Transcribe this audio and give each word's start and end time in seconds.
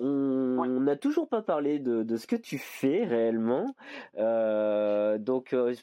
on 0.00 0.80
n'a 0.80 0.96
toujours 0.96 1.28
pas 1.28 1.42
parlé 1.42 1.78
de, 1.78 2.16
ce 2.16 2.26
que 2.26 2.36
tu 2.36 2.58
fais 2.58 3.04
réellement. 3.04 3.74
Euh, 4.18 5.18
donc, 5.18 5.52
euh, 5.52 5.74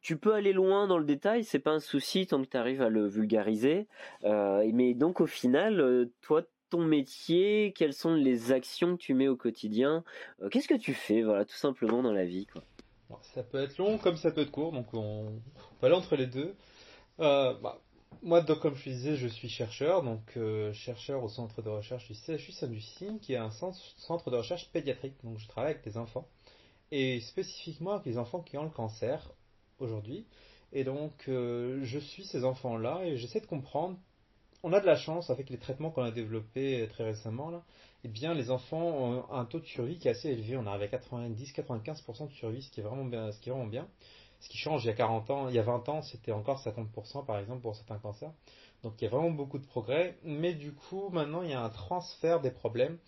tu 0.00 0.16
peux 0.16 0.34
aller 0.34 0.52
loin 0.52 0.86
dans 0.86 0.98
le 0.98 1.04
détail, 1.04 1.44
c'est 1.44 1.58
pas 1.58 1.72
un 1.72 1.80
souci 1.80 2.26
tant 2.26 2.42
que 2.42 2.48
tu 2.48 2.56
arrives 2.56 2.82
à 2.82 2.88
le 2.88 3.06
vulgariser. 3.06 3.88
Euh, 4.24 4.68
mais 4.72 4.94
donc, 4.94 5.20
au 5.20 5.26
final, 5.26 6.08
toi, 6.20 6.42
ton 6.70 6.84
métier, 6.84 7.72
quelles 7.76 7.94
sont 7.94 8.14
les 8.14 8.52
actions 8.52 8.96
que 8.96 9.02
tu 9.02 9.14
mets 9.14 9.28
au 9.28 9.36
quotidien 9.36 10.04
Qu'est-ce 10.50 10.68
que 10.68 10.74
tu 10.74 10.94
fais, 10.94 11.22
voilà, 11.22 11.44
tout 11.44 11.56
simplement 11.56 12.02
dans 12.02 12.12
la 12.12 12.24
vie, 12.24 12.46
quoi? 12.46 12.62
Ça 13.22 13.44
peut 13.44 13.58
être 13.58 13.78
long 13.78 13.98
comme 13.98 14.16
ça 14.16 14.32
peut 14.32 14.40
être 14.40 14.50
court, 14.50 14.72
donc 14.72 14.92
on, 14.92 15.40
peut 15.80 15.86
aller 15.86 15.94
entre 15.94 16.16
les 16.16 16.26
deux. 16.26 16.54
Bah, 17.18 17.80
moi, 18.22 18.40
donc, 18.40 18.60
comme 18.60 18.74
je 18.74 18.90
disais, 18.90 19.16
je 19.16 19.28
suis 19.28 19.48
chercheur, 19.48 20.02
donc 20.02 20.36
euh, 20.36 20.72
chercheur 20.72 21.22
au 21.22 21.28
centre 21.28 21.62
de 21.62 21.68
recherche 21.68 22.08
du 22.08 22.14
CHU 22.14 22.52
Saint-Lucie, 22.52 23.18
qui 23.22 23.34
est 23.34 23.36
un 23.36 23.50
centre, 23.50 24.30
de 24.30 24.36
recherche 24.36 24.68
pédiatrique. 24.72 25.14
Donc, 25.22 25.38
je 25.38 25.46
travaille 25.46 25.72
avec 25.72 25.84
des 25.84 25.96
enfants, 25.96 26.26
et 26.90 27.20
spécifiquement 27.20 27.92
avec 27.92 28.06
les 28.06 28.18
enfants 28.18 28.40
qui 28.40 28.58
ont 28.58 28.64
le 28.64 28.70
cancer 28.70 29.30
aujourd'hui. 29.78 30.26
Et 30.72 30.84
donc, 30.84 31.12
euh, 31.28 31.80
je 31.84 31.98
suis 31.98 32.24
ces 32.24 32.44
enfants-là 32.44 33.02
et 33.04 33.16
j'essaie 33.16 33.40
de 33.40 33.46
comprendre. 33.46 33.96
On 34.62 34.72
a 34.72 34.80
de 34.80 34.86
la 34.86 34.96
chance 34.96 35.30
avec 35.30 35.48
les 35.48 35.58
traitements 35.58 35.90
qu'on 35.90 36.02
a 36.02 36.10
développés 36.10 36.88
très 36.90 37.04
récemment 37.04 37.50
là. 37.50 37.62
Eh 38.02 38.08
bien, 38.08 38.34
les 38.34 38.50
enfants 38.50 38.82
ont 38.82 39.32
un 39.32 39.44
taux 39.44 39.60
de 39.60 39.66
survie 39.66 39.98
qui 39.98 40.08
est 40.08 40.12
assez 40.12 40.30
élevé. 40.30 40.56
On 40.56 40.66
arrive 40.66 40.82
à 40.82 40.98
90-95% 40.98 42.28
de 42.28 42.32
survie, 42.32 42.62
ce 42.62 42.70
qui 42.70 42.80
est 42.80 42.82
vraiment 42.82 43.04
bien. 43.04 43.30
Ce 43.30 43.40
qui 43.40 43.48
est 43.48 43.52
vraiment 43.52 43.68
bien. 43.68 43.86
Ce 44.40 44.48
qui 44.48 44.58
change, 44.58 44.84
il 44.84 44.88
y 44.88 44.90
a 44.90 44.94
40 44.94 45.30
ans, 45.30 45.48
il 45.48 45.54
y 45.54 45.58
a 45.58 45.62
20 45.62 45.88
ans, 45.88 46.02
c'était 46.02 46.32
encore 46.32 46.60
50% 46.62 47.24
par 47.24 47.38
exemple 47.38 47.62
pour 47.62 47.74
certains 47.74 47.98
cancers. 47.98 48.32
Donc 48.82 48.94
il 49.00 49.04
y 49.04 49.06
a 49.06 49.10
vraiment 49.10 49.30
beaucoup 49.30 49.58
de 49.58 49.66
progrès. 49.66 50.16
Mais 50.22 50.54
du 50.54 50.72
coup, 50.72 51.08
maintenant, 51.10 51.42
il 51.42 51.50
y 51.50 51.54
a 51.54 51.62
un 51.62 51.70
transfert 51.70 52.40
des 52.40 52.50
problèmes. 52.50 52.98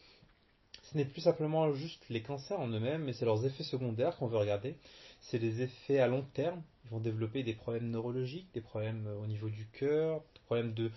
Ce 0.82 0.96
n'est 0.96 1.04
plus 1.04 1.20
simplement 1.20 1.72
juste 1.74 2.04
les 2.08 2.22
cancers 2.22 2.58
en 2.58 2.68
eux-mêmes, 2.68 3.04
mais 3.04 3.12
c'est 3.12 3.26
leurs 3.26 3.44
effets 3.44 3.62
secondaires 3.62 4.16
qu'on 4.16 4.26
veut 4.26 4.38
regarder. 4.38 4.76
C'est 5.20 5.38
les 5.38 5.60
effets 5.60 5.98
à 5.98 6.08
long 6.08 6.22
terme. 6.34 6.62
Ils 6.84 6.90
vont 6.90 7.00
développer 7.00 7.42
des 7.42 7.54
problèmes 7.54 7.90
neurologiques, 7.90 8.48
des 8.54 8.62
problèmes 8.62 9.06
au 9.22 9.26
niveau 9.26 9.50
du 9.50 9.66
cœur, 9.66 10.22
des 10.34 10.40
problèmes 10.46 10.72
de, 10.72 10.90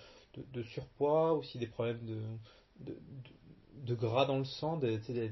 surpoids, 0.64 1.34
aussi 1.34 1.58
des 1.58 1.68
problèmes 1.68 2.00
de, 2.80 3.96
gras 3.96 4.26
dans 4.26 4.38
le 4.38 4.46
sang. 4.46 4.80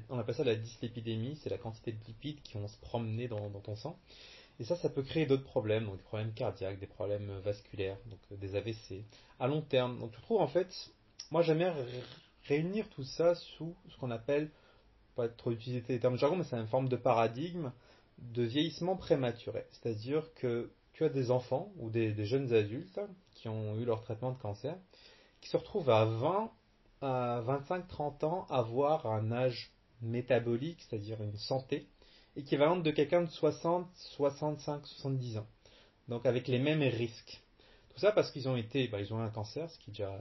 on 0.10 0.20
appelle 0.20 0.36
ça 0.36 0.44
la 0.44 0.56
dyslipidémie, 0.56 1.38
c'est 1.42 1.50
la 1.50 1.58
quantité 1.58 1.94
de 1.94 2.06
lipides 2.06 2.42
qui 2.42 2.58
vont 2.58 2.68
se 2.68 2.78
promener 2.80 3.30
dans 3.30 3.50
ton 3.62 3.78
sang. 3.78 3.98
Et 4.60 4.66
ça, 4.66 4.76
ça 4.76 4.90
peut 4.90 5.04
créer 5.04 5.26
d'autres 5.26 5.44
problèmes, 5.44 5.86
donc 5.86 5.98
des 5.98 6.04
problèmes 6.04 6.34
cardiaques, 6.34 6.80
des 6.80 6.88
problèmes 6.88 7.40
vasculaires, 7.40 7.98
donc 8.08 8.20
euh, 8.32 8.36
des 8.36 8.56
AVC, 8.56 9.06
à 9.40 9.48
long 9.48 9.62
terme. 9.62 10.00
Donc 10.00 10.12
tu 10.12 10.22
trouves 10.22 10.42
en 10.42 10.48
fait, 10.48 10.70
moi 11.32 11.42
j'aimerais 11.42 11.74
réunir 12.44 12.90
tout 12.90 13.04
ça 13.04 13.36
sous 13.36 13.76
ce 13.90 13.98
qu'on 13.98 14.12
appelle, 14.12 14.52
pas 15.16 15.30
trop 15.30 15.52
utiliser 15.52 15.84
les 15.88 16.00
termes 16.00 16.18
jargon, 16.18 16.36
mais 16.36 16.44
c'est 16.44 16.58
une 16.58 16.68
forme 16.68 16.90
de 16.90 16.98
paradigme 16.98 17.72
de 18.18 18.44
vieillissement 18.44 18.98
prématuré. 18.98 19.66
C'est-à-dire 19.72 20.34
que 20.36 20.72
tu 20.92 21.06
as 21.06 21.10
des 21.10 21.32
enfants 21.32 21.72
ou 21.78 21.90
des, 21.90 22.12
des, 22.12 22.26
jeunes 22.26 22.52
adultes 22.54 23.00
qui 23.36 23.48
ont 23.48 23.78
eu 23.78 23.86
leur 23.86 24.02
traitement 24.04 24.32
de 24.32 24.38
cancer, 24.38 24.76
qui 25.40 25.50
se 25.50 25.56
retrouvent 25.56 25.90
à 25.90 26.04
20 26.04 26.52
à 27.02 27.42
25-30 27.48 28.26
ans 28.26 28.46
à 28.50 28.58
avoir 28.58 29.08
un 29.08 29.32
âge 29.32 29.72
métabolique, 30.02 30.82
c'est-à-dire 30.82 31.22
une 31.22 31.38
santé, 31.38 31.88
équivalente 32.40 32.84
de 32.84 32.92
quelqu'un 32.92 33.22
de 33.22 33.30
60, 33.30 33.88
65, 33.96 34.86
70 34.86 35.38
ans. 35.38 35.48
Donc 36.08 36.26
avec 36.26 36.48
les 36.48 36.60
mêmes 36.60 36.82
risques. 36.82 37.42
Tout 37.90 38.00
ça 38.00 38.12
parce 38.12 38.32
qu'ils 38.32 38.48
ont 38.48 38.56
été, 38.56 38.88
bah, 38.88 39.00
ils 39.00 39.14
ont 39.14 39.20
eu 39.20 39.24
un 39.24 39.30
cancer, 39.30 39.70
ce 39.70 39.78
qui 39.80 39.90
est 39.90 39.94
déjà 39.94 40.18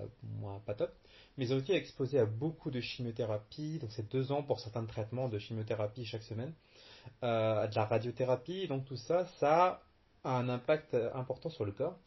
pas 0.66 0.74
top, 0.74 0.92
mais 1.36 1.46
ils 1.46 1.54
ont 1.54 1.58
été 1.58 1.74
exposés 1.74 2.18
à 2.18 2.26
beaucoup 2.26 2.70
de 2.70 2.80
chimiothérapie, 2.80 3.78
donc 3.78 3.92
c'est 3.92 4.10
deux 4.10 4.32
ans 4.32 4.42
pour 4.42 4.58
certains 4.60 4.84
traitements 4.84 5.28
de 5.28 5.38
chimiothérapie 5.38 6.04
chaque 6.04 6.24
semaine, 6.24 6.52
euh, 7.22 7.66
de 7.66 7.74
la 7.74 7.84
radiothérapie, 7.84 8.66
donc 8.66 8.84
tout 8.84 8.96
ça, 8.96 9.26
ça 9.38 9.82
a 10.24 10.36
un 10.38 10.48
impact 10.48 10.94
important 11.14 11.50
sur 11.50 11.64
le 11.64 11.72
corps. 11.72 11.98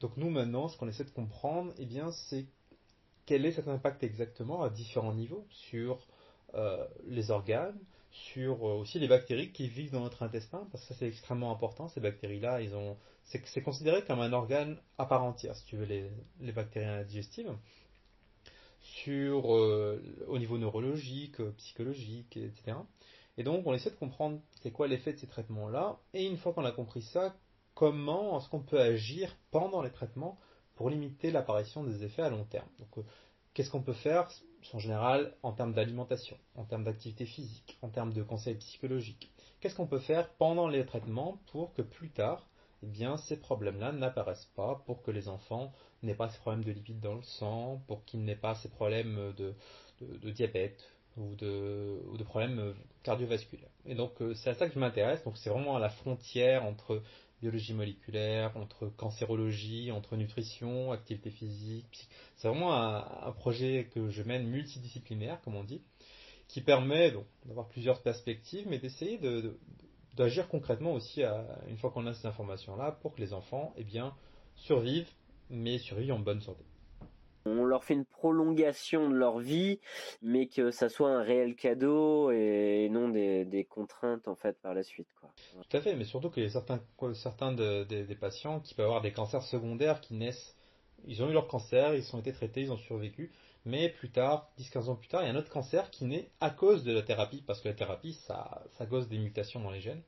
Donc 0.00 0.16
nous 0.16 0.30
maintenant, 0.30 0.68
ce 0.68 0.76
qu'on 0.76 0.88
essaie 0.88 1.04
de 1.04 1.10
comprendre, 1.10 1.72
eh 1.78 1.86
bien, 1.86 2.12
c'est 2.12 2.46
quel 3.24 3.44
est 3.44 3.52
cet 3.52 3.68
impact 3.68 4.04
exactement 4.04 4.62
à 4.62 4.70
différents 4.70 5.14
niveaux 5.14 5.46
sur 5.50 6.06
euh, 6.54 6.86
les 7.06 7.30
organes, 7.30 7.78
sur 8.32 8.66
euh, 8.66 8.74
aussi 8.74 8.98
les 8.98 9.08
bactéries 9.08 9.52
qui 9.52 9.68
vivent 9.68 9.92
dans 9.92 10.00
notre 10.00 10.22
intestin, 10.22 10.66
parce 10.72 10.84
que 10.86 10.94
c'est 10.94 11.08
extrêmement 11.08 11.52
important, 11.52 11.88
ces 11.88 12.00
bactéries-là, 12.00 12.60
c'est, 13.24 13.62
considéré 13.62 14.04
comme 14.04 14.20
un 14.20 14.32
organe 14.32 14.78
à 14.98 15.06
part 15.06 15.24
entière, 15.24 15.54
si 15.56 15.64
tu 15.66 15.76
veux, 15.76 15.84
les, 15.84 16.52
bactéries 16.52 17.04
digestives, 17.06 17.52
sur, 18.80 19.54
euh, 19.54 20.00
au 20.28 20.38
niveau 20.38 20.58
neurologique, 20.58 21.42
psychologique, 21.56 22.36
etc. 22.36 22.78
Et 23.38 23.42
donc 23.42 23.66
on 23.66 23.74
essaie 23.74 23.90
de 23.90 23.96
comprendre 23.96 24.40
c'est 24.62 24.70
quoi 24.70 24.88
l'effet 24.88 25.12
de 25.12 25.18
ces 25.18 25.26
traitements-là, 25.26 25.98
et 26.14 26.26
une 26.26 26.38
fois 26.38 26.52
qu'on 26.52 26.64
a 26.64 26.72
compris 26.72 27.02
ça, 27.02 27.36
comment 27.74 28.38
est-ce 28.38 28.48
qu'on 28.48 28.62
peut 28.62 28.80
agir 28.80 29.36
pendant 29.50 29.82
les 29.82 29.90
traitements 29.90 30.38
pour 30.76 30.90
limiter 30.90 31.30
l'apparition 31.30 31.82
des 31.82 32.04
effets 32.04 32.22
à 32.22 32.30
long 32.30 32.44
terme. 32.44 32.68
Euh, 32.80 33.02
qu'est-ce 33.56 33.70
qu'on 33.70 33.80
peut 33.80 33.94
faire 33.94 34.28
en 34.74 34.78
général 34.78 35.32
en 35.42 35.52
termes 35.52 35.72
d'alimentation, 35.72 36.36
en 36.56 36.64
termes 36.64 36.84
d'activité 36.84 37.24
physique, 37.24 37.78
en 37.80 37.88
termes 37.88 38.12
de 38.12 38.22
conseils 38.22 38.56
psychologiques? 38.56 39.32
Qu'est-ce 39.60 39.74
qu'on 39.74 39.86
peut 39.86 39.98
faire 39.98 40.28
pendant 40.34 40.68
les 40.68 40.84
traitements 40.84 41.40
pour 41.52 41.72
que 41.72 41.80
plus 41.80 42.10
tard, 42.10 42.46
eh 42.82 42.86
bien, 42.86 43.16
ces 43.16 43.40
problèmes-là 43.40 43.92
n'apparaissent 43.92 44.50
pas, 44.56 44.82
pour 44.84 45.02
que 45.02 45.10
les 45.10 45.28
enfants 45.28 45.72
n'aient 46.02 46.14
pas 46.14 46.28
ces 46.28 46.38
problèmes 46.38 46.64
de 46.64 46.70
lipides 46.70 47.00
dans 47.00 47.14
le 47.14 47.22
sang, 47.22 47.82
pour 47.86 48.04
qu'ils 48.04 48.24
n'aient 48.24 48.36
pas 48.36 48.54
ces 48.56 48.68
problèmes 48.68 49.32
de, 49.38 49.54
diabète 50.30 50.86
ou 51.16 51.34
de, 51.36 52.02
ou 52.10 52.18
de, 52.18 52.24
problèmes 52.24 52.74
cardiovasculaires? 53.04 53.70
Et 53.86 53.94
donc, 53.94 54.20
euh, 54.20 54.34
c'est 54.34 54.50
à 54.50 54.54
ça 54.54 54.68
que 54.68 54.74
je 54.74 54.78
m'intéresse. 54.78 55.24
Donc, 55.24 55.38
c'est 55.38 55.48
vraiment 55.48 55.76
à 55.76 55.80
la 55.80 55.88
frontière 55.88 56.66
entre 56.66 57.02
biologie 57.40 57.74
moléculaire, 57.74 58.56
entre 58.56 58.88
cancérologie, 58.88 59.90
entre 59.90 60.16
nutrition, 60.16 60.92
activité 60.92 61.30
physique. 61.30 62.08
C'est 62.36 62.48
vraiment 62.48 62.74
un, 62.74 63.32
projet 63.32 63.88
que 63.94 64.08
je 64.08 64.22
mène 64.22 64.46
multidisciplinaire, 64.46 65.40
comme 65.42 65.56
on 65.56 65.64
dit, 65.64 65.82
qui 66.48 66.60
permet 66.60 67.12
d'avoir 67.44 67.68
plusieurs 67.68 68.02
perspectives, 68.02 68.66
mais 68.68 68.78
d'essayer 68.78 69.20
d'agir 70.14 70.48
concrètement 70.48 70.92
aussi 70.92 71.22
une 71.68 71.76
fois 71.76 71.90
qu'on 71.90 72.06
a 72.06 72.14
ces 72.14 72.26
informations-là 72.26 72.92
pour 73.02 73.14
que 73.14 73.20
les 73.20 73.32
enfants 73.32 73.74
eh 73.76 73.84
bien, 73.84 74.14
survivent, 74.54 75.10
mais 75.50 75.78
survivent 75.78 76.12
en 76.12 76.18
bonne 76.18 76.40
santé 76.40 76.64
on 77.46 77.64
leur 77.64 77.84
fait 77.84 77.94
une 77.94 78.04
prolongation 78.04 79.08
de 79.08 79.14
leur 79.14 79.38
vie, 79.38 79.80
mais 80.22 80.46
que 80.46 80.70
ça 80.70 80.88
soit 80.88 81.10
un 81.10 81.22
réel 81.22 81.54
cadeau 81.54 82.30
et 82.30 82.88
non 82.90 83.08
des, 83.08 83.66
contraintes 83.68 84.28
en 84.28 84.34
fait 84.34 84.60
par 84.60 84.74
la 84.74 84.82
suite. 84.82 85.08
Tout 85.68 85.76
à 85.76 85.80
fait, 85.80 85.94
mais 85.94 86.04
surtout 86.04 86.30
a 86.36 86.48
certains, 86.48 86.80
certains 87.14 87.52
des 87.52 88.16
patients 88.18 88.60
qui 88.60 88.74
peuvent 88.74 88.86
avoir 88.86 89.02
des 89.02 89.12
cancers 89.12 89.42
secondaires 89.42 90.00
qui 90.00 90.14
naissent, 90.14 90.56
ils 91.06 91.22
ont 91.22 91.30
eu 91.30 91.32
leur 91.32 91.46
cancer, 91.46 91.94
ils 91.94 92.16
ont 92.16 92.20
été 92.20 92.32
traités, 92.32 92.62
ils 92.62 92.72
ont 92.72 92.76
survécu, 92.76 93.32
mais 93.64 93.88
plus 93.88 94.10
tard, 94.10 94.50
10-15 94.58 94.88
ans 94.88 94.94
plus 94.94 95.08
tard, 95.08 95.22
il 95.22 95.26
y 95.26 95.28
a 95.28 95.32
un 95.32 95.36
autre 95.36 95.50
cancer 95.50 95.90
qui 95.90 96.04
naît 96.04 96.30
à 96.40 96.50
cause 96.50 96.84
de 96.84 96.92
la 96.92 97.02
thérapie, 97.02 97.42
parce 97.46 97.60
que 97.60 97.68
la 97.68 97.74
thérapie, 97.74 98.14
ça, 98.14 98.62
ça 98.78 98.86
cause 98.86 99.08
des 99.08 99.18
mutations 99.18 99.60
dans 99.60 99.70
les 99.70 99.80
gènes. 99.80 100.02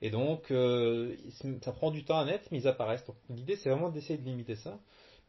Et 0.00 0.10
donc, 0.10 0.50
euh, 0.50 1.14
ça 1.62 1.72
prend 1.72 1.90
du 1.90 2.04
temps 2.04 2.18
à 2.18 2.24
naître, 2.24 2.48
mais 2.50 2.58
ils 2.58 2.68
apparaissent. 2.68 3.04
Donc 3.06 3.16
l'idée, 3.30 3.54
c'est 3.54 3.70
vraiment 3.70 3.90
d'essayer 3.90 4.18
de 4.18 4.24
limiter 4.24 4.56
ça 4.56 4.78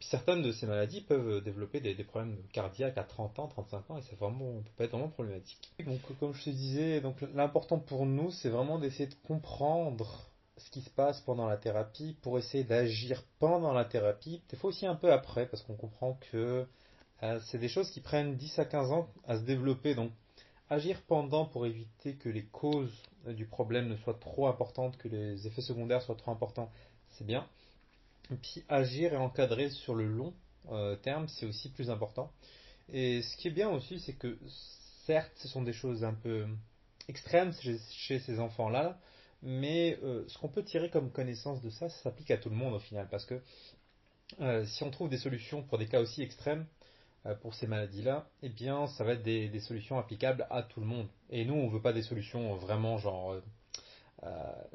certaines 0.10 0.42
de 0.42 0.52
ces 0.52 0.66
maladies 0.66 1.02
peuvent 1.02 1.44
développer 1.44 1.80
des, 1.80 1.96
problèmes 2.04 2.38
cardiaques 2.52 2.98
à 2.98 3.04
30 3.04 3.40
ans, 3.40 3.48
35 3.48 3.92
ans, 3.92 3.98
et 3.98 4.02
ça 4.02 4.16
vraiment, 4.16 4.62
peut 4.76 4.84
être 4.84 4.92
vraiment 4.92 5.10
problématique. 5.10 5.74
Donc, 5.86 6.00
comme 6.20 6.34
je 6.34 6.44
te 6.44 6.50
disais, 6.50 7.02
l'important 7.34 7.80
pour 7.80 8.06
nous, 8.06 8.32
c'est 8.32 8.50
vraiment 8.50 8.80
d'essayer 8.80 9.08
de 9.08 9.16
comprendre 9.28 10.30
ce 10.58 10.70
qui 10.70 10.82
se 10.82 10.90
passe 10.90 11.22
pendant 11.22 11.48
la 11.48 11.58
thérapie 11.58 12.16
pour 12.22 12.38
essayer 12.38 12.64
d'agir 12.64 13.24
pendant 13.40 13.74
la 13.74 13.86
thérapie, 13.86 14.42
des 14.50 14.58
fois 14.58 14.70
aussi 14.70 14.86
un 14.86 14.96
peu 14.96 15.12
après, 15.12 15.48
parce 15.48 15.64
qu'on 15.64 15.76
comprend 15.76 16.18
que 16.32 16.68
euh, 17.24 17.40
c'est 17.48 17.58
des 17.58 17.70
choses 17.70 17.90
qui 17.90 18.02
prennent 18.02 18.36
10 18.36 18.60
à 18.60 18.66
15 18.66 18.92
ans 18.92 19.10
à 19.26 19.38
se 19.38 19.44
développer. 19.44 19.96
Donc, 19.96 20.12
agir 20.70 21.02
pendant 21.08 21.46
pour 21.46 21.66
éviter 21.66 22.16
que 22.16 22.30
les 22.30 22.46
causes 22.46 22.94
du 23.28 23.46
problème 23.46 23.88
ne 23.88 23.96
soient 23.98 24.18
trop 24.20 24.48
importantes, 24.48 24.98
que 24.98 25.08
les 25.08 25.48
effets 25.48 25.62
secondaires 25.62 26.02
soient 26.02 26.16
trop 26.16 26.32
importants, 26.32 26.70
c'est 27.12 27.26
bien. 27.26 27.48
Puis 28.42 28.64
agir 28.70 29.14
et 29.14 29.18
encadrer 29.18 29.70
sur 29.70 29.96
le 29.96 30.08
long 30.08 30.34
euh, 30.72 30.96
terme, 30.96 31.28
c'est 31.28 31.46
aussi 31.46 31.70
plus 31.70 31.90
important. 31.90 32.32
Et 32.92 33.22
ce 33.22 33.38
qui 33.38 33.48
est 33.48 33.52
bien 33.52 33.70
aussi, 33.70 34.00
c'est 34.00 34.14
que 34.14 34.38
certes, 35.06 35.32
ce 35.36 35.48
sont 35.48 35.62
des 35.62 35.74
choses 35.74 36.04
un 36.04 36.14
peu 36.14 36.46
extrêmes 37.08 37.54
chez, 37.90 38.20
ces 38.20 38.40
enfants-là, 38.40 39.00
mais 39.42 40.00
euh, 40.04 40.24
ce 40.28 40.38
qu'on 40.38 40.48
peut 40.48 40.64
tirer 40.64 40.90
comme 40.90 41.12
connaissance 41.12 41.62
de 41.62 41.70
ça, 41.70 41.90
ça 41.90 42.04
s'applique 42.04 42.32
à 42.32 42.38
tout 42.38 42.50
le 42.50 42.56
monde 42.56 42.74
au 42.74 42.80
final, 42.80 43.08
parce 43.10 43.26
que 43.26 43.42
euh, 44.40 44.66
si 44.66 44.84
on 44.84 44.92
trouve 44.92 45.10
des 45.10 45.18
solutions 45.18 45.64
pour 45.64 45.78
des 45.78 45.88
cas 45.88 46.00
aussi 46.00 46.22
extrêmes, 46.22 46.66
pour 47.42 47.56
ces 47.56 47.68
maladies-là, 47.68 48.28
eh 48.42 48.50
bien, 48.50 48.86
ça 48.88 49.06
va 49.06 49.14
être 49.14 49.24
des, 49.24 49.48
des, 49.48 49.62
solutions 49.62 49.98
applicables 49.98 50.46
à 50.50 50.62
tout 50.62 50.82
le 50.82 50.86
monde. 50.86 51.08
Et 51.30 51.46
nous, 51.46 51.54
on 51.54 51.70
veut 51.70 51.82
pas 51.82 51.94
des 51.94 52.02
solutions 52.02 52.54
vraiment 52.56 52.98
genre 52.98 53.42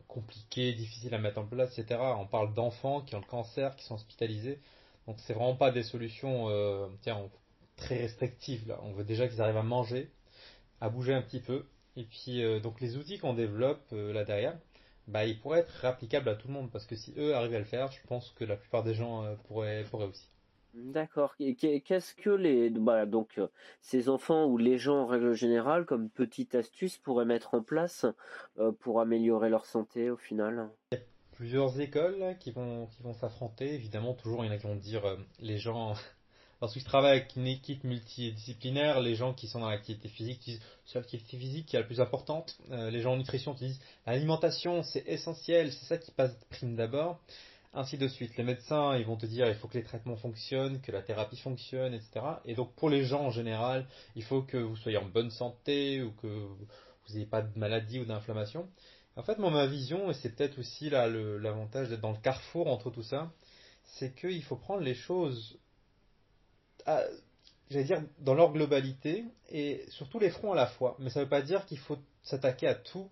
compliqué, 0.09 0.73
difficile 0.73 1.15
à 1.15 1.19
mettre 1.19 1.39
en 1.39 1.47
place, 1.47 1.79
etc. 1.79 2.00
On 2.19 2.27
parle 2.27 2.55
d'enfants 2.55 3.00
qui 3.03 3.15
ont 3.15 3.21
le 3.21 3.27
cancer, 3.27 3.77
qui 3.77 3.85
sont 3.85 3.95
hospitalisés. 3.95 4.61
Donc 5.06 5.17
c'est 5.21 5.33
vraiment 5.33 5.56
pas 5.56 5.71
des 5.71 5.83
solutions 5.83 6.50
euh, 6.50 6.87
très 7.77 7.97
restrictives. 7.97 8.69
Là. 8.69 8.79
On 8.83 8.93
veut 8.93 9.05
déjà 9.05 9.27
qu'ils 9.27 9.41
arrivent 9.41 9.56
à 9.56 9.62
manger, 9.62 10.11
à 10.81 10.91
bouger 10.91 11.15
un 11.15 11.23
petit 11.23 11.41
peu. 11.41 11.67
Et 11.97 12.05
puis, 12.05 12.43
euh, 12.43 12.61
donc 12.61 12.81
les 12.81 12.97
outils 12.97 13.19
qu'on 13.19 13.35
développe 13.35 13.87
euh, 13.93 14.12
là 14.12 14.25
derrière, 14.25 14.59
bah, 15.06 15.25
ils 15.25 15.41
pourraient 15.41 15.61
être 15.61 15.85
applicables 15.85 16.29
à 16.29 16.35
tout 16.35 16.49
le 16.49 16.55
monde. 16.55 16.71
Parce 16.71 16.85
que 16.87 16.97
si 16.97 17.15
eux 17.17 17.35
arrivent 17.35 17.55
à 17.55 17.59
le 17.59 17.65
faire, 17.65 17.91
je 17.91 18.06
pense 18.06 18.31
que 18.37 18.44
la 18.44 18.56
plupart 18.56 18.85
des 18.85 18.94
gens 18.94 19.25
euh, 19.25 19.35
pourraient 19.47 19.85
aussi. 19.93 20.29
D'accord. 20.85 21.35
Qu'est-ce 21.37 22.15
que 22.15 22.31
les 22.31 22.71
bah, 22.71 23.07
donc 23.07 23.41
ces 23.81 24.09
enfants 24.09 24.47
ou 24.47 24.59
les 24.59 24.79
gens 24.79 25.03
en 25.03 25.07
règle 25.07 25.35
générale, 25.35 25.85
comme 25.85 26.09
petite 26.09 26.55
astuce, 26.55 26.97
pourraient 26.99 27.25
mettre 27.25 27.55
en 27.55 27.63
place 27.63 28.07
pour 28.81 29.01
améliorer 29.01 29.51
leur 29.51 29.67
santé 29.67 30.11
au 30.11 30.17
final? 30.17 30.71
Il 30.93 30.99
y 30.99 31.01
a 31.01 31.05
plusieurs 31.33 31.81
écoles 31.81 32.37
qui 32.41 32.53
vont 32.53 32.87
qui 32.87 33.03
vont 33.03 33.15
s'affronter. 33.15 33.75
Évidemment, 33.75 34.15
toujours 34.15 34.45
il 34.45 34.49
y 34.49 34.51
en 34.51 34.55
a 34.55 34.59
qui 34.59 34.67
vont 34.67 34.77
dire 34.77 35.03
les 35.41 35.59
gens 35.59 35.95
Lorsque 36.61 36.81
je 36.81 36.85
travaille 36.85 37.19
avec 37.19 37.37
une 37.37 37.47
équipe 37.47 37.85
multidisciplinaire, 37.85 39.01
les 39.01 39.15
gens 39.15 39.33
qui 39.33 39.47
sont 39.47 39.61
dans 39.61 39.71
l'activité 39.71 40.09
physique 40.09 40.41
disent 40.41 40.61
c'est 40.85 40.99
l'activité 40.99 41.37
physique 41.37 41.67
qui 41.67 41.77
est 41.77 41.79
la 41.79 41.87
plus 41.87 42.01
importante. 42.01 42.59
Euh, 42.73 42.91
les 42.91 43.01
gens 43.01 43.13
en 43.13 43.17
nutrition 43.17 43.55
disent 43.55 43.81
l'alimentation 44.07 44.83
c'est 44.83 45.05
essentiel, 45.07 45.73
c'est 45.73 45.87
ça 45.87 45.99
qui 45.99 46.11
passe 46.11 46.37
prime 46.51 46.75
d'abord. 46.75 47.21
Ainsi 47.75 47.99
de 47.99 48.09
suite. 48.09 48.37
Les 48.37 48.44
médecins, 48.44 48.97
ils 48.97 49.05
vont 49.05 49.17
te 49.17 49.26
dire 49.26 49.49
il 49.49 49.55
faut 49.55 49.69
que 49.69 49.76
les 49.76 49.85
traitements 49.85 50.17
fonctionnent, 50.17 50.81
que 50.81 50.91
la 50.91 51.03
thérapie 51.03 51.37
fonctionne, 51.37 51.94
etc. 51.94 52.20
Et 52.44 52.55
donc 52.55 52.75
pour 52.75 52.88
les 52.88 53.05
gens 53.05 53.23
en 53.23 53.31
général, 53.31 53.87
il 54.17 54.25
faut 54.25 54.43
que 54.43 54.56
vous 54.56 54.76
soyez 54.76 54.99
en 54.99 55.05
bonne 55.05 55.31
santé 55.31 56.03
ou 56.03 56.12
que 56.12 56.26
vous 56.26 57.15
n'ayez 57.15 57.26
pas 57.26 57.43
de 57.43 57.59
maladie 57.59 58.00
ou 58.00 58.05
d'inflammation. 58.05 58.69
En 59.17 59.23
fait, 59.23 59.38
moi, 59.38 59.50
ma 59.50 59.67
vision, 59.67 60.11
et 60.11 60.15
c'est 60.15 60.35
peut-être 60.37 60.59
aussi 60.59 60.91
là 60.91 61.09
l'avantage 61.09 61.88
d'être 61.88 62.00
dans 62.00 62.12
le 62.12 62.19
carrefour 62.19 62.69
entre 62.69 62.91
tout 62.91 63.03
ça, 63.03 63.32
c'est 63.85 64.15
qu'il 64.15 64.43
faut 64.44 64.56
prendre 64.56 64.82
les 64.82 64.94
choses 64.94 65.59
j'allais 67.70 67.85
dire, 67.85 68.03
dans 68.20 68.35
leur 68.35 68.53
globalité 68.53 69.25
et 69.50 69.85
sur 69.88 70.09
tous 70.09 70.19
les 70.19 70.31
fronts 70.31 70.53
à 70.53 70.56
la 70.56 70.67
fois. 70.67 70.97
Mais 70.99 71.11
ça 71.11 71.20
ne 71.20 71.25
veut 71.25 71.31
pas 71.31 71.43
dire 71.43 71.67
qu'il 71.67 71.79
faut 71.79 71.99
s'attaquer 72.23 72.67
à 72.67 72.75
tout 72.75 73.11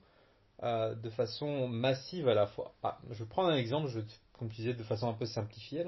euh, 0.63 0.95
de 0.95 1.11
façon 1.11 1.69
massive 1.69 2.29
à 2.29 2.35
la 2.35 2.47
fois. 2.47 2.75
Ah, 2.83 2.99
je 3.11 3.25
prendre 3.25 3.51
un 3.51 3.57
exemple, 3.57 3.89
comme 4.39 4.49
tu 4.49 4.57
disais, 4.57 4.75
de 4.75 4.83
façon 4.83 5.09
un 5.09 5.15
peu 5.15 5.27
simplifiée. 5.27 5.85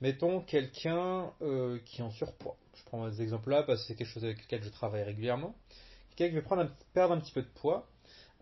Mettons 0.00 0.40
quelqu'un 0.40 1.32
euh, 1.42 1.78
qui 1.84 2.00
est 2.00 2.04
en 2.04 2.10
surpoids. 2.10 2.56
Je 2.74 2.84
prends 2.84 3.10
ces 3.10 3.22
exemples-là 3.22 3.64
parce 3.64 3.82
que 3.82 3.88
c'est 3.88 3.94
quelque 3.96 4.08
chose 4.08 4.24
avec 4.24 4.42
lequel 4.42 4.62
je 4.62 4.70
travaille 4.70 5.02
régulièrement. 5.02 5.54
Quelqu'un 6.14 6.30
qui 6.30 6.36
veut 6.36 6.44
prendre 6.44 6.70
perdre 6.94 7.14
un 7.14 7.20
petit 7.20 7.32
peu 7.32 7.42
de 7.42 7.48
poids. 7.48 7.88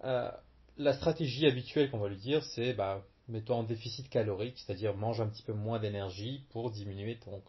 Euh, 0.05 0.31
la 0.76 0.93
stratégie 0.93 1.46
habituelle 1.46 1.90
qu'on 1.90 1.99
va 1.99 2.08
lui 2.08 2.19
dire, 2.19 2.44
c'est 2.44 2.75
bah, 2.75 3.02
mets-toi 3.28 3.56
en 3.56 3.62
déficit 3.62 4.08
calorique, 4.08 4.58
c'est-à-dire 4.58 4.94
mange 4.94 5.20
un 5.20 5.29
petit 5.29 5.43
peu 5.43 5.52
moins 5.52 5.79
d'énergie 5.79 6.44
pour 6.50 6.70
diminuer 6.70 7.19
ton, 7.19 7.43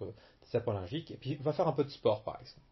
allergique, 0.68 1.12
et 1.12 1.18
puis 1.18 1.36
va 1.36 1.54
faire 1.54 1.68
un 1.68 1.74
peu 1.74 1.84
de 1.84 1.90
sport 1.90 2.24
par 2.24 2.40
exemple. 2.40 2.66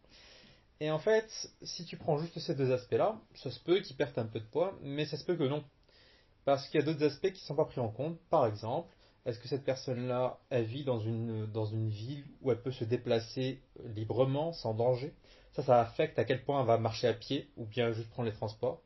Et 0.80 0.90
en 0.90 0.98
fait, 0.98 1.30
si 1.62 1.84
tu 1.84 1.96
prends 1.96 2.18
juste 2.18 2.38
ces 2.38 2.54
deux 2.54 2.72
aspects-là, 2.72 3.18
ça 3.34 3.50
se 3.50 3.60
peut 3.60 3.80
qu'il 3.80 3.96
perde 3.96 4.18
un 4.18 4.26
peu 4.26 4.40
de 4.40 4.46
poids, 4.46 4.78
mais 4.82 5.06
ça 5.06 5.16
se 5.16 5.24
peut 5.24 5.36
que 5.36 5.44
non. 5.44 5.64
Parce 6.44 6.68
qu'il 6.68 6.80
y 6.80 6.82
a 6.82 6.86
d'autres 6.86 7.04
aspects 7.04 7.32
qui 7.32 7.42
ne 7.42 7.46
sont 7.46 7.56
pas 7.56 7.64
pris 7.64 7.80
en 7.80 7.88
compte. 7.88 8.18
Par 8.28 8.46
exemple, 8.46 8.94
est-ce 9.26 9.40
que 9.40 9.48
cette 9.48 9.64
personne-là, 9.64 10.38
elle 10.50 10.64
vit 10.64 10.84
dans 10.84 11.00
une, 11.00 11.46
dans 11.46 11.66
une 11.66 11.88
ville 11.88 12.24
où 12.42 12.52
elle 12.52 12.62
peut 12.62 12.70
se 12.70 12.84
déplacer 12.84 13.60
librement, 13.84 14.52
sans 14.52 14.72
danger? 14.72 15.12
Ça, 15.54 15.64
ça 15.64 15.80
affecte 15.80 16.16
à 16.18 16.24
quel 16.24 16.44
point 16.44 16.60
elle 16.60 16.66
va 16.66 16.78
marcher 16.78 17.08
à 17.08 17.12
pied 17.12 17.50
ou 17.56 17.66
bien 17.66 17.90
juste 17.92 18.08
prendre 18.10 18.28
les 18.28 18.34
transports? 18.34 18.80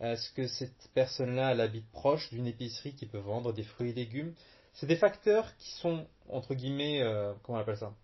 Est-ce 0.00 0.32
que 0.32 0.48
cette 0.48 0.90
personne-là, 0.92 1.52
elle 1.52 1.60
habite 1.60 1.88
proche 1.92 2.30
d'une 2.30 2.48
épicerie 2.48 2.94
qui 2.94 3.06
peut 3.06 3.18
vendre 3.18 3.52
des 3.52 3.62
fruits 3.62 3.90
et 3.90 3.94
légumes? 3.94 4.34
C'est 4.74 4.86
des 4.86 4.96
facteurs 4.96 5.56
qui 5.56 5.70
sont, 5.70 6.06
entre 6.28 6.54
guillemets, 6.54 7.00
euh, 7.02 7.32
comment 7.42 7.58
on 7.58 7.60
appelle 7.60 7.78
ça? 7.78 7.94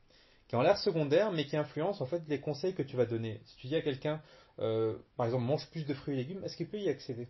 Qui 0.46 0.54
ont 0.54 0.62
l'air 0.62 0.78
secondaires, 0.78 1.32
mais 1.32 1.46
qui 1.46 1.56
influencent 1.56 2.02
en 2.02 2.06
fait 2.06 2.22
les 2.28 2.40
conseils 2.40 2.74
que 2.74 2.82
tu 2.82 2.96
vas 2.96 3.06
donner. 3.06 3.40
Si 3.44 3.56
tu 3.56 3.66
dis 3.66 3.76
à 3.76 3.82
quelqu'un, 3.82 4.22
euh, 4.60 4.96
par 5.16 5.26
exemple, 5.26 5.44
mange 5.44 5.68
plus 5.70 5.84
de 5.84 5.94
fruits 5.94 6.14
et 6.14 6.18
légumes, 6.18 6.44
est-ce 6.44 6.56
qu'il 6.56 6.68
peut 6.68 6.78
y 6.78 6.88
accéder? 6.88 7.28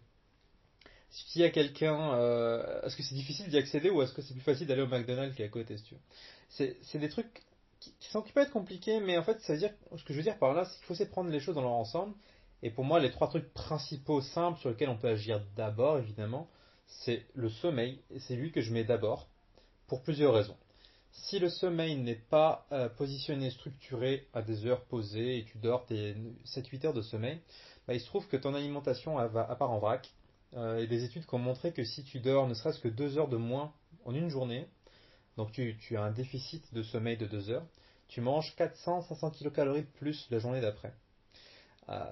Si 1.12 1.26
tu 1.26 1.38
dis 1.38 1.44
à 1.44 1.50
quelqu'un, 1.50 2.14
euh, 2.14 2.82
est-ce 2.82 2.96
que 2.96 3.02
c'est 3.02 3.14
difficile 3.14 3.48
d'y 3.48 3.58
accéder 3.58 3.90
ou 3.90 4.00
est-ce 4.00 4.14
que 4.14 4.22
c'est 4.22 4.32
plus 4.32 4.42
facile 4.42 4.66
d'aller 4.66 4.82
au 4.82 4.86
McDonald's 4.86 5.36
qui 5.36 5.42
est 5.42 5.46
à 5.46 5.48
côté, 5.48 5.76
si 5.76 5.84
tu 5.84 5.94
veux? 5.94 6.74
C'est 6.80 6.98
des 6.98 7.08
trucs 7.10 7.42
qui, 7.80 8.08
sont, 8.08 8.22
qui 8.22 8.32
peuvent 8.32 8.44
être 8.44 8.52
compliqués, 8.52 8.98
mais 9.00 9.18
en 9.18 9.22
fait, 9.22 9.38
ça 9.40 9.56
dire, 9.56 9.70
ce 9.96 10.04
que 10.04 10.12
je 10.12 10.18
veux 10.18 10.22
dire 10.22 10.38
par 10.38 10.54
là, 10.54 10.64
c'est 10.64 10.76
qu'il 10.76 10.86
faut 10.86 10.94
essayer 10.94 11.08
prendre 11.08 11.30
les 11.30 11.40
choses 11.40 11.54
dans 11.54 11.62
leur 11.62 11.72
ensemble. 11.72 12.14
Et 12.62 12.70
pour 12.70 12.84
moi, 12.84 12.98
les 12.98 13.10
trois 13.10 13.28
trucs 13.28 13.52
principaux 13.52 14.20
simples 14.22 14.58
sur 14.60 14.70
lesquels 14.70 14.88
on 14.88 14.96
peut 14.96 15.08
agir 15.08 15.42
d'abord, 15.56 15.98
évidemment, 15.98 16.48
c'est 16.86 17.26
le 17.34 17.50
sommeil, 17.50 18.00
et 18.10 18.20
c'est 18.20 18.36
lui 18.36 18.50
que 18.50 18.60
je 18.60 18.72
mets 18.72 18.84
d'abord, 18.84 19.28
pour 19.88 20.02
plusieurs 20.02 20.32
raisons. 20.32 20.56
Si 21.10 21.38
le 21.38 21.50
sommeil 21.50 21.96
n'est 21.96 22.14
pas 22.14 22.66
euh, 22.72 22.88
positionné, 22.88 23.50
structuré 23.50 24.26
à 24.32 24.40
des 24.40 24.64
heures 24.64 24.84
posées 24.84 25.38
et 25.38 25.44
tu 25.44 25.58
dors 25.58 25.84
tes 25.84 26.14
7-8 26.46 26.86
heures 26.86 26.94
de 26.94 27.02
sommeil, 27.02 27.38
bah, 27.86 27.94
il 27.94 28.00
se 28.00 28.06
trouve 28.06 28.26
que 28.28 28.36
ton 28.38 28.54
alimentation 28.54 29.16
va 29.28 29.42
à 29.50 29.56
part 29.56 29.72
en 29.72 29.78
vrac. 29.78 30.08
Euh, 30.54 30.82
et 30.82 30.86
des 30.86 31.04
études 31.04 31.26
qui 31.26 31.34
ont 31.34 31.38
montré 31.38 31.72
que 31.72 31.84
si 31.84 32.04
tu 32.04 32.20
dors 32.20 32.46
ne 32.46 32.54
serait-ce 32.54 32.80
que 32.80 32.88
2 32.88 33.18
heures 33.18 33.28
de 33.28 33.38
moins 33.38 33.72
en 34.04 34.14
une 34.14 34.28
journée, 34.28 34.66
donc 35.36 35.52
tu, 35.52 35.96
as 35.96 36.02
un 36.02 36.10
déficit 36.10 36.74
de 36.74 36.82
sommeil 36.82 37.16
de 37.16 37.26
2 37.26 37.50
heures, 37.50 37.66
tu 38.08 38.20
manges 38.20 38.54
400-500 38.58 39.50
kcal 39.50 39.74
de 39.74 39.80
plus 39.98 40.26
la 40.30 40.38
journée 40.38 40.60
d'après. 40.60 40.92
Euh, 41.88 42.04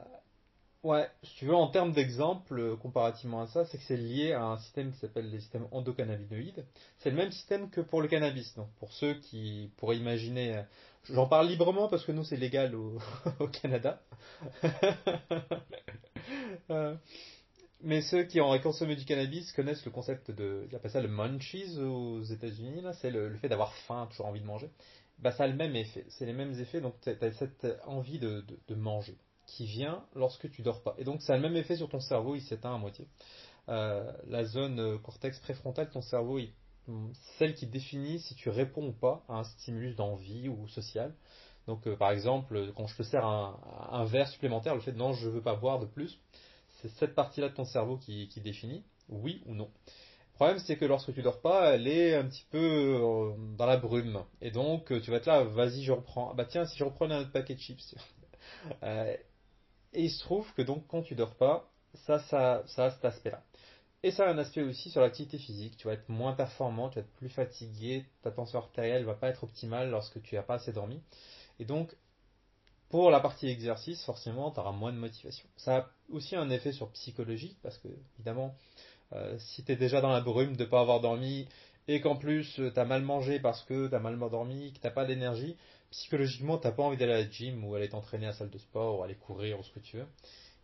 Ouais, 0.83 1.11
si 1.23 1.35
tu 1.35 1.45
veux, 1.45 1.55
en 1.55 1.69
termes 1.69 1.93
d'exemple, 1.93 2.59
euh, 2.59 2.75
comparativement 2.75 3.43
à 3.43 3.47
ça, 3.49 3.67
c'est 3.67 3.77
que 3.77 3.85
c'est 3.85 3.99
lié 3.99 4.33
à 4.33 4.45
un 4.45 4.57
système 4.61 4.93
qui 4.93 4.99
s'appelle 4.99 5.31
les 5.31 5.41
systèmes 5.41 5.69
endocannabinoïdes. 5.73 6.65
C'est 7.01 7.11
le 7.11 7.17
même 7.17 7.31
système 7.33 7.69
que 7.69 7.83
pour 7.83 8.01
le 8.01 8.09
cannabis. 8.09 8.55
Donc, 8.55 8.71
pour 8.79 8.91
ceux 8.95 9.13
qui 9.13 9.71
pourraient 9.77 9.99
imaginer, 9.99 10.63
j'en 11.11 11.27
parle 11.27 11.49
librement 11.49 11.89
parce 11.89 12.07
que 12.07 12.13
nous 12.13 12.25
c'est 12.25 12.39
légal 12.39 12.75
au, 12.75 12.99
Canada. 13.63 14.01
mais 17.83 18.03
ceux 18.03 18.25
qui 18.25 18.41
ont 18.41 18.59
consommé 18.61 18.97
du 18.97 19.05
cannabis 19.05 19.53
connaissent 19.53 19.85
le 19.85 19.91
concept 19.91 20.31
de, 20.31 20.67
ils 20.69 20.77
appellent 20.77 20.91
ça 20.91 21.01
le 21.01 21.09
munchies 21.09 21.79
aux 21.79 22.23
États-Unis. 22.23 22.81
Là, 22.83 22.93
c'est 22.95 23.11
le, 23.11 23.37
fait 23.39 23.49
d'avoir 23.49 23.73
faim, 23.87 24.07
toujours 24.11 24.27
envie 24.27 24.41
de 24.41 24.47
manger. 24.47 24.71
Bah, 25.19 25.33
ça 25.33 25.45
a 25.45 25.47
le 25.47 25.57
même 25.57 25.77
effet. 25.77 26.05
C'est 26.09 26.27
les 26.27 26.33
mêmes 26.33 26.59
effets. 26.59 26.81
Donc, 26.81 26.95
tu 27.01 27.11
as 27.11 27.33
cette 27.33 27.67
envie 27.87 28.19
de 28.19 28.75
manger 28.75 29.17
qui 29.51 29.67
vient 29.67 30.05
lorsque 30.15 30.51
tu 30.51 30.63
dors 30.63 30.83
pas. 30.83 30.95
Et 30.99 31.05
donc 31.05 31.23
ça 31.23 31.35
a 31.35 31.37
le 31.37 31.43
même 31.43 31.57
effet 31.57 31.77
sur 31.77 31.89
ton 31.89 32.01
cerveau, 32.01 32.35
il 32.35 32.43
s'éteint 32.43 32.75
à 32.75 32.79
moitié. 32.79 33.09
Euh, 33.69 34.11
la 34.27 34.45
zone 34.45 34.79
euh, 34.81 34.99
cortex 34.99 35.39
préfrontal 35.41 35.89
de 35.89 35.93
ton 35.93 36.03
cerveau, 36.03 36.39
celle 37.39 37.55
qui 37.55 37.67
définit 37.67 38.21
si 38.21 38.35
tu 38.35 38.49
réponds 38.49 38.89
ou 38.89 38.93
pas 38.93 39.23
à 39.29 39.35
un 39.35 39.45
stimulus 39.45 39.95
d'envie 39.97 40.49
ou 40.49 40.67
social. 40.69 41.15
Donc 41.67 41.87
euh, 41.87 41.97
par 41.97 42.11
exemple, 42.11 42.73
quand 42.77 42.87
je 42.87 42.97
te 42.97 43.03
sers 43.03 43.25
un, 43.25 44.05
verre 44.05 44.29
supplémentaire, 44.29 44.75
le 44.75 44.81
fait 44.81 44.93
de 44.93 44.99
non, 44.99 45.13
je 45.13 45.29
veux 45.29 45.43
pas 45.43 45.55
boire 45.55 45.79
de 45.79 45.87
plus, 45.87 46.19
c'est 46.81 46.89
cette 46.99 47.15
partie-là 47.15 47.49
de 47.49 47.55
ton 47.55 47.65
cerveau 47.65 47.97
qui, 47.97 48.29
définit 48.37 48.85
oui 49.09 49.43
ou 49.47 49.55
non. 49.55 49.71
Le 49.87 50.35
problème, 50.35 50.59
c'est 50.59 50.77
que 50.77 50.85
lorsque 50.87 51.13
tu 51.13 51.21
dors 51.21 51.41
pas, 51.41 51.75
elle 51.75 51.87
est 51.87 52.15
un 52.15 52.25
petit 52.25 52.47
peu 52.51 53.35
dans 53.59 53.67
la 53.67 53.77
brume. 53.77 54.25
Et 54.41 54.51
donc, 54.51 54.87
tu 55.03 55.11
vas 55.11 55.19
être 55.19 55.27
là, 55.27 55.45
vas-y, 55.45 55.83
je 55.83 55.93
reprends. 55.93 56.35
bah 56.35 56.47
tiens, 56.47 56.65
si 56.65 56.79
je 56.79 56.85
reprenais 56.85 57.15
un 57.15 57.21
autre 57.23 57.33
paquet 57.33 57.55
de 57.55 57.61
chips. 57.61 57.95
Et 59.93 60.05
il 60.05 60.11
se 60.11 60.21
trouve 60.21 60.53
que 60.55 60.63
donc 60.63 60.87
quand 60.87 61.03
tu 61.03 61.15
dors 61.15 61.35
pas, 61.35 61.69
ça, 62.07 62.21
ça, 62.21 62.63
ça 62.67 62.87
a 62.87 62.91
cet 62.93 63.05
aspect-là. 63.05 63.43
Et 64.03 64.13
ça 64.13 64.27
a 64.27 64.31
un 64.31 64.39
aspect 64.39 64.63
aussi 64.63 64.91
sur 64.91 65.01
l'activité 65.01 65.37
physique. 65.37 65.77
Tu 65.77 65.87
vas 65.87 65.95
être 65.95 66.09
moins 66.09 66.33
performant, 66.33 66.89
tu 66.89 66.97
vas 66.97 67.03
être 67.03 67.13
plus 67.15 67.29
fatigué, 67.29 68.07
ta 68.23 68.31
tension 68.31 68.59
artérielle 68.59 69.05
va 69.05 69.15
pas 69.15 69.29
être 69.29 69.45
optimale 69.45 69.91
lorsque 69.91 70.23
tu 70.23 70.37
n'as 70.37 70.43
pas 70.43 70.55
assez 70.55 70.73
dormi. 70.73 71.03
Et 71.59 71.65
donc, 71.65 71.95
pour 72.91 73.11
la 73.11 73.21
partie 73.21 73.49
exercice, 73.49 74.05
forcément, 74.05 74.51
tu 74.51 74.61
auras 74.61 74.73
moins 74.73 74.93
de 74.93 74.99
motivation. 74.99 75.49
Ça 75.57 75.77
a 75.77 75.91
aussi 76.11 76.37
un 76.37 76.51
effet 76.51 76.73
sur 76.73 76.91
psychologie, 76.91 77.57
parce 77.63 77.79
que, 77.79 77.89
évidemment, 78.19 78.55
euh, 79.13 79.39
si 79.39 79.65
tu 79.65 79.73
es 79.73 79.77
déjà 79.77 80.01
dans 80.01 80.11
la 80.11 80.21
brume 80.21 80.57
de 80.57 80.65
ne 80.65 80.69
pas 80.69 80.81
avoir 80.81 81.01
dormi, 81.01 81.49
et 81.89 82.01
qu'en 82.01 82.17
plus 82.17 82.55
tu 82.55 82.79
as 82.79 82.85
mal 82.85 83.03
mangé 83.03 83.41
parce 83.41 83.63
que 83.65 83.89
tu 83.89 83.95
as 83.95 83.99
mal 83.99 84.19
dormi, 84.19 84.73
que 84.73 84.87
tu 84.87 84.95
pas 84.95 85.05
d'énergie, 85.05 85.57
psychologiquement, 85.91 86.59
t'as 86.59 86.73
pas 86.73 86.83
envie 86.83 86.97
d'aller 86.97 87.13
à 87.13 87.19
la 87.19 87.31
gym 87.31 87.65
ou 87.65 87.75
aller 87.75 87.89
t'entraîner 87.89 88.27
à 88.27 88.31
la 88.31 88.37
salle 88.37 88.51
de 88.51 88.59
sport 88.59 88.99
ou 88.99 89.03
aller 89.03 89.17
courir 89.17 89.59
ou 89.59 89.63
ce 89.63 89.73
que 89.73 89.81
tu 89.81 89.97
veux. 89.97 90.07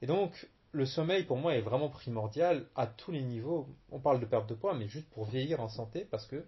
Et 0.02 0.06
donc, 0.06 0.48
le 0.72 0.86
sommeil 0.86 1.24
pour 1.24 1.36
moi 1.36 1.54
est 1.54 1.62
vraiment 1.62 1.88
primordial 1.88 2.66
à 2.76 2.86
tous 2.86 3.10
les 3.10 3.22
niveaux. 3.22 3.66
On 3.90 3.98
parle 3.98 4.20
de 4.20 4.26
perte 4.26 4.48
de 4.48 4.54
poids, 4.54 4.74
mais 4.74 4.88
juste 4.88 5.08
pour 5.10 5.24
vieillir 5.24 5.60
en 5.60 5.68
santé 5.68 6.06
parce 6.10 6.26
que 6.26 6.44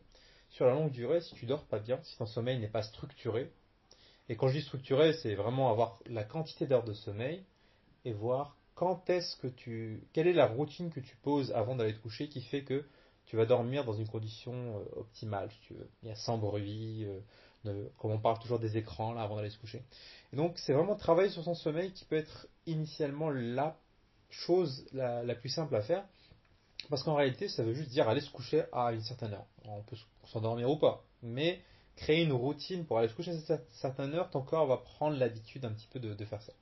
sur 0.50 0.66
la 0.66 0.74
longue 0.74 0.90
durée, 0.90 1.20
si 1.20 1.34
tu 1.34 1.46
dors 1.46 1.64
pas 1.64 1.78
bien, 1.78 1.98
si 2.02 2.16
ton 2.16 2.26
sommeil 2.26 2.58
n'est 2.58 2.68
pas 2.68 2.82
structuré, 2.82 3.50
et 4.28 4.36
quand 4.36 4.48
je 4.48 4.58
dis 4.58 4.62
structuré, 4.62 5.14
c'est 5.14 5.34
vraiment 5.34 5.70
avoir 5.70 5.98
la 6.06 6.24
quantité 6.24 6.66
d'heures 6.66 6.84
de 6.84 6.92
sommeil 6.92 7.44
et 8.04 8.12
voir 8.12 8.56
quand 8.74 9.08
est-ce 9.10 9.36
que 9.36 9.48
tu, 9.48 10.02
quelle 10.12 10.28
est 10.28 10.32
la 10.32 10.46
routine 10.46 10.90
que 10.90 11.00
tu 11.00 11.16
poses 11.16 11.50
avant 11.52 11.74
d'aller 11.74 11.94
te 11.94 12.00
coucher 12.00 12.28
qui 12.28 12.42
fait 12.42 12.62
que 12.62 12.84
tu 13.26 13.36
vas 13.36 13.44
dormir 13.44 13.84
dans 13.84 13.92
une 13.92 14.08
condition 14.08 14.78
euh, 14.78 15.00
optimale, 15.00 15.50
si 15.50 15.60
tu 15.60 15.74
veux. 15.74 15.88
Il 16.02 16.08
y 16.08 16.12
a 16.12 16.14
sans 16.14 16.38
bruit, 16.38 17.04
euh, 17.04 17.88
comme 17.98 18.12
on 18.12 18.18
parle 18.18 18.38
toujours 18.38 18.58
des 18.58 18.76
écrans 18.76 19.12
là 19.12 19.22
avant 19.22 19.36
d'aller 19.36 19.50
se 19.50 19.58
coucher. 19.58 19.82
Et 20.32 20.36
donc 20.36 20.58
c'est 20.58 20.72
vraiment 20.72 20.96
travailler 20.96 21.30
sur 21.30 21.44
son 21.44 21.54
sommeil 21.54 21.92
qui 21.92 22.04
peut 22.04 22.16
être 22.16 22.46
initialement 22.66 23.30
la 23.30 23.76
chose 24.30 24.86
la, 24.92 25.34
plus 25.34 25.48
simple 25.50 25.74
à 25.74 25.82
faire. 25.82 26.04
Parce 26.88 27.02
qu'en 27.02 27.16
réalité, 27.16 27.48
ça 27.48 27.64
veut 27.64 27.74
juste 27.74 27.90
dire 27.90 28.08
aller 28.08 28.20
se 28.20 28.30
coucher 28.30 28.64
à 28.72 28.92
une 28.92 29.02
certaine 29.02 29.34
heure. 29.34 29.46
On 29.64 29.82
peut 29.82 29.96
s'endormir 30.26 30.70
ou 30.70 30.76
pas. 30.76 31.02
Mais 31.22 31.60
créer 31.98 32.22
une 32.22 32.32
routine 32.32 32.86
pour 32.86 32.98
aller 32.98 33.08
se 33.08 33.14
coucher 33.14 33.32
à 33.32 33.34
une 33.34 33.60
certaine 33.70 34.14
heure, 34.14 34.30
ton 34.30 34.42
corps 34.42 34.66
va 34.66 34.78
prendre 34.78 35.18
l'habitude 35.18 35.64
un 35.64 35.72
petit 35.72 35.88
peu 35.88 35.98
de, 35.98 36.24
faire 36.24 36.40
ça. 36.40 36.52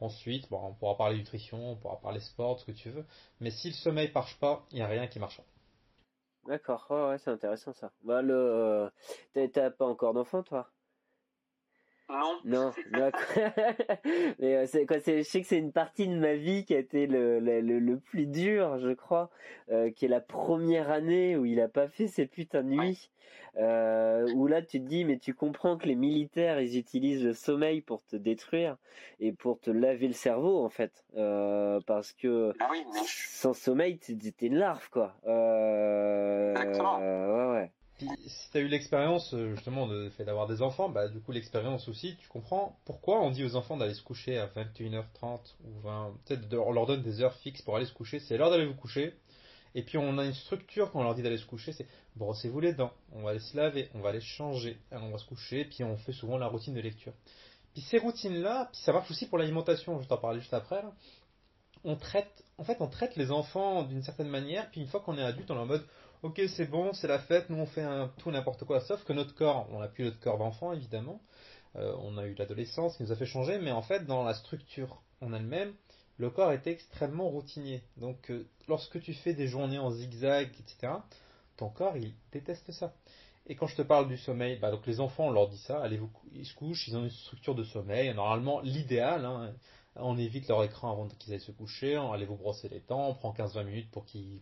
Ensuite, 0.00 0.46
on 0.50 0.72
pourra 0.74 0.96
parler 0.96 1.18
nutrition, 1.18 1.72
on 1.72 1.76
pourra 1.76 2.00
parler 2.00 2.20
sport, 2.20 2.60
ce 2.60 2.64
que 2.64 2.72
tu 2.72 2.90
veux. 2.90 3.04
Mais 3.40 3.50
si 3.50 3.68
le 3.68 3.74
sommeil 3.74 4.10
marche 4.14 4.38
pas, 4.38 4.64
il 4.70 4.76
n'y 4.76 4.82
a 4.82 4.86
rien 4.86 5.06
qui 5.06 5.18
marchera. 5.18 5.44
D'accord, 6.46 6.86
ouais, 6.90 7.18
c'est 7.18 7.30
intéressant 7.30 7.72
ça. 7.72 7.90
Bah, 8.04 8.22
le... 8.22 8.90
T'as 9.52 9.70
pas 9.70 9.86
encore 9.86 10.14
d'enfant, 10.14 10.42
toi? 10.42 10.70
Non. 12.44 12.72
Non, 12.92 13.10
mais 14.38 14.56
euh, 14.56 14.66
c'est 14.66 14.86
quoi 14.86 14.98
je 14.98 15.22
sais 15.22 15.40
que 15.40 15.46
c'est 15.46 15.58
une 15.58 15.72
partie 15.72 16.06
de 16.06 16.16
ma 16.16 16.34
vie 16.34 16.64
qui 16.64 16.74
a 16.74 16.78
été 16.78 17.06
le, 17.06 17.40
le, 17.40 17.60
le, 17.60 17.98
plus 17.98 18.26
dur, 18.26 18.78
je 18.78 18.92
crois, 18.92 19.30
euh, 19.70 19.90
qui 19.90 20.04
est 20.04 20.08
la 20.08 20.20
première 20.20 20.90
année 20.90 21.36
où 21.36 21.44
il 21.44 21.60
a 21.60 21.68
pas 21.68 21.88
fait 21.88 22.06
ses 22.06 22.26
putains 22.26 22.62
de 22.62 22.70
nuits. 22.70 23.10
Euh, 23.58 24.30
où 24.34 24.46
là 24.46 24.60
tu 24.60 24.80
te 24.82 24.86
dis 24.86 25.06
mais 25.06 25.16
tu 25.18 25.32
comprends 25.32 25.78
que 25.78 25.86
les 25.86 25.94
militaires 25.94 26.60
ils 26.60 26.76
utilisent 26.76 27.24
le 27.24 27.32
sommeil 27.32 27.80
pour 27.80 28.04
te 28.04 28.14
détruire 28.14 28.76
et 29.18 29.32
pour 29.32 29.58
te 29.58 29.70
laver 29.70 30.08
le 30.08 30.12
cerveau 30.12 30.62
en 30.62 30.68
fait 30.68 31.06
parce 31.86 32.12
que 32.12 32.52
ah 32.60 32.68
oui, 32.70 32.84
mais... 32.92 33.00
sans 33.06 33.54
sommeil 33.54 33.98
t'es 33.98 34.46
une 34.46 34.58
larve 34.58 34.90
quoi 34.90 35.14
Exactement. 36.54 36.98
ouais 36.98 37.52
ouais 37.52 37.72
puis, 37.98 38.08
si 38.26 38.50
tu 38.50 38.58
as 38.58 38.60
eu 38.60 38.68
l'expérience 38.68 39.32
euh, 39.32 39.54
justement 39.54 39.86
de 39.86 40.10
fait 40.10 40.24
d'avoir 40.24 40.46
des 40.46 40.60
enfants, 40.60 40.88
bah 40.88 41.08
du 41.08 41.20
coup 41.20 41.32
l'expérience 41.32 41.88
aussi, 41.88 42.16
tu 42.20 42.28
comprends 42.28 42.78
pourquoi 42.84 43.22
on 43.22 43.30
dit 43.30 43.44
aux 43.44 43.56
enfants 43.56 43.76
d'aller 43.76 43.94
se 43.94 44.02
coucher 44.02 44.38
à 44.38 44.48
21h30 44.48 45.40
ou 45.64 45.80
20, 45.80 46.14
peut-être 46.24 46.54
on 46.54 46.72
leur 46.72 46.86
donne 46.86 47.02
des 47.02 47.22
heures 47.22 47.34
fixes 47.36 47.62
pour 47.62 47.76
aller 47.76 47.86
se 47.86 47.94
coucher, 47.94 48.20
c'est 48.20 48.36
l'heure 48.36 48.50
d'aller 48.50 48.66
vous 48.66 48.74
coucher. 48.74 49.14
Et 49.74 49.82
puis 49.82 49.98
on 49.98 50.18
a 50.18 50.24
une 50.24 50.34
structure 50.34 50.90
quand 50.90 51.00
on 51.00 51.04
leur 51.04 51.14
dit 51.14 51.22
d'aller 51.22 51.38
se 51.38 51.46
coucher, 51.46 51.72
c'est 51.72 51.86
brossez-vous 52.16 52.60
les 52.60 52.72
dents, 52.72 52.92
on 53.12 53.22
va 53.22 53.30
aller 53.30 53.40
se 53.40 53.56
laver, 53.56 53.90
on 53.94 54.00
va 54.00 54.10
aller 54.10 54.20
changer, 54.20 54.78
on 54.90 55.10
va 55.10 55.18
se 55.18 55.26
coucher, 55.26 55.64
puis 55.64 55.84
on 55.84 55.96
fait 55.96 56.12
souvent 56.12 56.38
la 56.38 56.46
routine 56.46 56.74
de 56.74 56.80
lecture. 56.80 57.12
Puis 57.72 57.82
ces 57.82 57.98
routines-là, 57.98 58.70
puis 58.72 58.80
ça 58.82 58.92
marche 58.92 59.10
aussi 59.10 59.26
pour 59.26 59.38
l'alimentation, 59.38 60.00
je 60.00 60.08
t'en 60.08 60.16
parlais 60.16 60.40
juste 60.40 60.54
après. 60.54 60.82
On 61.84 61.96
traite, 61.96 62.44
en 62.56 62.64
fait, 62.64 62.78
on 62.80 62.88
traite 62.88 63.16
les 63.16 63.30
enfants 63.30 63.82
d'une 63.82 64.02
certaine 64.02 64.28
manière, 64.28 64.70
puis 64.70 64.80
une 64.80 64.86
fois 64.86 65.00
qu'on 65.00 65.18
est 65.18 65.22
adulte, 65.22 65.50
on 65.50 65.56
est 65.56 65.60
en 65.60 65.66
mode 65.66 65.86
ok 66.26 66.40
c'est 66.48 66.66
bon, 66.66 66.92
c'est 66.92 67.06
la 67.06 67.20
fête, 67.20 67.50
nous 67.50 67.58
on 67.58 67.66
fait 67.66 67.82
un, 67.82 68.08
tout 68.18 68.30
n'importe 68.32 68.64
quoi, 68.64 68.80
sauf 68.80 69.04
que 69.04 69.12
notre 69.12 69.34
corps, 69.34 69.68
on 69.70 69.78
n'a 69.78 69.86
plus 69.86 70.04
notre 70.04 70.18
corps 70.18 70.38
d'enfant 70.38 70.72
évidemment, 70.72 71.20
euh, 71.76 71.94
on 72.00 72.18
a 72.18 72.26
eu 72.26 72.34
l'adolescence 72.34 72.96
qui 72.96 73.04
nous 73.04 73.12
a 73.12 73.16
fait 73.16 73.26
changer, 73.26 73.58
mais 73.58 73.70
en 73.70 73.82
fait 73.82 74.04
dans 74.06 74.24
la 74.24 74.34
structure 74.34 75.02
en 75.20 75.32
elle-même, 75.32 75.72
le 76.18 76.30
corps 76.30 76.52
était 76.52 76.72
extrêmement 76.72 77.28
routinier. 77.28 77.82
Donc 77.96 78.30
euh, 78.30 78.48
lorsque 78.66 79.00
tu 79.00 79.14
fais 79.14 79.34
des 79.34 79.46
journées 79.46 79.78
en 79.78 79.90
zigzag, 79.90 80.48
etc., 80.58 80.94
ton 81.56 81.68
corps 81.68 81.96
il 81.96 82.12
déteste 82.32 82.72
ça. 82.72 82.92
Et 83.46 83.54
quand 83.54 83.68
je 83.68 83.76
te 83.76 83.82
parle 83.82 84.08
du 84.08 84.16
sommeil, 84.16 84.58
bah, 84.58 84.72
donc 84.72 84.84
les 84.86 84.98
enfants 84.98 85.28
on 85.28 85.30
leur 85.30 85.48
dit 85.48 85.58
ça, 85.58 85.80
allez 85.80 85.98
vous, 85.98 86.10
ils 86.32 86.46
se 86.46 86.54
couchent, 86.54 86.88
ils 86.88 86.96
ont 86.96 87.04
une 87.04 87.10
structure 87.10 87.54
de 87.54 87.62
sommeil, 87.62 88.12
normalement 88.14 88.60
l'idéal, 88.62 89.24
hein, 89.24 89.54
on 89.94 90.18
évite 90.18 90.48
leur 90.48 90.64
écran 90.64 90.90
avant 90.90 91.06
qu'ils 91.06 91.32
aillent 91.32 91.40
se 91.40 91.52
coucher, 91.52 91.94
allez 91.94 92.26
vous 92.26 92.36
brosser 92.36 92.68
les 92.68 92.80
dents, 92.80 93.10
on 93.10 93.14
prend 93.14 93.32
15-20 93.32 93.64
minutes 93.64 93.90
pour 93.92 94.04
qu'ils 94.04 94.40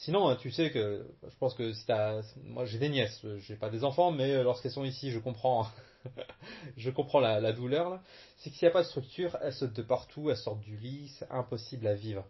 Sinon, 0.00 0.36
tu 0.36 0.52
sais 0.52 0.70
que 0.70 1.04
je 1.22 1.36
pense 1.38 1.54
que 1.54 1.72
si 1.72 1.84
t'as, 1.84 2.22
moi 2.44 2.64
j'ai 2.64 2.78
des 2.78 2.88
nièces, 2.88 3.24
j'ai 3.38 3.56
pas 3.56 3.68
des 3.68 3.82
enfants, 3.82 4.12
mais 4.12 4.42
lorsqu'elles 4.44 4.72
sont 4.72 4.84
ici, 4.84 5.10
je 5.10 5.18
comprends, 5.18 5.66
je 6.76 6.90
comprends 6.90 7.18
la, 7.18 7.52
douleur 7.52 7.90
là. 7.90 8.02
C'est 8.36 8.50
que 8.50 8.56
s'il 8.56 8.66
n'y 8.66 8.70
a 8.70 8.72
pas 8.72 8.82
de 8.82 8.88
structure, 8.88 9.36
elles 9.42 9.52
sautent 9.52 9.72
de 9.72 9.82
partout, 9.82 10.30
elles 10.30 10.36
sortent 10.36 10.60
du 10.60 10.76
lit, 10.76 11.10
c'est 11.18 11.28
impossible 11.30 11.86
à 11.88 11.94
vivre. 11.94 12.24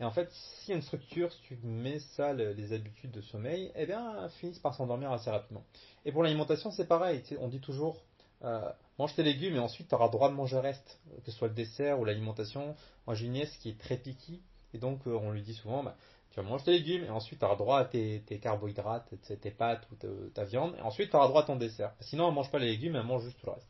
Et 0.00 0.04
en 0.04 0.10
fait, 0.10 0.30
s'il 0.32 0.70
y 0.70 0.72
a 0.72 0.76
une 0.76 0.82
structure, 0.82 1.30
si 1.30 1.42
tu 1.42 1.58
mets 1.62 1.98
ça, 2.16 2.32
les 2.32 2.72
habitudes 2.72 3.10
de 3.10 3.20
sommeil, 3.20 3.70
eh 3.74 3.84
bien, 3.84 4.24
elles 4.24 4.30
finissent 4.30 4.58
par 4.58 4.74
s'endormir 4.74 5.12
assez 5.12 5.28
rapidement. 5.28 5.64
Et 6.06 6.12
pour 6.12 6.22
l'alimentation, 6.22 6.70
c'est 6.70 6.88
pareil. 6.88 7.22
On 7.38 7.48
dit 7.48 7.60
toujours, 7.60 8.02
euh, 8.44 8.70
mange 8.98 9.14
tes 9.14 9.22
légumes 9.22 9.56
et 9.56 9.58
ensuite 9.58 9.88
tu 9.88 9.94
auras 9.94 10.08
droit 10.08 10.30
de 10.30 10.34
manger 10.34 10.56
le 10.56 10.62
reste, 10.62 11.00
que 11.22 11.30
ce 11.30 11.36
soit 11.36 11.48
le 11.48 11.54
dessert 11.54 12.00
ou 12.00 12.06
l'alimentation. 12.06 12.74
Moi, 13.06 13.14
j'ai 13.14 13.26
une 13.26 13.32
nièce 13.32 13.54
qui 13.58 13.68
est 13.68 13.78
très 13.78 13.98
piquée, 13.98 14.40
et 14.72 14.78
donc 14.78 15.06
euh, 15.06 15.18
on 15.22 15.32
lui 15.32 15.42
dit 15.42 15.54
souvent, 15.54 15.82
bah, 15.82 15.96
tu 16.30 16.36
vas 16.36 16.42
manger 16.42 16.64
tes 16.64 16.70
légumes, 16.72 17.04
et 17.04 17.10
ensuite 17.10 17.40
tu 17.40 17.44
auras 17.44 17.56
droit 17.56 17.80
à 17.80 17.84
tes, 17.84 18.22
carbohydrates, 18.40 19.12
tes 19.40 19.50
pâtes 19.50 19.86
ou 19.90 20.28
ta 20.30 20.44
viande, 20.44 20.74
et 20.78 20.80
ensuite 20.80 21.10
tu 21.10 21.16
auras 21.16 21.28
droit 21.28 21.42
à 21.42 21.46
ton 21.46 21.56
dessert. 21.56 21.92
Sinon, 22.00 22.28
elle 22.28 22.34
mange 22.34 22.50
pas 22.50 22.58
les 22.58 22.70
légumes, 22.70 22.96
elle 22.96 23.02
mange 23.02 23.24
juste 23.24 23.38
tout 23.40 23.46
le 23.46 23.52
reste. 23.52 23.68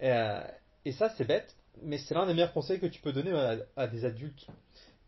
Et, 0.00 0.10
euh, 0.10 0.92
ça, 0.92 1.10
c'est 1.16 1.24
bête, 1.24 1.54
mais 1.82 1.98
c'est 1.98 2.14
l'un 2.14 2.26
des 2.26 2.34
meilleurs 2.34 2.52
conseils 2.52 2.80
que 2.80 2.86
tu 2.86 3.00
peux 3.00 3.12
donner 3.12 3.32
à, 3.76 3.86
des 3.86 4.04
adultes. 4.04 4.46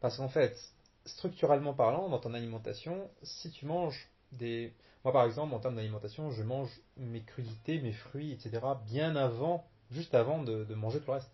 Parce 0.00 0.16
qu'en 0.16 0.28
fait, 0.28 0.56
structurellement 1.04 1.74
parlant, 1.74 2.08
dans 2.08 2.18
ton 2.18 2.34
alimentation, 2.34 3.10
si 3.22 3.50
tu 3.50 3.66
manges 3.66 4.08
des... 4.32 4.72
Moi, 5.04 5.12
par 5.12 5.24
exemple, 5.24 5.54
en 5.54 5.60
termes 5.60 5.76
d'alimentation, 5.76 6.30
je 6.30 6.42
mange 6.42 6.70
mes 6.96 7.22
crudités, 7.22 7.80
mes 7.80 7.92
fruits, 7.92 8.32
etc., 8.32 8.60
bien 8.86 9.16
avant, 9.16 9.64
juste 9.90 10.14
avant 10.14 10.42
de, 10.42 10.64
de 10.64 10.74
manger 10.74 11.00
tout 11.00 11.06
le 11.06 11.14
reste. 11.14 11.30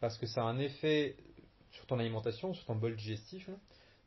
Parce 0.00 0.18
que 0.18 0.26
ça 0.26 0.42
a 0.42 0.44
un 0.44 0.58
effet 0.58 1.16
sur 1.70 1.86
ton 1.86 1.98
alimentation, 1.98 2.54
sur 2.54 2.64
ton 2.66 2.76
bol 2.76 2.96
digestif, 2.96 3.48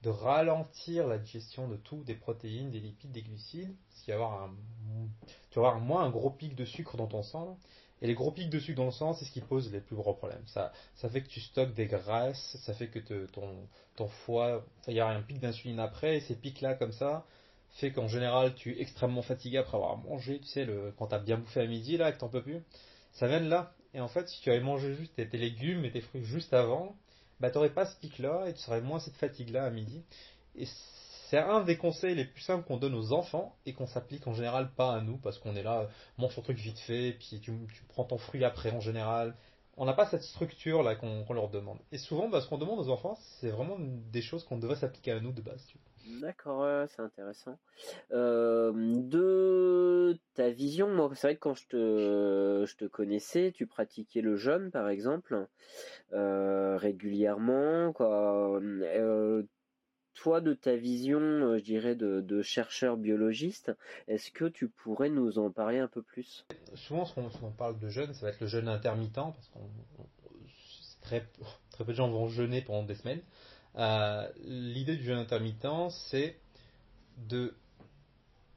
de 0.03 0.09
ralentir 0.09 1.07
la 1.07 1.17
digestion 1.17 1.67
de 1.67 1.75
tout, 1.75 2.03
des 2.03 2.15
protéines, 2.15 2.71
des 2.71 2.79
lipides, 2.79 3.11
des 3.11 3.21
glucides, 3.21 3.75
ce 3.95 4.03
qui 4.03 4.11
va 4.11 4.15
avoir 4.15 4.43
un, 4.43 4.55
tu 5.51 5.59
vas 5.59 5.67
avoir 5.67 5.79
moins 5.79 6.03
un 6.03 6.09
gros 6.09 6.31
pic 6.31 6.55
de 6.55 6.65
sucre 6.65 6.97
dans 6.97 7.07
ton 7.07 7.23
sang. 7.23 7.57
Et 8.01 8.07
les 8.07 8.15
gros 8.15 8.31
pics 8.31 8.49
de 8.49 8.59
sucre 8.59 8.77
dans 8.77 8.85
le 8.85 8.91
sang, 8.91 9.13
c'est 9.13 9.25
ce 9.25 9.31
qui 9.31 9.41
pose 9.41 9.71
les 9.71 9.79
plus 9.79 9.95
gros 9.95 10.15
problèmes. 10.15 10.41
Ça, 10.47 10.73
ça 10.95 11.07
fait 11.07 11.21
que 11.21 11.27
tu 11.27 11.39
stockes 11.39 11.75
des 11.75 11.85
graisses, 11.85 12.57
ça 12.65 12.73
fait 12.73 12.87
que 12.87 13.27
ton, 13.27 13.67
ton 13.95 14.07
foie, 14.07 14.65
il 14.87 14.95
y 14.95 14.99
a 14.99 15.07
un 15.07 15.21
pic 15.21 15.39
d'insuline 15.39 15.79
après, 15.79 16.17
et 16.17 16.21
ces 16.21 16.35
pics-là 16.35 16.73
comme 16.73 16.93
ça, 16.93 17.25
fait 17.75 17.91
qu'en 17.91 18.07
général, 18.07 18.55
tu 18.55 18.71
es 18.71 18.81
extrêmement 18.81 19.21
fatigué 19.21 19.57
après 19.57 19.77
avoir 19.77 19.97
mangé, 19.97 20.39
tu 20.39 20.47
sais, 20.47 20.65
le, 20.65 20.93
quand 20.97 21.07
tu 21.07 21.15
as 21.15 21.19
bien 21.19 21.37
bouffé 21.37 21.61
à 21.61 21.67
midi, 21.67 21.97
là, 21.97 22.11
que 22.11 22.17
t'en 22.17 22.27
peux 22.27 22.41
plus. 22.41 22.63
Ça 23.13 23.27
vient 23.27 23.39
là. 23.39 23.73
Et 23.93 24.01
en 24.01 24.07
fait, 24.07 24.27
si 24.27 24.41
tu 24.41 24.49
avais 24.49 24.61
mangé 24.61 24.95
juste 24.95 25.15
tes 25.15 25.37
légumes 25.37 25.85
et 25.85 25.91
tes 25.91 26.01
fruits 26.01 26.23
juste 26.23 26.53
avant, 26.53 26.95
bah, 27.41 27.49
tu 27.49 27.57
n'aurais 27.57 27.73
pas 27.73 27.85
ce 27.85 27.95
pic-là 27.97 28.45
et 28.47 28.53
tu 28.53 28.59
serais 28.59 28.81
moins 28.81 28.99
cette 28.99 29.15
fatigue-là 29.15 29.65
à 29.65 29.69
midi. 29.71 30.03
Et 30.55 30.65
c'est 31.29 31.39
un 31.39 31.61
des 31.61 31.77
conseils 31.77 32.13
les 32.13 32.25
plus 32.25 32.41
simples 32.41 32.65
qu'on 32.67 32.77
donne 32.77 32.93
aux 32.93 33.13
enfants 33.13 33.55
et 33.65 33.73
qu'on 33.73 33.87
s'applique 33.87 34.27
en 34.27 34.33
général 34.33 34.71
pas 34.75 34.93
à 34.93 35.01
nous 35.01 35.17
parce 35.17 35.39
qu'on 35.39 35.55
est 35.55 35.63
là, 35.63 35.89
mange 36.17 36.35
ton 36.35 36.41
truc 36.41 36.57
vite 36.57 36.79
fait, 36.79 37.13
puis 37.13 37.39
tu, 37.41 37.51
prends 37.89 38.03
ton 38.03 38.17
fruit 38.17 38.43
après 38.43 38.71
en 38.71 38.79
général. 38.79 39.35
On 39.77 39.85
n'a 39.85 39.93
pas 39.93 40.05
cette 40.07 40.23
structure 40.23 40.83
là 40.83 40.95
qu'on 40.95 41.33
leur 41.33 41.49
demande. 41.49 41.79
Et 41.91 41.97
souvent, 41.97 42.29
bah, 42.29 42.41
ce 42.41 42.47
qu'on 42.47 42.57
demande 42.57 42.79
aux 42.79 42.89
enfants, 42.89 43.17
c'est 43.39 43.49
vraiment 43.49 43.77
des 43.79 44.21
choses 44.21 44.43
qu'on 44.43 44.57
devrait 44.57 44.75
s'appliquer 44.75 45.13
à 45.13 45.19
nous 45.19 45.31
de 45.31 45.41
base. 45.41 45.65
D'accord, 46.05 46.87
c'est 46.89 47.01
intéressant. 47.01 47.57
Euh, 48.11 48.71
de 48.75 50.17
ta 50.33 50.49
vision, 50.49 50.87
c'est 51.13 51.27
vrai 51.27 51.35
que 51.35 51.39
quand 51.39 51.53
je 51.53 51.67
te, 51.67 52.85
connaissais, 52.87 53.51
tu 53.53 53.67
pratiquais 53.67 54.21
le 54.21 54.35
jeûne, 54.35 54.71
par 54.71 54.89
exemple, 54.89 55.47
euh, 56.13 56.77
régulièrement. 56.77 57.93
Euh, 58.01 59.43
toi, 60.13 60.41
de 60.41 60.53
ta 60.53 60.75
vision, 60.75 61.19
je 61.57 61.63
dirais, 61.63 61.95
de, 61.95 62.41
chercheur 62.41 62.97
biologiste, 62.97 63.71
est-ce 64.07 64.31
que 64.31 64.45
tu 64.45 64.67
pourrais 64.67 65.09
nous 65.09 65.39
en 65.39 65.51
parler 65.51 65.79
un 65.79 65.87
peu 65.87 66.01
plus? 66.01 66.45
Souvent, 66.75 67.05
ce 67.05 67.19
on 67.19 67.51
parle 67.51 67.79
de 67.79 67.89
jeûne, 67.89 68.13
ça 68.13 68.25
va 68.25 68.31
être 68.31 68.41
le 68.41 68.47
jeûne 68.47 68.67
intermittent, 68.67 69.13
parce 69.13 69.49
qu'on 69.49 69.69
très, 71.01 71.27
très 71.71 71.83
peu 71.83 71.91
de 71.91 71.97
gens 71.97 72.09
vont 72.09 72.27
jeûner 72.27 72.61
pendant 72.61 72.83
des 72.83 72.95
semaines. 72.95 73.21
Euh, 73.77 74.27
l'idée 74.43 74.97
du 74.97 75.03
jeûne 75.03 75.19
intermittent, 75.19 75.91
c'est 76.09 76.37
de 77.17 77.55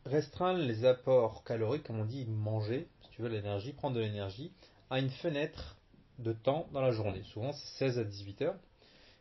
restreindre 0.04 0.60
les 0.60 0.84
apports 0.84 1.44
caloriques, 1.44 1.84
comme 1.84 2.00
on 2.00 2.04
dit, 2.04 2.24
manger, 2.26 2.88
si 3.02 3.10
tu 3.10 3.22
veux, 3.22 3.28
l'énergie, 3.28 3.72
prendre 3.72 3.96
de 3.96 4.00
l'énergie, 4.00 4.52
à 4.90 4.98
une 4.98 5.10
fenêtre 5.10 5.76
de 6.18 6.32
temps 6.32 6.68
dans 6.72 6.80
la 6.80 6.92
journée. 6.92 7.22
Souvent, 7.32 7.52
c'est 7.52 7.78
16 7.78 7.98
à 7.98 8.04
18 8.04 8.42
heures. 8.42 8.58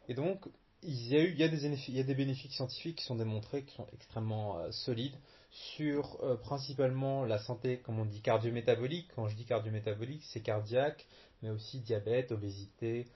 Et 0.09 0.13
donc, 0.13 0.45
il 0.81 1.07
y 1.07 1.43
a, 1.43 1.47
des, 1.47 2.13
bénéfices 2.13 2.51
scientifiques 2.51 2.97
qui 2.97 3.05
sont 3.05 3.15
démontrés, 3.15 3.63
qui 3.63 3.73
sont 3.75 3.88
extrêmement 3.93 4.59
euh, 4.59 4.71
solides, 4.71 5.15
sur 5.50 6.17
euh, 6.23 6.35
principalement 6.35 7.23
la 7.25 7.38
santé, 7.39 7.77
comme 7.79 8.00
on 8.00 8.05
dit, 8.05 8.21
cardio-métabolique. 8.21 9.09
Quand 9.15 9.27
je 9.29 9.35
dis 9.35 9.45
cardio-métabolique, 9.45 10.23
c'est 10.25 10.41
cardiaque, 10.41 11.05
mais 11.41 11.50
aussi 11.50 11.79
diabète, 11.79 12.31
obésité, 12.31 13.07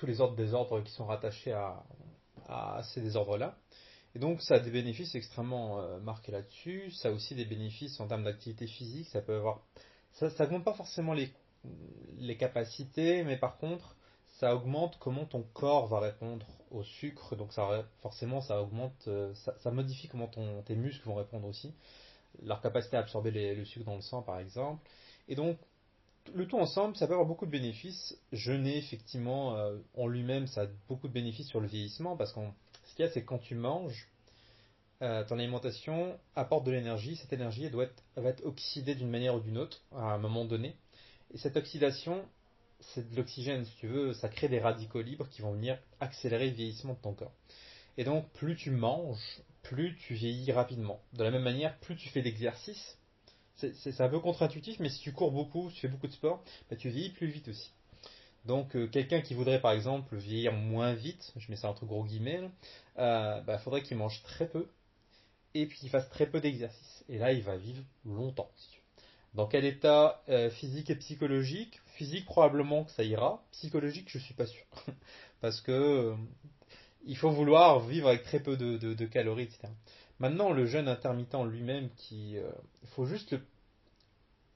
tous 0.00 0.06
les 0.06 0.20
ordres 0.22 0.34
désordres 0.34 0.82
qui 0.82 0.92
sont 0.92 1.04
rattachés 1.04 1.52
à, 1.52 2.82
ces 2.94 3.00
désordres-là. 3.00 3.56
Et 4.16 4.18
donc 4.18 4.40
ça 4.42 4.54
a 4.54 4.58
des 4.58 4.72
bénéfices 4.72 5.14
extrêmement 5.14 5.78
euh, 5.78 6.00
marqués 6.00 6.32
là-dessus. 6.32 6.90
Ça 6.90 7.08
a 7.08 7.12
aussi 7.12 7.36
des 7.36 7.44
bénéfices 7.44 8.00
en 8.00 8.08
termes 8.08 8.24
d'activité 8.24 8.66
physique. 8.66 9.06
Ça 9.08 9.20
peut 9.20 9.36
avoir, 9.36 9.60
ça, 10.14 10.26
augmente 10.40 10.64
pas 10.64 10.72
forcément 10.72 11.12
les, 11.12 11.30
capacités, 12.36 13.22
mais 13.22 13.36
par 13.36 13.58
contre 13.58 13.94
ça 14.38 14.56
augmente 14.56 14.96
comment 14.98 15.26
ton 15.26 15.42
corps 15.52 15.86
va 15.86 16.00
répondre 16.00 16.46
au 16.72 16.82
sucre. 16.82 17.36
Donc 17.36 17.52
ça 17.52 17.84
forcément 18.00 18.40
ça 18.40 18.60
augmente, 18.60 19.06
euh, 19.06 19.32
ça, 19.34 19.70
modifie 19.70 20.08
comment 20.08 20.30
tes 20.64 20.74
muscles 20.74 21.06
vont 21.06 21.14
répondre 21.14 21.46
aussi. 21.46 21.72
Leur 22.42 22.60
capacité 22.62 22.96
à 22.96 23.00
absorber 23.00 23.54
le 23.54 23.64
sucre 23.64 23.84
dans 23.84 23.96
le 23.96 24.02
sang 24.02 24.22
par 24.22 24.40
exemple. 24.40 24.82
Et 25.28 25.36
donc 25.36 25.56
le 26.34 26.46
tout 26.46 26.58
ensemble, 26.58 26.96
ça 26.96 27.06
peut 27.06 27.14
avoir 27.14 27.26
beaucoup 27.26 27.46
de 27.46 27.50
bénéfices. 27.50 28.16
Jeûner, 28.32 28.76
effectivement, 28.76 29.56
euh, 29.56 29.78
en 29.96 30.06
lui-même, 30.06 30.46
ça 30.46 30.62
a 30.62 30.66
beaucoup 30.88 31.08
de 31.08 31.12
bénéfices 31.12 31.48
sur 31.48 31.60
le 31.60 31.66
vieillissement, 31.66 32.16
parce 32.16 32.32
que 32.32 32.40
ce 32.86 32.94
qu'il 32.94 33.04
y 33.04 33.08
a, 33.08 33.10
c'est 33.10 33.22
que 33.22 33.26
quand 33.26 33.38
tu 33.38 33.54
manges, 33.54 34.08
euh, 35.02 35.24
ton 35.24 35.38
alimentation 35.38 36.18
apporte 36.36 36.64
de 36.66 36.72
l'énergie. 36.72 37.16
Cette 37.16 37.32
énergie, 37.32 37.64
elle, 37.64 37.70
doit 37.70 37.84
être, 37.84 38.02
va 38.16 38.28
être 38.28 38.44
oxydée 38.44 38.94
d'une 38.94 39.08
manière 39.08 39.34
ou 39.34 39.40
d'une 39.40 39.56
autre, 39.56 39.80
à 39.92 40.12
un 40.12 40.18
moment 40.18 40.44
donné. 40.44 40.76
Et 41.32 41.38
cette 41.38 41.56
oxydation, 41.56 42.22
c'est 42.80 43.10
de 43.10 43.16
l'oxygène, 43.16 43.64
si 43.64 43.74
tu 43.76 43.86
veux, 43.86 44.12
ça 44.12 44.28
crée 44.28 44.48
des 44.48 44.60
radicaux 44.60 45.00
libres 45.00 45.28
qui 45.30 45.40
vont 45.40 45.52
venir 45.52 45.78
accélérer 46.00 46.48
le 46.48 46.54
vieillissement 46.54 46.94
de 46.94 46.98
ton 46.98 47.14
corps. 47.14 47.32
Et 47.96 48.04
donc, 48.04 48.28
plus 48.32 48.56
tu 48.56 48.70
manges, 48.70 49.40
plus 49.62 49.96
tu 49.96 50.14
vieillis 50.14 50.52
rapidement. 50.52 51.00
De 51.14 51.24
la 51.24 51.30
même 51.30 51.42
manière, 51.42 51.78
plus 51.78 51.96
tu 51.96 52.08
fais 52.10 52.22
d'exercice, 52.22 52.98
c'est 53.74 54.00
un 54.00 54.08
peu 54.08 54.20
contre-intuitif, 54.20 54.78
mais 54.80 54.88
si 54.88 55.00
tu 55.00 55.12
cours 55.12 55.32
beaucoup, 55.32 55.70
si 55.70 55.76
tu 55.76 55.80
fais 55.82 55.88
beaucoup 55.88 56.06
de 56.06 56.12
sport, 56.12 56.42
bah, 56.70 56.76
tu 56.76 56.88
vieillis 56.88 57.10
plus 57.10 57.28
vite 57.28 57.48
aussi. 57.48 57.72
Donc, 58.46 58.74
euh, 58.74 58.86
quelqu'un 58.86 59.20
qui 59.20 59.34
voudrait 59.34 59.60
par 59.60 59.72
exemple 59.72 60.16
vieillir 60.16 60.52
moins 60.52 60.94
vite, 60.94 61.32
je 61.36 61.50
mets 61.50 61.56
ça 61.56 61.68
entre 61.68 61.84
gros 61.84 62.04
guillemets, 62.04 62.40
il 62.40 62.50
euh, 62.98 63.40
bah, 63.42 63.58
faudrait 63.58 63.82
qu'il 63.82 63.96
mange 63.96 64.22
très 64.22 64.48
peu 64.48 64.66
et 65.54 65.66
puis 65.66 65.78
qu'il 65.78 65.90
fasse 65.90 66.08
très 66.10 66.26
peu 66.26 66.40
d'exercice. 66.40 67.04
Et 67.08 67.18
là, 67.18 67.32
il 67.32 67.42
va 67.42 67.56
vivre 67.56 67.82
longtemps. 68.04 68.50
Dans 69.34 69.46
quel 69.46 69.64
état 69.64 70.22
euh, 70.28 70.50
physique 70.50 70.90
et 70.90 70.96
psychologique? 70.96 71.80
Physique, 71.94 72.24
probablement 72.24 72.84
que 72.84 72.90
ça 72.92 73.04
ira. 73.04 73.44
Psychologique, 73.52 74.08
je 74.08 74.18
suis 74.18 74.34
pas 74.34 74.46
sûr. 74.46 74.64
Parce 75.40 75.60
que 75.60 76.16
il 77.04 77.16
faut 77.16 77.30
vouloir 77.30 77.80
vivre 77.80 78.08
avec 78.08 78.22
très 78.24 78.40
peu 78.40 78.56
de, 78.56 79.06
calories, 79.06 79.44
etc. 79.44 79.68
Maintenant, 80.20 80.52
le 80.52 80.66
jeûne 80.66 80.86
intermittent 80.86 81.34
lui-même, 81.44 81.88
qui, 81.96 82.36
il 82.36 82.88
faut 82.90 83.06
juste 83.06 83.32
le 83.32 83.40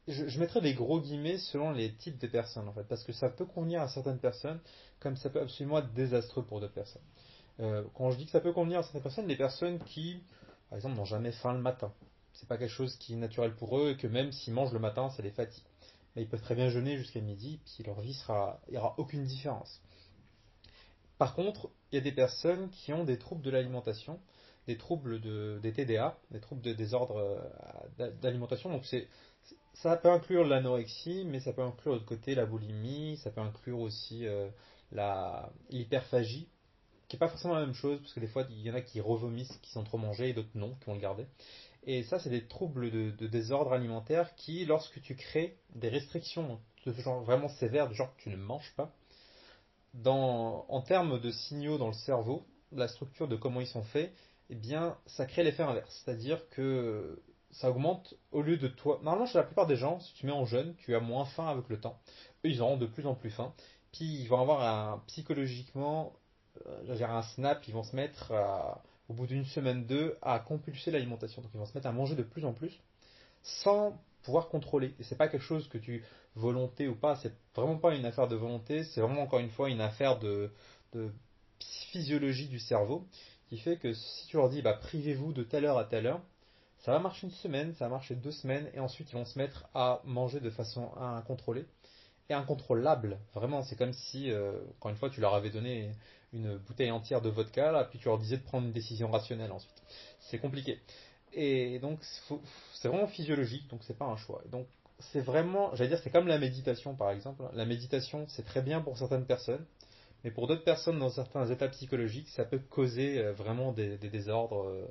je, 0.07 0.29
je, 0.29 0.39
mettrais 0.39 0.61
des 0.61 0.75
gros 0.75 1.01
guillemets 1.01 1.39
selon 1.39 1.71
les 1.73 1.95
types 1.95 2.19
de 2.19 2.27
personnes 2.27 2.69
en 2.69 2.73
fait, 2.73 2.85
parce 2.85 3.05
que 3.05 3.13
ça 3.13 3.31
peut 3.31 3.47
convenir 3.47 3.81
à 3.81 3.89
certaines 3.89 4.19
personnes, 4.19 4.61
comme 5.01 5.17
ça 5.17 5.31
peut 5.31 5.41
absolument 5.41 5.79
être 5.79 5.93
désastreux 5.95 6.45
pour 6.45 6.61
d'autres 6.61 6.75
personnes. 6.75 7.03
Euh, 7.61 7.85
quand 7.95 8.11
je 8.11 8.19
dis 8.19 8.27
que 8.27 8.33
ça 8.33 8.41
peut 8.41 8.53
convenir 8.53 8.81
à 8.81 8.83
certaines 8.83 9.03
personnes, 9.03 9.27
les 9.27 9.37
personnes 9.37 9.79
qui, 9.79 10.23
par 10.69 10.77
exemple, 10.77 10.97
n'ont 10.97 11.05
jamais 11.05 11.33
faim 11.33 11.53
le 11.53 11.61
matin, 11.61 11.93
c'est 12.33 12.49
pas 12.49 12.59
quelque 12.59 12.71
chose 12.71 12.97
qui 12.97 13.15
est 13.15 13.17
naturel 13.17 13.55
pour 13.55 13.79
eux 13.79 13.91
et 13.91 13.97
que 13.97 14.07
même 14.07 14.33
s'ils 14.33 14.53
mangent 14.53 14.73
le 14.73 14.81
matin, 14.81 15.09
ça 15.11 15.23
les 15.23 15.31
fatigue. 15.31 15.65
Mais 16.15 16.23
ils 16.23 16.29
peuvent 16.29 16.43
très 16.43 16.55
bien 16.55 16.69
jeûner 16.69 16.97
jusqu'à 16.97 17.21
midi, 17.21 17.61
puis 17.65 17.85
leur 17.85 18.01
vie 18.01 18.15
sera, 18.15 18.61
il 18.69 18.73
n'y 18.73 18.79
aura 18.79 18.95
aucune 18.99 19.25
différence. 19.25 19.81
Par 21.17 21.35
contre, 21.35 21.71
il 21.91 21.97
y 21.97 21.99
a 21.99 22.01
des 22.03 22.13
personnes 22.13 22.71
qui 22.71 22.93
ont 22.93 23.05
des 23.05 23.19
troubles 23.19 23.43
de 23.43 23.51
l'alimentation, 23.51 24.21
des 24.67 24.77
troubles 24.77 25.21
de, 25.21 25.59
des 25.63 25.73
TDA, 25.73 26.17
des 26.31 26.41
troubles 26.41 26.63
de 26.63 26.73
désordre 26.73 27.17
euh, 27.99 28.11
d'alimentation. 28.23 28.71
Donc 28.71 28.85
c'est 28.85 29.09
ça 29.75 29.97
peut 29.97 30.11
inclure 30.11 30.45
l'anorexie, 30.45 31.25
mais 31.27 31.41
ça 31.41 31.53
peut 31.53 31.63
inclure 31.63 31.95
de 32.01 32.05
côté 32.05 32.35
la 32.35 32.47
boulimie, 32.47 33.19
ça 33.19 33.31
peut 33.31 33.41
inclure 33.41 33.81
aussi 33.81 34.27
euh, 34.27 34.49
l'hyperphagie, 35.71 36.49
qui 37.09 37.17
n'est 37.17 37.19
pas 37.19 37.29
forcément 37.29 37.55
la 37.55 37.67
même 37.67 37.75
chose, 37.75 37.99
parce 38.01 38.13
que 38.13 38.21
des 38.21 38.29
fois 38.29 38.47
il 38.51 38.63
y 38.63 38.71
en 38.71 38.75
a 38.75 38.81
qui 38.81 39.01
revomissent, 39.01 39.59
qui 39.63 39.71
sont 39.71 39.85
trop 39.85 39.99
mangés, 39.99 40.31
et 40.31 40.33
d'autres 40.33 40.49
non, 40.55 40.75
qui 40.81 40.87
vont 40.87 40.95
le 40.95 41.01
garder. 41.01 41.27
Et 41.87 42.03
ça, 42.05 42.19
c'est 42.19 42.31
des 42.31 42.47
troubles 42.47 42.91
de, 42.91 43.27
désordre 43.27 43.73
alimentaire 43.73 44.35
qui, 44.37 44.65
lorsque 44.65 45.03
tu 45.03 45.17
crées 45.17 45.59
des 45.75 45.91
restrictions 45.91 46.59
de 46.87 46.93
genre 46.93 47.23
vraiment 47.23 47.49
sévères, 47.49 47.89
de 47.89 47.95
genre 47.95 48.13
tu 48.19 48.31
ne 48.31 48.37
manges 48.37 48.73
pas, 48.77 48.91
dans, 49.93 50.65
en 50.69 50.81
termes 50.81 51.21
de 51.21 51.31
signaux 51.31 51.79
dans 51.79 51.89
le 51.89 51.95
cerveau, 51.95 52.47
la 52.73 52.89
structure 52.89 53.29
de 53.29 53.37
comment 53.37 53.61
ils 53.61 53.67
sont 53.67 53.83
faits, 53.83 54.13
eh 54.51 54.55
bien, 54.55 54.97
ça 55.07 55.27
crée 55.27 55.43
l'effet 55.43 55.63
inverse. 55.63 56.03
C'est-à-dire 56.05 56.49
que 56.51 57.23
ça 57.51 57.71
augmente 57.71 58.15
au 58.33 58.43
lieu 58.43 58.57
de 58.57 58.69
toi. 58.69 59.01
Normalement, 59.03 59.27
chez 59.27 59.39
la 59.39 59.45
plupart 59.45 59.67
des 59.67 59.77
gens, 59.77 60.01
si 60.01 60.13
tu 60.15 60.27
mets 60.27 60.33
en 60.33 60.45
jeune, 60.45 60.75
tu 60.77 60.95
as 60.95 61.01
moins 61.01 61.25
faim 61.25 61.47
avec 61.47 61.69
le 61.69 61.81
temps. 61.81 61.99
Eux, 62.45 62.51
ils 62.51 62.61
auront 62.61 62.77
de 62.77 62.87
plus 62.87 63.07
en 63.07 63.15
plus 63.15 63.31
faim. 63.31 63.55
Puis 63.93 64.05
ils 64.05 64.27
vont 64.27 64.41
avoir 64.41 64.63
un 64.63 65.03
psychologiquement, 65.07 66.13
euh, 66.67 67.05
un 67.05 67.23
snap, 67.23 67.67
ils 67.69 67.75
vont 67.75 67.85
se 67.85 67.95
mettre 67.95 68.33
au 69.09 69.15
bout 69.15 69.27
d'une 69.27 69.45
semaine, 69.45 69.87
deux, 69.87 70.17
à 70.21 70.41
compulser 70.41 70.91
l'alimentation. 70.91 71.43
Donc 71.43 71.53
ils 71.55 71.59
vont 71.59 71.67
se 71.67 71.75
mettre 71.75 71.87
à 71.87 71.93
manger 71.93 72.17
de 72.17 72.23
plus 72.23 72.45
en 72.45 72.53
plus 72.53 72.81
sans 73.43 74.01
pouvoir 74.23 74.49
contrôler. 74.49 74.95
Et 74.99 75.05
c'est 75.05 75.17
pas 75.17 75.29
quelque 75.29 75.45
chose 75.45 75.69
que 75.69 75.79
tu 75.79 76.03
volonté 76.35 76.89
ou 76.89 76.97
pas, 76.97 77.15
c'est 77.17 77.33
vraiment 77.55 77.77
pas 77.77 77.95
une 77.95 78.07
affaire 78.07 78.27
de 78.27 78.35
volonté, 78.35 78.83
c'est 78.83 79.01
vraiment 79.01 79.23
encore 79.23 79.39
une 79.39 79.51
fois 79.51 79.71
une 79.71 79.81
affaire 79.81 80.19
de 80.19 80.51
physiologie 81.93 82.49
du 82.49 82.59
cerveau 82.59 83.07
qui 83.55 83.61
fait 83.61 83.77
que 83.77 83.93
si 83.93 84.27
tu 84.27 84.37
leur 84.37 84.49
dis 84.49 84.63
bah 84.63 84.75
privez-vous 84.75 85.33
de 85.33 85.45
telle 85.45 85.65
heure 85.65 85.79
à 85.79 85.85
telle 85.85 86.07
heure, 86.07 86.21
ça 86.79 86.93
va 86.93 86.99
marcher 86.99 87.29
une 87.29 87.33
semaine, 87.33 87.73
ça 87.75 87.85
va 87.85 87.91
marcher 87.91 88.17
deux 88.17 88.33
semaines, 88.33 88.69
et 88.75 88.81
ensuite 88.81 89.11
ils 89.13 89.15
vont 89.15 89.25
se 89.25 89.39
mettre 89.39 89.69
à 89.75 90.01
manger 90.05 90.41
de 90.41 90.51
façon 90.51 90.91
incontrôlée 90.97 91.65
et 92.29 92.35
incontrôlable. 92.35 93.19
Vraiment, 93.35 93.63
c'est 93.63 93.77
comme 93.77 93.93
si, 93.93 94.31
euh, 94.31 94.59
encore 94.79 94.91
une 94.91 94.97
fois, 94.97 95.11
tu 95.11 95.21
leur 95.21 95.35
avais 95.35 95.51
donné 95.51 95.93
une 96.33 96.57
bouteille 96.57 96.91
entière 96.91 97.21
de 97.21 97.29
vodka, 97.29 97.71
là, 97.71 97.85
puis 97.85 97.99
tu 97.99 98.07
leur 98.07 98.19
disais 98.19 98.39
de 98.39 98.43
prendre 98.43 98.67
une 98.67 98.73
décision 98.73 99.11
rationnelle 99.11 99.53
ensuite. 99.53 99.83
C'est 100.19 100.39
compliqué. 100.39 100.81
Et 101.33 101.79
donc, 101.79 102.01
c'est 102.75 102.89
vraiment 102.89 103.07
physiologique, 103.07 103.69
donc 103.69 103.83
c'est 103.85 103.97
pas 103.97 104.07
un 104.07 104.17
choix. 104.17 104.43
Donc, 104.51 104.67
c'est 104.99 105.21
vraiment, 105.21 105.75
j'allais 105.75 105.91
dire, 105.91 106.01
c'est 106.03 106.11
comme 106.11 106.27
la 106.27 106.39
méditation 106.39 106.95
par 106.97 107.11
exemple. 107.11 107.45
La 107.53 107.67
méditation, 107.67 108.27
c'est 108.29 108.45
très 108.45 108.63
bien 108.63 108.81
pour 108.81 108.99
certaines 108.99 109.27
personnes, 109.27 109.65
mais 110.25 110.31
pour 110.31 110.47
d'autres 110.47 110.65
personnes 110.65 110.99
dans 110.99 111.11
certains 111.11 111.49
états 111.51 111.69
psychologiques, 111.69 112.29
ça 112.31 112.45
peut 112.45 112.59
causer 112.59 113.19
euh, 113.19 113.33
vraiment 113.33 113.73
des, 113.73 113.99
désordres. 113.99 114.67
Euh, 114.69 114.87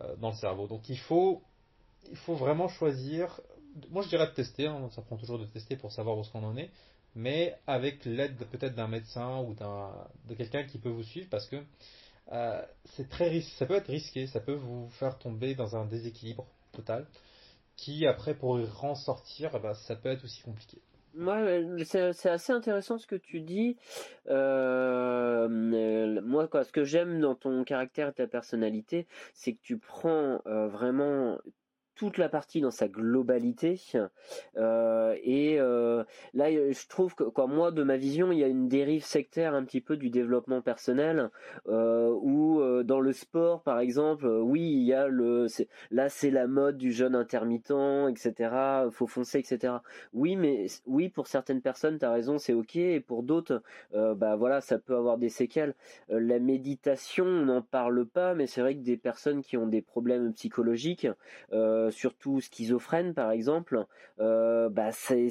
euh, 0.00 0.16
dans 0.16 0.30
le 0.30 0.36
cerveau. 0.36 0.68
Donc 0.68 0.88
il 0.88 0.98
faut, 0.98 1.42
il 2.10 2.16
faut 2.16 2.34
vraiment 2.34 2.66
choisir. 2.66 3.42
Moi 3.90 4.02
je 4.02 4.08
dirais 4.08 4.26
de 4.26 4.32
tester, 4.32 4.66
hein, 4.66 4.88
ça 4.92 5.02
prend 5.02 5.18
toujours 5.18 5.38
de 5.38 5.44
tester 5.44 5.76
pour 5.76 5.92
savoir 5.92 6.16
où 6.16 6.24
ce 6.24 6.30
qu'on 6.30 6.44
en 6.44 6.56
est, 6.56 6.70
mais 7.14 7.54
avec 7.66 8.06
l'aide 8.06 8.38
peut-être 8.50 8.74
d'un 8.74 8.88
médecin 8.88 9.40
ou 9.40 9.52
d'un, 9.52 9.90
de 10.28 10.34
quelqu'un 10.34 10.64
qui 10.64 10.78
peut 10.78 10.88
vous 10.88 11.02
suivre 11.02 11.28
parce 11.30 11.46
que 11.46 11.62
c'est 12.96 13.10
très 13.10 13.42
ça 13.58 13.66
peut 13.66 13.74
être 13.74 13.88
risqué, 13.88 14.26
ça 14.28 14.40
peut 14.40 14.54
vous 14.54 14.88
faire 14.98 15.18
tomber 15.18 15.54
dans 15.54 15.76
un 15.76 15.84
déséquilibre 15.84 16.46
total 16.72 17.06
qui 17.76 18.06
après 18.06 18.34
pour 18.34 18.58
y 18.58 18.64
en 18.64 18.94
ben, 19.60 19.74
ça 19.74 19.96
peut 19.96 20.08
être 20.08 20.24
aussi 20.24 20.40
compliqué. 20.40 20.78
Ouais, 21.14 21.66
c'est 21.84 22.30
assez 22.30 22.52
intéressant 22.52 22.96
ce 22.96 23.06
que 23.06 23.16
tu 23.16 23.40
dis. 23.42 23.76
Euh, 24.28 25.46
moi, 26.22 26.48
quoi, 26.48 26.64
ce 26.64 26.72
que 26.72 26.84
j'aime 26.84 27.20
dans 27.20 27.34
ton 27.34 27.64
caractère 27.64 28.08
et 28.08 28.12
ta 28.14 28.26
personnalité, 28.26 29.06
c'est 29.34 29.52
que 29.52 29.60
tu 29.62 29.76
prends 29.78 30.40
euh, 30.46 30.68
vraiment 30.68 31.38
toute 31.94 32.18
la 32.18 32.28
partie 32.28 32.60
dans 32.60 32.70
sa 32.70 32.88
globalité. 32.88 33.80
Euh, 34.56 35.16
et 35.22 35.58
euh, 35.60 36.04
là, 36.34 36.50
je 36.50 36.88
trouve 36.88 37.14
que, 37.14 37.24
quoi, 37.24 37.46
moi, 37.46 37.70
de 37.70 37.82
ma 37.82 37.96
vision, 37.96 38.32
il 38.32 38.38
y 38.38 38.44
a 38.44 38.48
une 38.48 38.68
dérive 38.68 39.04
sectaire 39.04 39.54
un 39.54 39.64
petit 39.64 39.80
peu 39.80 39.96
du 39.96 40.10
développement 40.10 40.62
personnel, 40.62 41.30
euh, 41.68 42.14
où 42.20 42.60
euh, 42.60 42.82
dans 42.82 43.00
le 43.00 43.12
sport, 43.12 43.62
par 43.62 43.78
exemple, 43.78 44.26
euh, 44.26 44.40
oui, 44.40 44.60
il 44.60 44.84
y 44.84 44.92
a 44.92 45.08
le, 45.08 45.46
là, 45.90 46.08
c'est 46.08 46.30
la 46.30 46.46
mode 46.46 46.78
du 46.78 46.92
jeûne 46.92 47.14
intermittent, 47.14 47.72
etc. 48.08 48.86
Faut 48.90 49.06
foncer, 49.06 49.38
etc. 49.38 49.74
Oui, 50.12 50.36
mais 50.36 50.66
oui, 50.86 51.08
pour 51.08 51.26
certaines 51.26 51.60
personnes, 51.60 51.98
tu 51.98 52.04
as 52.04 52.12
raison, 52.12 52.38
c'est 52.38 52.52
ok, 52.52 52.76
et 52.76 53.00
pour 53.00 53.22
d'autres, 53.22 53.62
bah 53.92 54.36
voilà, 54.36 54.60
ça 54.60 54.78
peut 54.78 54.96
avoir 54.96 55.18
des 55.18 55.28
séquelles. 55.28 55.74
la 56.08 56.38
méditation, 56.38 57.24
on 57.24 57.44
n'en 57.46 57.62
parle 57.62 58.06
pas, 58.06 58.34
mais 58.34 58.46
c'est 58.46 58.60
vrai 58.60 58.74
que 58.74 58.80
des 58.80 58.96
personnes 58.96 59.42
qui 59.42 59.56
ont 59.56 59.66
des 59.66 59.82
problèmes 59.82 60.32
psychologiques, 60.32 61.06
euh, 61.52 61.81
surtout 61.90 62.40
schizophrènes 62.40 63.14
par 63.14 63.30
exemple, 63.30 63.86
euh, 64.20 64.68
bah 64.68 64.92
c'est 64.92 65.30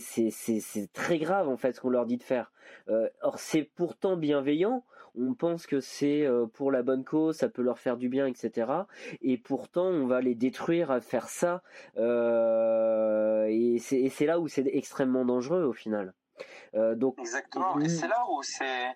très 0.93 1.17
grave 1.17 1.47
en 1.49 1.57
fait 1.57 1.73
ce 1.73 1.81
qu'on 1.81 1.89
leur 1.89 2.05
dit 2.05 2.17
de 2.17 2.23
faire. 2.23 2.51
Euh, 2.89 3.09
or 3.21 3.39
c'est 3.39 3.63
pourtant 3.63 4.17
bienveillant. 4.17 4.83
On 5.13 5.33
pense 5.33 5.67
que 5.67 5.81
c'est 5.81 6.25
pour 6.53 6.71
la 6.71 6.83
bonne 6.83 7.03
cause, 7.03 7.35
ça 7.35 7.49
peut 7.49 7.61
leur 7.61 7.79
faire 7.79 7.97
du 7.97 8.07
bien, 8.07 8.27
etc. 8.27 8.71
Et 9.21 9.37
pourtant, 9.37 9.87
on 9.87 10.07
va 10.07 10.21
les 10.21 10.35
détruire 10.35 10.89
à 10.89 11.01
faire 11.01 11.27
ça. 11.27 11.63
et 11.97 13.77
c'est 13.79 14.25
là 14.25 14.39
où 14.39 14.47
c'est 14.47 14.65
extrêmement 14.67 15.25
dangereux 15.25 15.63
au 15.63 15.73
final. 15.73 16.13
donc, 16.73 17.19
Exactement. 17.19 17.77
Et 17.81 17.89
c'est 17.89 18.07
là 18.07 18.23
où 18.31 18.41
c'est. 18.41 18.87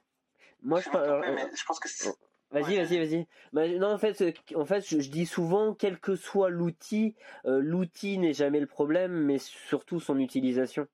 Moi, 0.63 0.79
je, 0.79 0.89
je 0.89 1.65
pense 1.65 1.81
que 1.81 1.89
Vas-y, 2.51 2.77
vas-y, 2.77 2.97
vas-y. 2.97 3.27
Bah, 3.53 3.67
non, 3.67 3.93
en 3.93 3.97
fait, 3.97 4.23
en 4.55 4.65
fait, 4.65 4.87
je, 4.87 5.09
dis 5.09 5.25
souvent, 5.25 5.73
quel 5.73 5.99
que 5.99 6.15
soit 6.15 6.49
l'outil, 6.49 7.15
euh, 7.45 7.59
l'outil 7.59 8.17
n'est 8.17 8.33
jamais 8.33 8.59
le 8.59 8.67
problème, 8.67 9.11
mais 9.11 9.39
surtout 9.39 9.99
son 9.99 10.19
utilisation, 10.19 10.87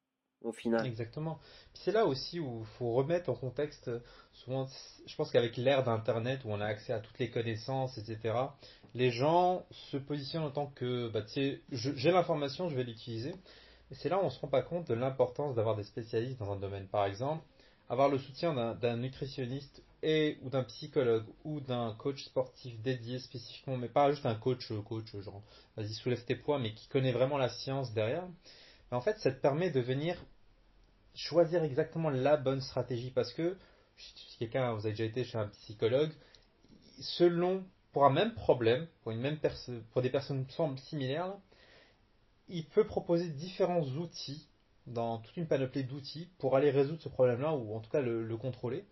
au 0.44 0.52
final. 0.52 0.86
Exactement. 0.86 1.40
C'est 1.74 1.92
là 1.92 2.06
aussi 2.06 2.40
où 2.40 2.62
il 2.62 2.66
faut 2.78 2.94
remettre 2.94 3.30
en 3.30 3.36
contexte. 3.36 3.92
Souvent, 4.32 4.68
je 5.06 5.16
pense 5.16 5.30
qu'avec 5.32 5.58
l'ère 5.58 5.84
d'Internet, 5.84 6.42
où 6.46 6.50
on 6.50 6.62
a 6.62 6.66
accès 6.66 6.94
à 6.94 7.00
toutes 7.00 7.20
les 7.20 7.30
connaissances, 7.30 7.98
etc., 7.98 8.34
les 8.94 9.12
gens 9.12 9.66
se 9.72 9.98
positionnent 9.98 10.44
en 10.44 10.52
tant 10.52 10.68
que, 10.68 11.10
bah, 11.10 11.22
tu 11.22 11.30
sais, 11.30 11.62
j'ai 11.72 12.12
l'information, 12.12 12.70
je 12.70 12.76
vais 12.76 12.84
l'utiliser. 12.84 13.36
Et 13.92 13.96
c'est 13.96 14.10
là 14.10 14.18
où 14.18 14.26
on 14.26 14.30
se 14.30 14.40
rend 14.40 14.48
pas 14.48 14.62
compte 14.62 14.88
de 14.88 14.94
l'importance 14.94 15.56
d'avoir 15.56 15.76
des 15.76 15.84
spécialistes 15.84 16.40
dans 16.40 16.52
un 16.52 16.56
domaine. 16.56 16.88
Par 16.88 17.06
exemple, 17.06 17.44
avoir 17.90 18.10
le 18.10 18.18
soutien 18.18 18.76
d'un 18.76 18.98
nutritionniste 18.98 19.84
et 20.04 20.38
ou 20.42 20.50
d'un 20.50 20.64
psychologue 20.64 21.26
ou 21.44 21.60
d'un 21.60 21.94
coach 21.98 22.24
sportif 22.24 22.80
dédié 22.82 23.20
spécifiquement, 23.20 23.78
mais 23.78 23.90
pas 23.90 24.12
juste 24.12 24.26
un 24.26 24.36
coach 24.36 24.72
euh, 24.72 24.82
coach 24.82 25.16
genre 25.18 25.44
vas-y 25.78 25.94
soulève 25.94 26.24
tes 26.26 26.36
poids, 26.36 26.60
mais 26.60 26.74
qui 26.74 26.88
connaît 26.88 27.12
vraiment 27.12 27.38
la 27.38 27.50
science 27.50 27.94
derrière. 27.94 28.28
Mais 28.92 28.98
en 28.98 29.02
fait, 29.02 29.18
ça 29.20 29.32
te 29.32 29.40
permet 29.40 29.70
de 29.70 29.80
venir 29.80 30.18
choisir 31.16 31.64
exactement 31.64 32.10
la 32.10 32.38
bonne 32.38 32.62
stratégie 32.62 33.12
parce 33.12 33.34
que 33.34 33.58
si 33.98 34.38
quelqu'un 34.40 34.74
vous 34.74 34.86
avez 34.86 34.92
déjà 34.92 35.06
été 35.06 35.24
chez 35.24 35.38
un 35.38 35.48
psychologue, 35.48 36.12
selon 37.00 37.64
pour 37.92 38.06
un 38.06 38.10
même 38.10 38.34
problème, 38.34 38.88
pour 39.04 39.12
une 39.12 39.20
même 39.20 39.38
pour 39.92 40.02
des 40.02 40.10
personnes 40.10 40.46
similaires, 40.90 41.34
il 42.48 42.66
peut 42.66 42.86
proposer 42.86 43.30
différents 43.30 43.84
outils 43.84 44.48
dans 44.88 45.20
toute 45.20 45.38
une 45.38 45.48
panoplie 45.48 45.84
d'outils 45.84 46.30
pour 46.38 46.56
aller 46.56 46.72
résoudre 46.72 47.02
ce 47.02 47.10
problème-là, 47.10 47.54
ou 47.54 47.76
en 47.76 47.80
tout 47.80 47.90
cas 47.90 48.02
le, 48.02 48.38
contrôler. 48.38 48.86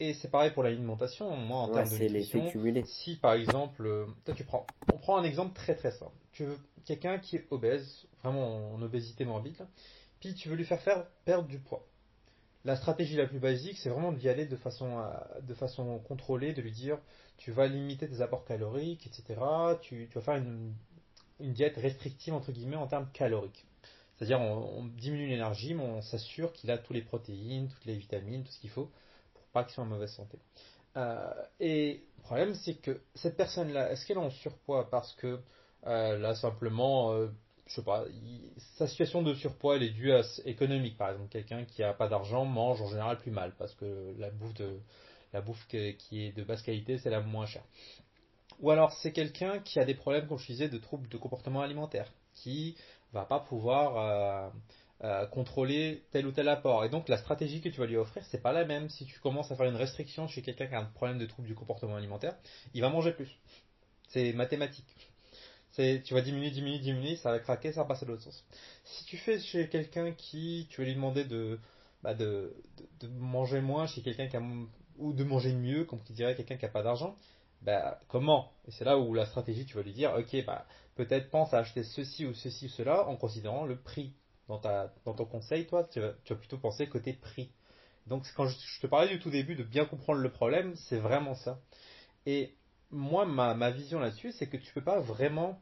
Et 0.00 0.14
c'est 0.14 0.30
pareil 0.30 0.52
pour 0.52 0.62
l'alimentation. 0.62 1.34
Moi, 1.36 1.58
en 1.58 1.68
termes 1.68 1.88
de 1.88 1.98
nutrition, 1.98 2.50
si 2.84 3.16
par 3.16 3.32
exemple, 3.32 3.84
euh, 3.84 4.06
tu 4.36 4.44
prends, 4.44 4.66
on 4.92 4.98
prend 4.98 5.18
un 5.18 5.24
exemple 5.24 5.54
très 5.54 5.74
très 5.74 5.90
simple. 5.90 6.14
Tu 6.32 6.44
veux 6.44 6.58
quelqu'un 6.84 7.18
qui 7.18 7.36
est 7.36 7.46
obèse, 7.50 8.06
vraiment 8.22 8.74
en 8.74 8.82
obésité 8.82 9.24
morbide, 9.24 9.66
puis 10.20 10.34
tu 10.34 10.48
veux 10.48 10.56
lui 10.56 10.64
faire 10.64 10.80
faire 10.80 11.06
perdre 11.24 11.48
du 11.48 11.58
poids. 11.58 11.84
La 12.64 12.76
stratégie 12.76 13.16
la 13.16 13.26
plus 13.26 13.38
basique, 13.38 13.76
c'est 13.78 13.88
vraiment 13.88 14.12
d'y 14.12 14.28
aller 14.28 14.46
de 14.46 14.56
façon, 14.56 14.98
euh, 14.98 15.40
de 15.42 15.54
façon 15.54 15.98
contrôlée, 16.00 16.52
de 16.52 16.62
lui 16.62 16.72
dire 16.72 16.98
tu 17.36 17.50
vas 17.50 17.66
limiter 17.66 18.08
tes 18.08 18.20
apports 18.20 18.44
caloriques, 18.44 19.06
etc. 19.06 19.40
Tu, 19.80 20.08
vas 20.14 20.20
faire 20.20 20.36
une, 20.36 20.74
diète 21.40 21.76
restrictive 21.76 22.34
entre 22.34 22.52
guillemets 22.52 22.76
en 22.76 22.86
termes 22.86 23.08
caloriques. 23.12 23.64
C'est-à-dire 24.16 24.40
on, 24.40 24.84
diminue 24.84 25.28
l'énergie, 25.28 25.74
mais 25.74 25.84
on 25.84 26.02
s'assure 26.02 26.52
qu'il 26.52 26.70
a 26.70 26.78
toutes 26.78 26.96
les 26.96 27.02
protéines, 27.02 27.68
toutes 27.68 27.84
les 27.84 27.96
vitamines, 27.96 28.42
tout 28.42 28.52
ce 28.52 28.58
qu'il 28.60 28.70
faut 28.70 28.90
pas 29.52 29.64
qu'il 29.64 29.74
soit 29.74 29.84
en 29.84 29.88
mauvaise 29.88 30.12
santé. 30.12 30.38
Euh, 30.96 31.32
et 31.60 32.04
le 32.16 32.22
problème, 32.22 32.54
c'est 32.54 32.74
que 32.74 33.00
cette 33.14 33.36
personne-là, 33.36 33.90
est-ce 33.92 34.06
qu'elle 34.06 34.16
est 34.16 34.20
en 34.20 34.30
surpoids 34.30 34.88
parce 34.90 35.14
que 35.14 35.40
euh, 35.86 36.18
là 36.18 36.34
simplement 36.34 37.28
je 37.68 37.74
sais 37.74 37.82
pas, 37.82 38.04
sa 38.78 38.86
situation 38.86 39.22
de 39.22 39.34
surpoids 39.34 39.76
elle 39.76 39.82
est 39.82 39.90
due 39.90 40.12
à 40.12 40.22
économique 40.46 40.96
par 40.96 41.10
exemple. 41.10 41.28
Quelqu'un 41.28 41.64
qui 41.64 41.82
a 41.82 41.92
pas 41.92 42.08
d'argent 42.08 42.44
mange 42.44 42.80
en 42.80 42.88
général 42.88 43.18
plus 43.18 43.30
mal 43.30 43.52
parce 43.58 43.74
que 43.74 44.14
la 44.18 44.30
bouffe 44.30 44.54
la 45.32 45.42
bouffe 45.42 45.66
qui 45.68 46.24
est 46.26 46.32
de 46.32 46.42
basse 46.42 46.62
qualité 46.62 46.98
c'est 46.98 47.10
la 47.10 47.20
moins 47.20 47.46
chère. 47.46 47.64
Ou 48.60 48.70
alors 48.70 48.92
c'est 48.92 49.12
quelqu'un 49.12 49.60
qui 49.60 49.78
a 49.78 49.84
des 49.84 49.94
problèmes 49.94 50.26
comme 50.26 50.38
je 50.38 50.46
disais 50.46 50.68
de 50.68 50.78
troubles 50.78 51.08
de 51.08 51.16
comportement 51.18 51.60
alimentaire, 51.60 52.10
qui 52.34 52.76
va 53.12 53.24
pas 53.24 53.40
pouvoir 53.40 54.52
euh, 55.04 55.26
contrôler 55.26 56.04
tel 56.10 56.26
ou 56.26 56.32
tel 56.32 56.48
apport. 56.48 56.84
Et 56.84 56.88
donc 56.88 57.08
la 57.08 57.18
stratégie 57.18 57.60
que 57.60 57.68
tu 57.68 57.80
vas 57.80 57.86
lui 57.86 57.96
offrir 57.96 58.24
c'est 58.30 58.42
pas 58.42 58.52
la 58.52 58.64
même. 58.64 58.88
Si 58.88 59.06
tu 59.06 59.20
commences 59.20 59.50
à 59.50 59.56
faire 59.56 59.66
une 59.66 59.76
restriction 59.76 60.28
chez 60.28 60.42
quelqu'un 60.42 60.66
qui 60.66 60.74
a 60.74 60.80
un 60.80 60.84
problème 60.84 61.18
de 61.18 61.26
trouble 61.26 61.48
du 61.48 61.54
comportement 61.54 61.96
alimentaire, 61.96 62.36
il 62.74 62.80
va 62.80 62.88
manger 62.90 63.12
plus. 63.12 63.38
C'est 64.08 64.32
mathématique 64.32 65.08
tu 66.04 66.14
vas 66.14 66.22
diminuer, 66.22 66.50
diminuer, 66.50 66.78
diminuer, 66.78 67.16
ça 67.16 67.30
va 67.30 67.38
craquer, 67.38 67.72
ça 67.72 67.82
va 67.82 67.86
passer 67.86 68.04
de 68.04 68.10
l'autre 68.10 68.24
sens. 68.24 68.44
Si 68.84 69.04
tu 69.04 69.16
fais 69.16 69.38
chez 69.38 69.68
quelqu'un 69.68 70.12
qui, 70.12 70.66
tu 70.70 70.80
vas 70.80 70.86
lui 70.86 70.94
demander 70.94 71.24
de, 71.24 71.60
bah 72.02 72.14
de, 72.14 72.52
de, 73.00 73.08
manger 73.08 73.60
moins 73.60 73.86
chez 73.86 74.02
quelqu'un 74.02 74.26
qui 74.26 74.36
a, 74.36 74.42
ou 74.98 75.12
de 75.12 75.24
manger 75.24 75.52
mieux, 75.52 75.84
comme 75.84 76.02
qui 76.02 76.12
dirait 76.12 76.34
quelqu'un 76.34 76.56
qui 76.56 76.64
n'a 76.64 76.70
pas 76.70 76.82
d'argent, 76.82 77.16
bah, 77.62 78.00
comment? 78.08 78.52
Et 78.66 78.72
c'est 78.72 78.84
là 78.84 78.98
où 78.98 79.14
la 79.14 79.26
stratégie, 79.26 79.66
tu 79.66 79.76
vas 79.76 79.82
lui 79.82 79.92
dire, 79.92 80.14
ok, 80.18 80.44
bah, 80.44 80.66
peut-être 80.96 81.30
pense 81.30 81.54
à 81.54 81.58
acheter 81.58 81.84
ceci 81.84 82.26
ou 82.26 82.34
ceci 82.34 82.66
ou 82.66 82.70
cela 82.70 83.06
en 83.06 83.16
considérant 83.16 83.64
le 83.64 83.76
prix. 83.76 84.12
Dans, 84.48 84.60
ton 85.04 85.24
conseil, 85.26 85.66
toi, 85.66 85.84
tu 85.84 86.00
vas, 86.00 86.14
tu 86.24 86.34
plutôt 86.34 86.58
penser 86.58 86.88
côté 86.88 87.12
prix. 87.12 87.52
Donc, 88.06 88.26
quand 88.34 88.46
je, 88.46 88.80
te 88.80 88.86
parlais 88.86 89.08
du 89.08 89.18
tout 89.20 89.30
début 89.30 89.54
de 89.54 89.62
bien 89.62 89.84
comprendre 89.84 90.20
le 90.20 90.30
problème, 90.30 90.74
c'est 90.74 90.98
vraiment 90.98 91.34
ça. 91.34 91.60
Et 92.24 92.54
moi, 92.90 93.26
ma, 93.26 93.70
vision 93.70 94.00
là-dessus, 94.00 94.32
c'est 94.32 94.46
que 94.46 94.56
tu 94.56 94.72
peux 94.72 94.82
pas 94.82 95.00
vraiment 95.00 95.60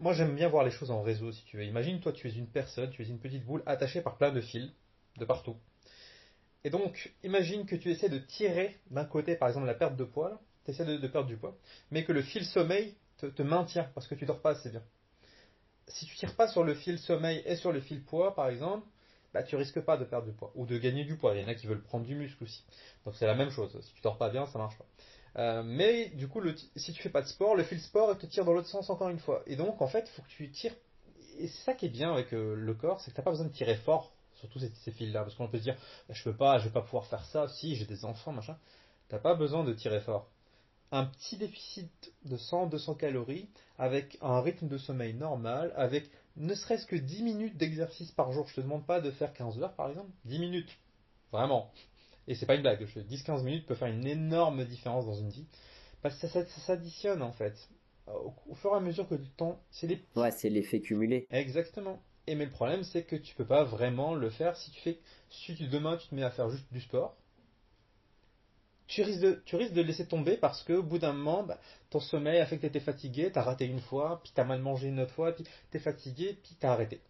moi 0.00 0.12
j'aime 0.12 0.34
bien 0.34 0.48
voir 0.48 0.64
les 0.64 0.70
choses 0.70 0.90
en 0.90 1.02
réseau 1.02 1.32
si 1.32 1.44
tu 1.44 1.56
veux. 1.56 1.64
Imagine 1.64 2.00
toi 2.00 2.12
tu 2.12 2.28
es 2.28 2.32
une 2.32 2.46
personne, 2.46 2.90
tu 2.90 3.02
es 3.02 3.06
une 3.06 3.18
petite 3.18 3.44
boule 3.44 3.62
attachée 3.66 4.00
par 4.00 4.16
plein 4.16 4.30
de 4.30 4.40
fils 4.40 4.70
de 5.18 5.24
partout. 5.24 5.56
Et 6.64 6.70
donc 6.70 7.12
imagine 7.22 7.66
que 7.66 7.76
tu 7.76 7.90
essaies 7.90 8.08
de 8.08 8.18
tirer 8.18 8.78
d'un 8.90 9.04
côté 9.04 9.36
par 9.36 9.48
exemple 9.48 9.66
la 9.66 9.74
perte 9.74 9.96
de 9.96 10.04
poids, 10.04 10.40
tu 10.64 10.70
essaies 10.70 10.84
de, 10.84 11.06
perdre 11.08 11.28
du 11.28 11.36
poids, 11.36 11.56
mais 11.90 12.04
que 12.04 12.12
le 12.12 12.22
fil 12.22 12.44
sommeil 12.44 12.94
te, 13.18 13.42
maintient 13.42 13.90
parce 13.94 14.06
que 14.06 14.14
tu 14.14 14.26
dors 14.26 14.40
pas 14.40 14.50
assez 14.50 14.70
bien. 14.70 14.82
Si 15.88 16.06
tu 16.06 16.16
tires 16.16 16.34
pas 16.36 16.48
sur 16.48 16.64
le 16.64 16.74
fil 16.74 16.98
sommeil 16.98 17.42
et 17.44 17.56
sur 17.56 17.72
le 17.72 17.80
fil 17.80 18.02
poids 18.02 18.34
par 18.34 18.48
exemple, 18.48 18.86
bah, 19.32 19.42
tu 19.42 19.56
risques 19.56 19.80
pas 19.80 19.96
de 19.96 20.04
perdre 20.04 20.26
du 20.26 20.32
poids 20.32 20.52
ou 20.54 20.66
de 20.66 20.76
gagner 20.78 21.04
du 21.04 21.16
poids. 21.16 21.34
Il 21.34 21.42
y 21.42 21.44
en 21.44 21.48
a 21.48 21.54
qui 21.54 21.66
veulent 21.66 21.82
prendre 21.82 22.04
du 22.04 22.14
muscle 22.14 22.44
aussi. 22.44 22.64
Donc 23.04 23.14
c'est 23.14 23.26
la 23.26 23.34
même 23.34 23.50
chose. 23.50 23.76
Si 23.82 23.94
tu 23.94 24.02
dors 24.02 24.18
pas 24.18 24.28
bien, 24.28 24.46
ça 24.46 24.58
marche 24.58 24.76
pas. 24.76 24.84
Euh, 25.36 25.62
mais 25.64 26.10
du 26.10 26.28
coup, 26.28 26.42
si 26.76 26.92
tu 26.92 27.02
fais 27.02 27.08
pas 27.08 27.22
de 27.22 27.26
sport, 27.26 27.56
le 27.56 27.64
fil 27.64 27.80
sport 27.80 28.16
te 28.18 28.26
tire 28.26 28.44
dans 28.44 28.52
l'autre 28.52 28.68
sens 28.68 28.90
encore 28.90 29.08
une 29.08 29.18
fois. 29.18 29.42
Et 29.46 29.56
donc, 29.56 29.80
en 29.80 29.86
fait, 29.86 30.06
il 30.06 30.10
faut 30.10 30.22
que 30.22 30.28
tu 30.28 30.50
tires. 30.50 30.74
Et 31.38 31.48
c'est 31.48 31.64
ça 31.64 31.74
qui 31.74 31.86
est 31.86 31.90
bien 31.90 32.12
avec 32.12 32.34
euh, 32.34 32.54
le 32.54 32.74
corps, 32.74 33.00
c'est 33.00 33.10
que 33.10 33.16
t'as 33.16 33.22
pas 33.22 33.30
besoin 33.30 33.46
de 33.46 33.52
tirer 33.52 33.76
fort 33.76 34.12
sur 34.34 34.48
tous 34.50 34.58
ces, 34.58 34.92
fils-là, 34.92 35.22
parce 35.22 35.34
qu'on 35.34 35.48
peut 35.48 35.58
se 35.58 35.62
dire, 35.62 35.76
bah, 36.08 36.14
je 36.14 36.24
peux 36.24 36.36
pas, 36.36 36.58
je 36.58 36.64
vais 36.64 36.72
pas 36.72 36.82
pouvoir 36.82 37.06
faire 37.06 37.24
ça. 37.26 37.48
Si 37.48 37.74
j'ai 37.76 37.86
des 37.86 38.04
enfants, 38.04 38.32
machin. 38.32 38.58
T'as 39.08 39.18
pas 39.18 39.34
besoin 39.34 39.64
de 39.64 39.72
tirer 39.72 40.00
fort. 40.00 40.28
Un 40.92 41.06
petit 41.06 41.36
déficit 41.36 42.12
de 42.24 42.36
100-200 42.36 42.96
calories, 42.96 43.48
avec 43.78 44.18
un 44.20 44.40
rythme 44.40 44.68
de 44.68 44.78
sommeil 44.78 45.14
normal, 45.14 45.72
avec 45.74 46.08
ne 46.36 46.54
serait-ce 46.54 46.86
que 46.86 46.96
10 46.96 47.22
minutes 47.22 47.56
d'exercice 47.56 48.10
par 48.12 48.32
jour. 48.32 48.46
Je 48.48 48.56
te 48.56 48.60
demande 48.60 48.86
pas 48.86 49.00
de 49.00 49.10
faire 49.10 49.32
15 49.32 49.60
heures, 49.62 49.74
par 49.74 49.88
exemple. 49.88 50.10
10 50.26 50.38
minutes. 50.38 50.78
Vraiment. 51.32 51.72
Et 52.28 52.34
c'est 52.34 52.46
pas 52.46 52.54
une 52.54 52.62
blague, 52.62 52.82
10-15 52.82 53.42
minutes 53.42 53.66
peut 53.66 53.74
faire 53.74 53.88
une 53.88 54.06
énorme 54.06 54.64
différence 54.64 55.06
dans 55.06 55.14
une 55.14 55.30
vie. 55.30 55.46
Parce 56.02 56.18
que 56.18 56.28
ça, 56.28 56.44
s'additionne 56.46 57.22
en 57.22 57.32
fait. 57.32 57.54
Au, 58.06 58.54
fur 58.54 58.72
et 58.72 58.76
à 58.76 58.80
mesure 58.80 59.08
que 59.08 59.14
du 59.14 59.30
temps, 59.30 59.60
c'est 59.70 59.86
les... 59.86 60.02
Ouais, 60.16 60.30
c'est 60.32 60.50
l'effet 60.50 60.80
cumulé. 60.80 61.26
Exactement. 61.30 62.00
Et 62.26 62.34
mais 62.34 62.44
le 62.44 62.50
problème, 62.50 62.82
c'est 62.84 63.04
que 63.04 63.16
tu 63.16 63.34
peux 63.34 63.46
pas 63.46 63.64
vraiment 63.64 64.14
le 64.14 64.28
faire 64.30 64.56
si 64.56 64.70
tu 64.72 64.80
fais... 64.80 64.98
Si 65.30 65.54
tu, 65.54 65.68
demain, 65.68 65.96
tu 65.96 66.08
te 66.08 66.14
mets 66.14 66.22
à 66.22 66.30
faire 66.30 66.50
juste 66.50 66.66
du 66.72 66.80
sport, 66.80 67.16
tu 68.92 69.02
risques 69.56 69.72
de, 69.72 69.82
laisser 69.82 70.06
tomber 70.06 70.36
parce 70.36 70.62
que 70.62 70.74
au 70.74 70.82
bout 70.82 70.98
d'un 70.98 71.12
moment, 71.12 71.42
bah, 71.42 71.58
ton 71.90 72.00
sommeil 72.00 72.40
a 72.40 72.46
fait 72.46 72.56
que 72.56 72.62
tu 72.62 72.66
étais 72.66 72.80
fatigué, 72.80 73.30
tu 73.32 73.38
as 73.38 73.42
raté 73.42 73.66
une 73.66 73.80
fois, 73.80 74.20
puis 74.22 74.32
tu 74.34 74.40
as 74.40 74.44
mal 74.44 74.60
mangé 74.60 74.88
une 74.88 75.00
autre 75.00 75.12
fois, 75.12 75.32
puis 75.32 75.44
tu 75.70 75.76
es 75.76 75.80
fatigué, 75.80 76.38
puis 76.42 76.56
tu 76.58 76.66
as 76.66 76.72
arrêté. 76.72 77.00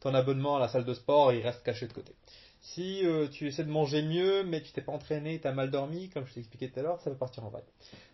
Ton 0.00 0.14
abonnement 0.14 0.56
à 0.56 0.60
la 0.60 0.68
salle 0.68 0.84
de 0.84 0.94
sport, 0.94 1.32
il 1.32 1.42
reste 1.42 1.62
caché 1.62 1.86
de 1.86 1.92
côté. 1.92 2.14
Si 2.60 3.04
euh, 3.04 3.28
tu 3.28 3.46
essaies 3.46 3.64
de 3.64 3.70
manger 3.70 4.02
mieux, 4.02 4.42
mais 4.42 4.62
tu 4.62 4.72
t'es 4.72 4.80
pas 4.80 4.92
entraîné, 4.92 5.38
tu 5.38 5.46
as 5.46 5.52
mal 5.52 5.70
dormi, 5.70 6.08
comme 6.08 6.26
je 6.26 6.34
t'ai 6.34 6.40
expliqué 6.40 6.70
tout 6.70 6.80
à 6.80 6.82
l'heure, 6.82 7.00
ça 7.00 7.10
peut 7.10 7.16
partir 7.16 7.44
en 7.44 7.50
vague. 7.50 7.64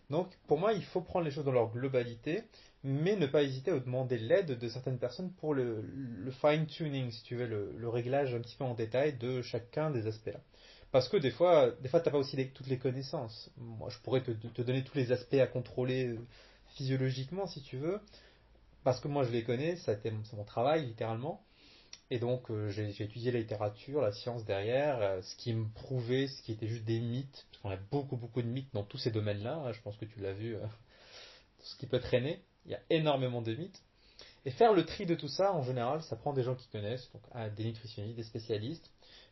Donc, 0.09 0.27
pour 0.47 0.59
moi, 0.59 0.73
il 0.73 0.83
faut 0.83 0.99
prendre 0.99 1.23
les 1.23 1.31
choses 1.31 1.45
dans 1.45 1.53
leur 1.53 1.71
globalité, 1.71 2.43
mais 2.83 3.15
ne 3.15 3.27
pas 3.27 3.43
hésiter 3.43 3.71
à 3.71 3.79
demander 3.79 4.17
l'aide 4.17 4.57
de 4.57 4.67
certaines 4.67 4.97
personnes 4.97 5.31
pour 5.39 5.53
le, 5.53 5.83
fine-tuning, 6.41 7.11
si 7.11 7.23
tu 7.23 7.35
veux, 7.35 7.45
le, 7.45 7.89
réglage 7.89 8.33
un 8.33 8.41
petit 8.41 8.57
peu 8.57 8.65
en 8.65 8.73
détail 8.73 9.13
de 9.17 9.41
chacun 9.41 9.89
des 9.89 10.07
aspects-là. 10.07 10.41
Parce 10.91 11.07
que 11.07 11.17
des 11.17 11.31
fois, 11.31 11.71
des 11.81 11.89
fois, 11.89 12.01
t'as 12.01 12.11
pas 12.11 12.17
aussi 12.17 12.37
toutes 12.53 12.67
les 12.67 12.77
connaissances. 12.77 13.49
Moi, 13.57 13.89
je 13.89 13.97
pourrais 13.99 14.21
te, 14.21 14.31
te, 14.31 14.61
donner 14.61 14.83
tous 14.83 14.97
les 14.97 15.11
aspects 15.11 15.35
à 15.35 15.47
contrôler 15.47 16.07
euh, 16.07 16.19
physiologiquement, 16.75 17.47
si 17.47 17.61
tu 17.61 17.77
veux, 17.77 17.99
parce 18.83 18.99
que 18.99 19.07
moi, 19.07 19.23
je 19.23 19.31
les 19.31 19.43
connais, 19.43 19.77
c'est 19.77 20.03
mon 20.33 20.43
travail, 20.43 20.85
littéralement. 20.85 21.43
Et 22.09 22.19
donc 22.19 22.51
euh, 22.51 22.69
j'ai 22.69 22.89
étudié 22.89 23.31
la 23.31 23.39
littérature, 23.39 24.01
la 24.01 24.11
science 24.11 24.43
derrière, 24.43 25.01
euh, 25.01 25.21
ce 25.21 25.33
qui 25.37 25.53
me 25.53 25.65
prouvait, 25.69 26.27
ce 26.27 26.41
qui 26.41 26.51
était 26.51 26.67
juste 26.67 26.83
des 26.83 26.99
mythes, 26.99 27.45
parce 27.49 27.61
qu'on 27.61 27.69
a 27.69 27.77
beaucoup 27.77 28.17
beaucoup 28.17 28.41
de 28.41 28.47
mythes 28.47 28.73
dans 28.73 28.83
tous 28.83 28.97
ces 28.97 29.11
domaines-là, 29.11 29.55
hein, 29.55 29.71
je 29.71 29.79
pense 29.81 29.95
que 29.95 30.03
tu 30.03 30.19
l'as 30.19 30.33
vu, 30.33 30.57
ce 31.63 31.75
qui 31.77 31.87
peut 31.87 32.01
traîner, 32.01 32.43
il 32.65 32.71
y 32.71 32.75
a 32.75 32.81
énormément 32.89 33.41
de 33.41 33.55
mythes. 33.55 33.81
Et 34.43 34.51
faire 34.51 34.73
le 34.73 34.85
tri 34.85 35.05
de 35.05 35.15
tout 35.15 35.29
ça, 35.29 35.53
en 35.53 35.63
général, 35.63 36.01
ça 36.03 36.17
prend 36.17 36.33
des 36.33 36.43
gens 36.43 36.55
qui 36.55 36.67
connaissent, 36.67 37.09
donc 37.13 37.53
des 37.55 37.63
nutritionnistes, 37.63 38.17
des 38.17 38.23
spécialistes. 38.23 38.91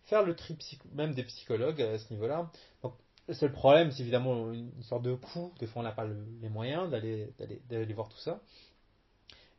Faire 0.10 0.24
le 0.24 0.36
tri, 0.36 0.58
même 0.93 1.13
des 1.13 1.24
psychologues 1.24 1.82
à 1.82 2.00
ce 2.00 2.12
niveau-là. 2.12 2.52
Donc 2.82 2.93
le 3.28 3.36
seul 3.36 3.52
problème, 3.52 3.91
c'est 3.91 4.02
évidemment 4.02 4.52
une 4.52 4.82
sorte 4.82 5.04
de 5.04 5.13
coût. 5.13 5.54
Des 5.60 5.67
fois, 5.67 5.82
on 5.82 5.84
n'a 5.84 5.91
pas 5.91 6.08
les 6.41 6.50
moyens 6.50 6.89
d'aller 6.89 7.93
voir 7.93 8.10
tout 8.10 8.17
ça. 8.17 8.41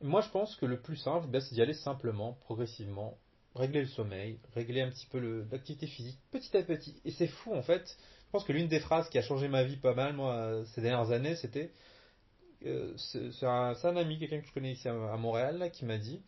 Moi, 0.00 0.22
je 0.22 0.28
pense 0.30 0.56
que 0.56 0.66
le 0.66 0.80
plus 0.80 0.96
simple, 0.96 1.28
ben, 1.28 1.40
c'est 1.40 1.54
d'y 1.54 1.62
aller 1.62 1.74
simplement, 1.74 2.32
progressivement, 2.40 3.18
régler 3.54 3.82
le 3.82 3.86
sommeil, 3.86 4.40
régler 4.54 4.80
un 4.80 4.90
petit 4.90 5.06
peu 5.06 5.46
l'activité 5.52 5.86
physique, 5.86 6.18
petit 6.32 6.56
à 6.56 6.62
petit. 6.64 7.00
Et 7.04 7.12
c'est 7.12 7.28
fou, 7.28 7.54
en 7.54 7.62
fait. 7.62 7.96
Je 8.26 8.30
pense 8.32 8.44
que 8.44 8.52
l'une 8.52 8.66
des 8.66 8.80
phrases 8.80 9.08
qui 9.08 9.18
a 9.18 9.22
changé 9.22 9.46
ma 9.46 9.62
vie 9.62 9.76
pas 9.76 9.94
mal, 9.94 10.14
moi, 10.14 10.64
ces 10.74 10.80
dernières 10.80 11.12
années, 11.12 11.36
c'était. 11.36 11.70
Euh, 12.66 12.92
c'est 12.96 13.46
un, 13.46 13.96
ami, 13.96 14.18
quelqu'un 14.18 14.40
que 14.40 14.46
je 14.46 14.52
connais 14.52 14.72
ici 14.72 14.88
à, 14.88 15.16
Montréal, 15.16 15.70
qui 15.72 15.84
m'a 15.84 15.98
dit 15.98 16.20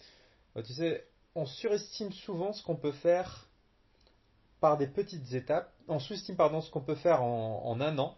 euh, 0.57 0.63
Tu 0.63 0.75
sais, 0.75 1.07
on 1.35 1.45
surestime 1.45 2.13
souvent 2.13 2.53
ce 2.53 2.63
qu'on 2.63 2.77
peut 2.77 2.93
faire 2.93 3.49
par 4.63 4.79
des 4.79 4.87
petites 4.87 5.35
étapes. 5.35 5.71
On 5.89 5.99
sous-estime, 5.99 6.37
pardon, 6.37 6.63
ce 6.63 6.71
qu'on 6.71 6.81
peut 6.81 6.95
faire 6.95 7.23
en, 7.23 7.79
un 7.81 7.99
an 7.99 8.17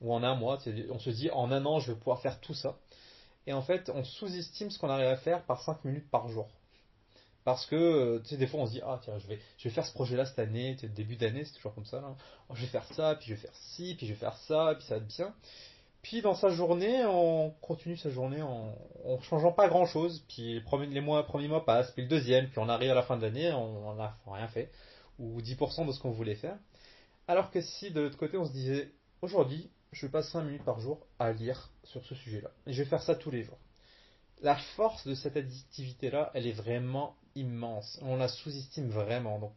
ou 0.00 0.12
en 0.12 0.24
un 0.24 0.34
mois. 0.34 0.58
On 0.90 0.98
se 0.98 1.10
dit 1.10 1.30
En 1.30 1.52
un 1.52 1.64
an, 1.64 1.78
je 1.78 1.92
vais 1.92 1.98
pouvoir 1.98 2.20
faire 2.20 2.40
tout 2.40 2.54
ça 2.54 2.76
et 3.46 3.52
en 3.52 3.62
fait, 3.62 3.90
on 3.94 4.02
sous-estime 4.04 4.70
ce 4.70 4.78
qu'on 4.78 4.90
arrive 4.90 5.06
à 5.06 5.16
faire 5.16 5.44
par 5.44 5.62
5 5.62 5.84
minutes 5.84 6.10
par 6.10 6.28
jour. 6.28 6.48
Parce 7.44 7.64
que, 7.66 7.76
euh, 7.76 8.36
des 8.36 8.46
fois, 8.48 8.60
on 8.60 8.66
se 8.66 8.72
dit, 8.72 8.80
ah, 8.84 8.98
tiens, 9.04 9.18
je 9.18 9.28
vais, 9.28 9.38
je 9.56 9.68
vais 9.68 9.74
faire 9.74 9.86
ce 9.86 9.92
projet-là 9.92 10.26
cette 10.26 10.40
année, 10.40 10.74
début 10.96 11.14
d'année, 11.14 11.44
c'est 11.44 11.54
toujours 11.54 11.74
comme 11.74 11.84
ça, 11.84 12.00
là. 12.00 12.16
Oh, 12.48 12.54
je 12.56 12.62
vais 12.62 12.66
faire 12.66 12.86
ça, 12.94 13.14
puis 13.14 13.28
je 13.28 13.34
vais 13.34 13.40
faire 13.40 13.54
ci, 13.54 13.94
puis 13.96 14.08
je 14.08 14.14
vais 14.14 14.18
faire 14.18 14.36
ça, 14.48 14.74
puis 14.76 14.84
ça 14.84 14.96
va 14.96 15.00
être 15.00 15.06
bien. 15.06 15.32
Puis 16.02 16.22
dans 16.22 16.34
sa 16.34 16.48
journée, 16.48 17.04
on 17.04 17.50
continue 17.60 17.96
sa 17.96 18.10
journée 18.10 18.42
en, 18.42 18.74
en 19.04 19.20
changeant 19.22 19.52
pas 19.52 19.68
grand-chose. 19.68 20.24
Puis 20.28 20.60
les 20.60 20.86
les 20.86 21.00
mois, 21.00 21.24
premiers 21.24 21.48
mois 21.48 21.64
passent, 21.64 21.92
puis 21.92 22.02
le 22.02 22.08
deuxième, 22.08 22.48
puis 22.48 22.58
on 22.58 22.68
arrive 22.68 22.90
à 22.90 22.94
la 22.94 23.02
fin 23.02 23.16
de 23.16 23.22
l'année, 23.22 23.52
on 23.52 23.94
n'a 23.94 24.16
rien 24.26 24.48
fait. 24.48 24.70
Ou 25.18 25.40
10% 25.40 25.86
de 25.86 25.92
ce 25.92 26.00
qu'on 26.00 26.10
voulait 26.10 26.34
faire. 26.34 26.58
Alors 27.28 27.50
que 27.50 27.60
si 27.60 27.90
de 27.90 28.00
l'autre 28.00 28.18
côté, 28.18 28.36
on 28.36 28.44
se 28.44 28.52
disait, 28.52 28.92
aujourd'hui, 29.22 29.70
je 29.92 30.06
passe 30.06 30.30
5 30.30 30.42
minutes 30.42 30.64
par 30.64 30.80
jour 30.80 31.06
à 31.18 31.32
lire 31.32 31.70
sur 31.84 32.04
ce 32.04 32.14
sujet-là. 32.14 32.50
Et 32.66 32.72
je 32.72 32.82
vais 32.82 32.88
faire 32.88 33.02
ça 33.02 33.14
tous 33.14 33.30
les 33.30 33.42
jours. 33.42 33.58
La 34.42 34.56
force 34.76 35.06
de 35.06 35.14
cette 35.14 35.36
activité-là, 35.36 36.30
elle 36.34 36.46
est 36.46 36.52
vraiment 36.52 37.16
immense. 37.34 37.98
On 38.02 38.16
la 38.16 38.28
sous-estime 38.28 38.90
vraiment. 38.90 39.38
Donc, 39.38 39.52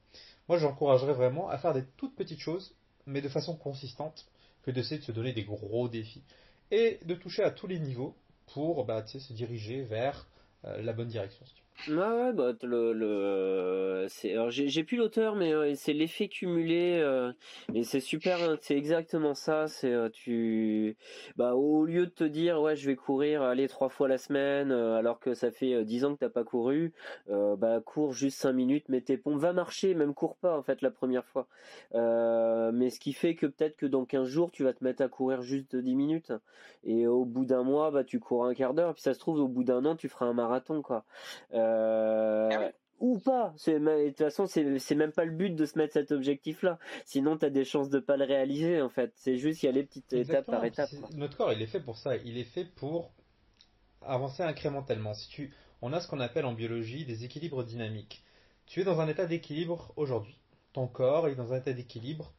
moi, 0.48 0.58
j'encouragerais 0.58 1.14
vraiment 1.14 1.50
à 1.50 1.58
faire 1.58 1.74
des 1.74 1.84
toutes 1.98 2.16
petites 2.16 2.40
choses, 2.40 2.74
mais 3.06 3.22
de 3.22 3.30
façon 3.30 3.56
consistante, 3.56 4.26
que 4.64 4.72
d'essayer 4.72 5.00
de 5.00 5.06
se 5.06 5.12
donner 5.12 5.34
des 5.34 5.44
gros 5.44 5.90
défis. 5.90 6.24
Et 6.72 7.00
de 7.04 7.16
toucher 7.16 7.44
à 7.44 7.52
tous 7.52 7.68
les 7.68 7.80
niveaux 7.80 8.16
pour 8.54 8.86
bah, 8.86 9.06
se 9.06 9.34
diriger 9.34 9.82
vers 9.82 10.28
euh, 10.66 10.82
la 10.82 10.94
bonne 10.94 11.08
direction. 11.08 11.46
Ouais, 11.88 11.96
ouais, 11.96 12.34
bah, 12.34 12.52
le, 12.62 12.94
le, 12.94 14.06
c'est, 14.10 14.34
alors 14.34 14.52
j'ai, 14.52 14.68
j'ai 14.68 14.84
plus 14.84 14.98
l'auteur, 14.98 15.36
mais 15.36 15.54
euh, 15.54 15.74
c'est 15.76 15.94
l'effet 15.94 16.28
cumulé, 16.28 17.00
euh, 17.02 17.32
et 17.74 17.84
c'est 17.84 18.02
super, 18.02 18.38
hein, 18.44 18.58
c'est 18.62 18.76
exactement 18.78 19.34
ça, 19.34 19.68
c'est, 19.68 19.92
euh, 19.92 20.10
tu, 20.10 20.98
bah, 21.38 21.56
au 21.56 21.86
lieu 21.86 22.06
de 22.06 22.12
te 22.12 22.26
dire, 22.26 22.62
ouais, 22.62 22.76
je 22.76 22.86
vais 22.86 22.96
courir, 22.98 23.42
aller 23.44 23.68
trois 23.70 23.88
fois 23.90 24.08
la 24.10 24.18
semaine, 24.18 24.72
alors 24.72 25.20
que 25.20 25.34
ça 25.34 25.52
fait 25.52 25.84
dix 25.86 26.04
ans 26.04 26.14
que 26.14 26.20
t'as 26.20 26.30
pas 26.30 26.44
couru, 26.44 26.94
bah, 27.28 27.80
cours 27.84 28.12
juste 28.14 28.40
cinq 28.40 28.54
minutes, 28.54 28.86
mais 28.90 29.02
tes 29.02 29.18
pompes, 29.18 29.40
va 29.40 29.54
marcher, 29.54 29.96
même 29.96 30.14
cours 30.14 30.36
pas, 30.36 30.58
en 30.58 30.62
fait, 30.64 30.82
la 30.82 30.92
première 30.92 31.26
fois. 31.26 31.48
mais 31.94 32.90
ce 32.90 33.00
qui 33.00 33.14
fait 33.14 33.36
que 33.36 33.46
peut-être 33.48 33.78
que 33.78 33.86
dans 33.86 34.06
15 34.06 34.28
jours, 34.28 34.52
tu 34.52 34.64
vas 34.64 34.74
te 34.74 34.84
mettre 34.84 35.02
à 35.02 35.08
courir 35.08 35.42
juste 35.42 35.76
10 35.76 35.96
minutes, 35.96 36.34
et 36.84 37.08
au 37.08 37.26
bout 37.26 37.46
d'un 37.46 37.64
mois, 37.64 37.90
bah, 37.90 38.04
tu 38.04 38.20
cours 38.20 38.46
un 38.46 38.54
quart 38.54 38.74
d'heure, 38.74 38.94
puis 38.94 39.02
ça 39.02 39.14
se 39.14 39.20
trouve, 39.20 39.40
au 39.40 39.48
bout 39.48 39.64
d'un 39.64 39.86
an, 39.86 39.96
tu 39.96 40.10
feras 40.10 40.26
un 40.26 40.34
marathon, 40.34 40.82
quoi. 40.82 41.06
Ah 42.52 42.72
ou 43.00 43.18
pas. 43.18 43.54
De 43.66 44.08
toute 44.10 44.18
façon, 44.18 44.46
c'est 44.48 44.96
même 44.96 45.12
pas 45.12 45.26
le 45.26 45.32
but 45.32 45.56
de 45.56 45.66
se 45.66 45.78
mettre 45.78 45.94
cet 45.94 46.12
objectif-là. 46.12 46.80
Sinon, 47.06 47.38
tu 47.38 47.46
as 47.46 47.50
des 47.50 47.66
chances 47.66 47.90
de 47.90 48.00
pas 48.00 48.18
le 48.18 48.26
réaliser, 48.26 48.82
en 48.82 48.90
fait. 48.90 49.12
C'est 49.16 49.38
juste 49.38 49.60
qu'il 49.60 49.68
y 49.68 49.72
a 49.72 49.76
les 49.76 49.84
petites 49.84 50.12
étapes 50.14 50.46
par 50.46 50.64
étape. 50.66 50.90
Notre 51.14 51.38
corps, 51.38 51.54
il 51.54 51.62
est 51.62 51.68
fait 51.68 51.80
pour 51.80 51.98
ça. 51.98 52.16
Il 52.18 52.38
est 52.38 52.44
fait 52.44 52.66
pour 52.66 53.12
avancer 54.02 54.44
incrémentalement. 54.44 55.14
Si 55.14 55.30
tu, 55.30 55.54
on 55.82 55.94
a 55.94 56.00
ce 56.00 56.08
qu'on 56.08 56.20
appelle 56.20 56.46
en 56.46 56.54
biologie 56.54 57.06
des 57.06 57.26
équilibres 57.26 57.64
dynamiques. 57.64 58.24
Tu 58.66 58.82
es 58.82 58.84
dans 58.84 59.02
un 59.02 59.08
état 59.08 59.26
d'équilibre 59.26 59.94
aujourd'hui. 59.96 60.38
Ton 60.74 60.88
corps 60.88 61.28
est 61.28 61.36
dans 61.36 61.54
un 61.54 61.58
état 61.58 61.74
d'équilibre, 61.74 62.34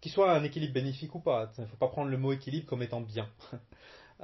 qui 0.00 0.08
soit 0.08 0.32
un 0.32 0.42
équilibre 0.42 0.72
bénéfique 0.72 1.14
ou 1.14 1.20
pas. 1.20 1.52
Il 1.58 1.62
ne 1.62 1.66
faut 1.66 1.76
pas 1.76 1.88
prendre 1.88 2.10
le 2.10 2.16
mot 2.16 2.32
équilibre 2.32 2.66
comme 2.66 2.82
étant 2.82 3.00
bien. 3.00 3.28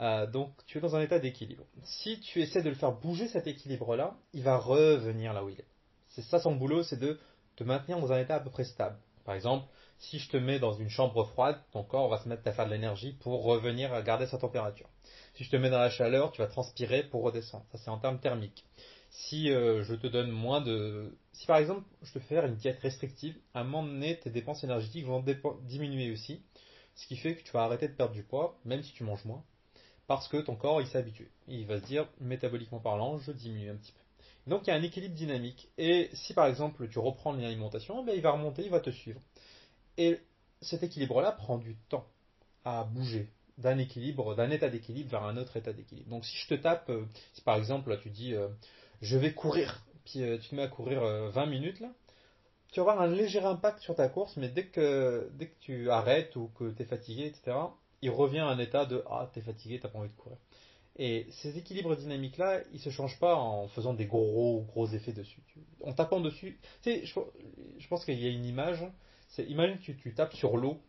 Euh, 0.00 0.26
donc 0.26 0.52
tu 0.66 0.78
es 0.78 0.80
dans 0.80 0.96
un 0.96 1.02
état 1.02 1.18
d'équilibre. 1.18 1.64
Si 1.82 2.20
tu 2.20 2.40
essaies 2.40 2.62
de 2.62 2.70
le 2.70 2.74
faire 2.74 2.92
bouger 2.92 3.28
cet 3.28 3.46
équilibre-là, 3.46 4.16
il 4.32 4.42
va 4.42 4.56
revenir 4.56 5.34
là 5.34 5.44
où 5.44 5.50
il 5.50 5.60
est. 5.60 5.66
C'est 6.08 6.22
ça 6.22 6.40
son 6.40 6.54
boulot, 6.54 6.82
c'est 6.82 6.98
de 6.98 7.18
te 7.56 7.64
maintenir 7.64 8.00
dans 8.00 8.12
un 8.12 8.18
état 8.18 8.36
à 8.36 8.40
peu 8.40 8.50
près 8.50 8.64
stable. 8.64 8.96
Par 9.24 9.34
exemple, 9.34 9.66
si 9.98 10.18
je 10.18 10.30
te 10.30 10.38
mets 10.38 10.58
dans 10.58 10.72
une 10.72 10.88
chambre 10.88 11.24
froide, 11.24 11.60
ton 11.72 11.84
corps 11.84 12.08
va 12.08 12.18
se 12.18 12.28
mettre 12.28 12.48
à 12.48 12.52
faire 12.52 12.64
de 12.64 12.70
l'énergie 12.70 13.12
pour 13.20 13.44
revenir 13.44 13.92
à 13.92 14.00
garder 14.00 14.26
sa 14.26 14.38
température. 14.38 14.88
Si 15.34 15.44
je 15.44 15.50
te 15.50 15.56
mets 15.56 15.68
dans 15.68 15.78
la 15.78 15.90
chaleur, 15.90 16.32
tu 16.32 16.40
vas 16.40 16.48
transpirer 16.48 17.02
pour 17.02 17.22
redescendre. 17.22 17.66
Ça 17.72 17.78
c'est 17.78 17.90
en 17.90 17.98
termes 17.98 18.20
thermiques. 18.20 18.64
Si 19.10 19.50
euh, 19.50 19.82
je 19.82 19.94
te 19.94 20.06
donne 20.06 20.30
moins 20.30 20.62
de... 20.62 21.14
Si 21.34 21.46
par 21.46 21.58
exemple 21.58 21.82
je 22.02 22.12
te 22.14 22.20
fais 22.20 22.38
une 22.38 22.56
diète 22.56 22.80
restrictive, 22.80 23.36
à 23.52 23.60
un 23.60 23.64
moment 23.64 23.82
donné, 23.82 24.18
tes 24.18 24.30
dépenses 24.30 24.64
énergétiques 24.64 25.04
vont 25.04 25.22
diminuer 25.64 26.10
aussi. 26.10 26.42
Ce 26.94 27.06
qui 27.06 27.16
fait 27.16 27.34
que 27.34 27.42
tu 27.42 27.52
vas 27.52 27.64
arrêter 27.64 27.88
de 27.88 27.94
perdre 27.94 28.14
du 28.14 28.22
poids, 28.22 28.58
même 28.64 28.82
si 28.82 28.92
tu 28.94 29.04
manges 29.04 29.24
moins 29.26 29.44
parce 30.10 30.26
que 30.26 30.38
ton 30.38 30.56
corps 30.56 30.80
il 30.80 30.88
s'est 30.88 30.98
habitué. 30.98 31.30
Il 31.46 31.68
va 31.68 31.78
se 31.78 31.86
dire, 31.86 32.04
métaboliquement 32.18 32.80
parlant, 32.80 33.18
je 33.18 33.30
diminue 33.30 33.70
un 33.70 33.76
petit 33.76 33.92
peu. 33.92 34.50
Donc 34.50 34.62
il 34.66 34.70
y 34.70 34.72
a 34.72 34.74
un 34.74 34.82
équilibre 34.82 35.14
dynamique. 35.14 35.68
Et 35.78 36.10
si 36.14 36.34
par 36.34 36.46
exemple 36.46 36.88
tu 36.88 36.98
reprends 36.98 37.32
l'alimentation, 37.32 38.02
ben, 38.02 38.16
il 38.16 38.20
va 38.20 38.32
remonter, 38.32 38.64
il 38.64 38.70
va 38.70 38.80
te 38.80 38.90
suivre. 38.90 39.20
Et 39.98 40.18
cet 40.62 40.82
équilibre-là 40.82 41.30
prend 41.30 41.58
du 41.58 41.76
temps 41.88 42.08
à 42.64 42.82
bouger 42.82 43.28
d'un 43.58 43.78
équilibre, 43.78 44.34
d'un 44.34 44.50
état 44.50 44.68
d'équilibre 44.68 45.10
vers 45.12 45.22
un 45.22 45.36
autre 45.36 45.56
état 45.56 45.72
d'équilibre. 45.72 46.10
Donc 46.10 46.24
si 46.24 46.36
je 46.38 46.48
te 46.48 46.54
tape, 46.54 46.90
euh, 46.90 47.04
si 47.34 47.42
par 47.42 47.54
exemple 47.54 47.90
là, 47.90 47.96
tu 47.96 48.10
dis 48.10 48.34
euh, 48.34 48.48
je 49.02 49.16
vais 49.16 49.32
courir, 49.32 49.80
puis 50.04 50.24
euh, 50.24 50.38
tu 50.38 50.48
te 50.48 50.54
mets 50.56 50.62
à 50.62 50.68
courir 50.68 51.04
20 51.04 51.46
minutes 51.46 51.78
là, 51.78 51.92
tu 52.72 52.80
vas 52.80 52.90
avoir 52.90 53.00
un 53.00 53.14
léger 53.14 53.44
impact 53.44 53.78
sur 53.78 53.94
ta 53.94 54.08
course, 54.08 54.36
mais 54.36 54.48
dès 54.48 54.66
que, 54.66 55.30
dès 55.34 55.46
que 55.46 55.58
tu 55.60 55.88
arrêtes 55.88 56.34
ou 56.34 56.50
que 56.58 56.72
tu 56.72 56.82
es 56.82 56.84
fatigué, 56.84 57.26
etc., 57.26 57.56
il 58.02 58.10
revient 58.10 58.40
à 58.40 58.46
un 58.46 58.58
état 58.58 58.86
de 58.86 59.04
ah 59.10 59.30
t'es 59.32 59.40
fatigué, 59.40 59.78
t'as 59.80 59.88
pas 59.88 59.98
envie 59.98 60.08
de 60.08 60.14
courir. 60.14 60.38
Et 60.96 61.26
ces 61.30 61.56
équilibres 61.56 61.96
dynamiques 61.96 62.38
là, 62.38 62.60
ils 62.72 62.80
se 62.80 62.90
changent 62.90 63.18
pas 63.18 63.36
en 63.36 63.68
faisant 63.68 63.94
des 63.94 64.06
gros 64.06 64.62
gros 64.68 64.86
effets 64.88 65.12
dessus. 65.12 65.42
En 65.84 65.92
tapant 65.92 66.20
dessus, 66.20 66.58
tu 66.82 66.90
sais, 66.90 67.06
je, 67.06 67.88
pense 67.88 68.04
qu'il 68.04 68.20
y 68.20 68.26
a 68.26 68.30
une 68.30 68.44
image. 68.44 68.84
C'est 69.28 69.44
imagine 69.44 69.78
que 69.78 69.92
tu, 69.92 70.14
tapes 70.14 70.34
sur 70.34 70.56
l'eau, 70.56 70.80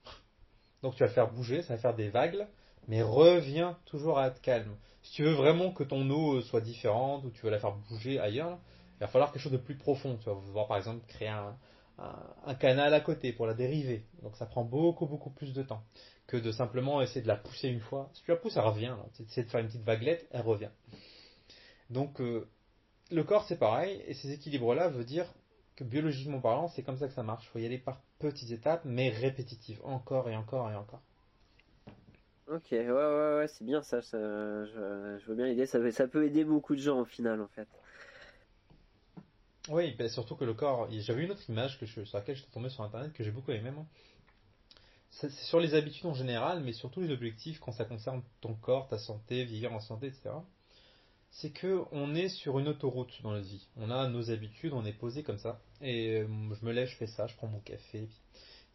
donc 0.82 0.96
tu 0.96 1.04
vas 1.04 1.10
faire 1.10 1.32
bouger, 1.32 1.62
ça 1.62 1.76
va 1.76 1.80
faire 1.80 1.96
des 1.96 2.10
vagues, 2.10 2.48
mais 2.88 3.04
reviens 3.04 3.78
toujours 3.86 4.18
à 4.18 4.28
être 4.28 4.42
calme. 4.42 4.76
Si 5.04 5.14
tu 5.14 5.24
veux 5.24 5.34
vraiment 5.34 5.72
que 5.72 5.84
ton 5.84 6.10
eau 6.10 6.42
soit 6.42 6.62
différente 6.62 7.24
ou 7.24 7.30
tu 7.30 7.42
veux 7.44 7.52
la 7.52 7.60
faire 7.60 7.76
bouger 7.76 8.20
ailleurs, 8.20 8.58
il 8.98 9.02
va 9.02 9.08
falloir 9.08 9.32
quelque 9.32 9.44
chose 9.44 9.52
de 9.52 9.58
plus 9.58 9.76
profond. 9.76 10.18
Tu 10.18 10.26
vas 10.26 10.34
voir 10.34 10.68
par 10.68 10.78
exemple 10.78 11.06
créer 11.08 11.30
un, 11.30 11.56
un 12.46 12.56
canal 12.56 12.94
à 12.94 13.00
côté 13.00 13.32
pour 13.32 13.46
la 13.46 13.54
dériver. 13.54 14.04
Donc 14.24 14.36
ça 14.36 14.46
prend 14.46 14.64
beaucoup 14.64 15.06
beaucoup 15.06 15.30
plus 15.30 15.54
de 15.54 15.62
temps 15.62 15.84
que 16.32 16.38
de 16.38 16.52
simplement 16.54 17.02
essayer 17.02 17.22
de 17.22 17.28
la 17.28 17.36
pousser 17.36 17.68
une 17.68 17.82
fois. 17.82 18.10
Si 18.14 18.24
tu 18.24 18.32
la 18.32 18.38
pousses, 18.38 18.56
elle 18.56 18.64
revient. 18.64 18.96
Tu 19.16 19.24
essaies 19.24 19.44
de 19.44 19.50
faire 19.50 19.60
une 19.60 19.68
petite 19.68 19.84
vaguelette, 19.84 20.26
elle 20.32 20.42
revient. 20.42 20.70
Donc 21.90 22.22
euh, 22.22 22.48
le 23.12 23.24
corps 23.26 23.44
c'est 23.44 23.60
pareil, 23.60 24.02
et 24.08 24.14
ces 24.14 24.32
équilibres-là 24.32 24.88
veut 24.88 25.04
dire 25.04 25.26
que 25.76 25.84
biologiquement 25.84 26.40
parlant, 26.40 26.70
c'est 26.70 26.84
comme 26.84 26.98
ça 26.98 27.10
que 27.10 27.14
ça 27.14 27.24
marche. 27.24 27.46
Il 27.48 27.50
faut 27.50 27.60
y 27.60 27.66
aller 27.66 27.80
par 27.80 28.02
petites 28.20 28.50
étapes, 28.52 28.84
mais 28.86 29.10
répétitives, 29.10 29.82
encore 29.84 30.30
et 30.30 30.38
encore 30.38 30.72
et 30.72 30.76
encore. 30.76 31.02
Ok, 32.48 32.68
ouais, 32.72 32.88
ouais, 32.88 33.38
ouais, 33.38 33.48
c'est 33.50 33.66
bien 33.66 33.82
ça. 33.82 34.00
je, 34.00 35.26
veux 35.28 35.36
bien 35.36 35.48
l'idée. 35.48 35.66
Ça, 35.66 35.92
ça 35.92 36.08
peut 36.08 36.26
aider 36.26 36.46
beaucoup 36.46 36.76
de 36.76 36.82
gens 36.82 37.00
au 37.00 37.06
final, 37.06 37.42
en 37.42 37.48
fait. 37.48 37.68
Oui, 39.70 39.96
ben, 39.98 40.10
surtout 40.10 40.36
que 40.36 40.44
le 40.46 40.54
corps. 40.54 40.88
J'avais 40.92 41.24
une 41.24 41.32
autre 41.32 41.50
image 41.50 41.80
que 41.80 41.86
je, 41.86 42.04
sur 42.04 42.18
laquelle 42.18 42.36
j'étais 42.36 42.52
tombé 42.52 42.70
sur 42.70 42.84
internet 42.84 43.14
que 43.14 43.24
j'ai 43.24 43.32
beaucoup 43.32 43.52
aimé. 43.52 43.72
Moi 43.72 43.86
c'est 45.12 45.30
sur 45.32 45.60
les 45.60 45.74
habitudes 45.74 46.06
en 46.06 46.14
général, 46.14 46.62
mais 46.62 46.72
surtout 46.72 47.02
les 47.02 47.12
objectifs 47.12 47.60
quand 47.60 47.74
ça 47.74 47.86
concerne 47.86 48.24
ton 48.40 48.54
corps, 48.54 48.88
ta 48.88 48.98
santé, 48.98 49.44
vivre 49.44 49.72
en 49.72 49.82
santé, 49.82 50.08
etc. 50.08 50.30
C'est 51.32 51.52
que 51.52 51.84
on 51.92 52.16
est 52.16 52.30
sur 52.30 52.60
une 52.60 52.70
autoroute 52.70 53.22
dans 53.22 53.32
notre 53.32 53.48
vie. 53.48 53.68
On 53.78 53.92
a 53.92 54.08
nos 54.08 54.32
habitudes, 54.32 54.74
on 54.74 54.86
est 54.86 54.94
posé 54.94 55.24
comme 55.24 55.38
ça. 55.38 55.60
Et 55.82 56.22
euh, 56.22 56.28
je 56.60 56.66
me 56.66 56.72
lève, 56.72 56.88
je 56.88 56.96
fais 56.96 57.08
ça, 57.08 57.28
je 57.28 57.36
prends 57.36 57.48
mon 57.48 57.60
café. 57.60 58.08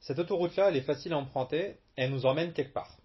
Cette 0.01 0.19
autoroute-là, 0.19 0.69
elle 0.69 0.77
est 0.77 0.83
facile 0.83 1.15
à 1.15 1.19
emprunter. 1.19 1.79
Elle 1.97 2.11
nous 2.11 2.27
emmène 2.27 2.53
quelque 2.53 2.73
part. 2.73 2.97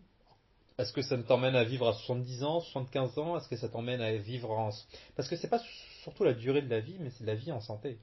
Est-ce 0.78 0.94
que 0.94 1.02
ça 1.02 1.18
t'emmène 1.18 1.56
à 1.56 1.64
vivre 1.64 1.88
à 1.88 1.94
70 1.94 2.44
ans, 2.44 2.60
75 2.60 3.18
ans? 3.18 3.38
Est-ce 3.38 3.48
que 3.48 3.58
ça 3.58 3.70
t'emmène 3.70 4.02
à 4.02 4.14
vivre 4.18 4.52
en... 4.52 4.72
Parce 5.16 5.30
que 5.30 5.36
c'est 5.36 5.50
pas 5.50 5.62
surtout 6.04 6.24
la 6.24 6.34
durée 6.34 6.62
de 6.62 6.70
la 6.70 6.80
vie, 6.80 6.98
mais 7.00 7.12
c'est 7.12 7.26
la 7.26 7.36
vie 7.36 7.52
en 7.52 7.62
santé. 7.62 8.00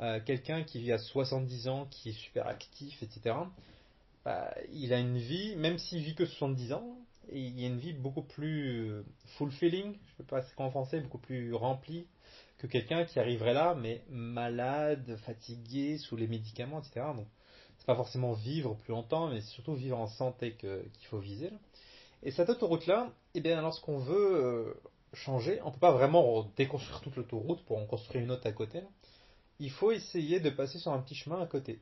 Euh, 0.00 0.20
quelqu'un 0.24 0.64
qui 0.64 0.80
vit 0.80 0.92
à 0.92 0.98
70 0.98 1.68
ans, 1.68 1.86
qui 1.90 2.10
est 2.10 2.18
super 2.18 2.46
actif, 2.46 3.02
etc 3.02 3.34
bah, 4.24 4.54
il 4.72 4.92
a 4.92 4.98
une 4.98 5.18
vie, 5.18 5.56
même 5.56 5.78
s'il 5.78 6.02
vit 6.02 6.14
que 6.14 6.26
70 6.26 6.72
ans, 6.72 6.96
il 7.32 7.60
y 7.60 7.64
a 7.64 7.68
une 7.68 7.78
vie 7.78 7.92
beaucoup 7.92 8.22
plus 8.22 8.90
euh, 8.90 9.04
fulfilling, 9.38 9.94
je 9.94 10.12
ne 10.12 10.16
sais 10.18 10.24
pas 10.24 10.42
c'est 10.42 10.60
en 10.60 10.70
français, 10.70 11.00
beaucoup 11.00 11.18
plus 11.18 11.54
remplie 11.54 12.06
que 12.58 12.66
quelqu'un 12.66 13.04
qui 13.04 13.18
arriverait 13.18 13.54
là, 13.54 13.74
mais 13.74 14.02
malade, 14.10 15.16
fatigué, 15.24 15.96
sous 15.98 16.16
les 16.16 16.26
médicaments, 16.26 16.80
etc. 16.80 17.06
Donc, 17.16 17.26
c'est 17.78 17.86
pas 17.86 17.96
forcément 17.96 18.34
vivre 18.34 18.74
plus 18.74 18.92
longtemps, 18.92 19.28
mais 19.28 19.40
surtout 19.40 19.74
vivre 19.74 19.98
en 19.98 20.06
santé 20.06 20.54
qu'il 20.54 21.06
faut 21.08 21.18
viser. 21.18 21.50
Et 22.22 22.30
cette 22.30 22.50
autoroute-là, 22.50 23.10
eh 23.34 23.40
bien, 23.40 23.62
lorsqu'on 23.62 23.98
veut 23.98 24.34
euh, 24.34 24.74
changer, 25.14 25.60
on 25.64 25.70
peut 25.70 25.78
pas 25.78 25.92
vraiment 25.92 26.46
déconstruire 26.56 27.00
toute 27.00 27.16
l'autoroute 27.16 27.64
pour 27.64 27.78
en 27.78 27.86
construire 27.86 28.22
une 28.22 28.30
autre 28.30 28.46
à 28.46 28.52
côté. 28.52 28.82
Il 29.58 29.70
faut 29.70 29.90
essayer 29.90 30.40
de 30.40 30.50
passer 30.50 30.78
sur 30.78 30.92
un 30.92 31.00
petit 31.00 31.14
chemin 31.14 31.40
à 31.40 31.46
côté 31.46 31.80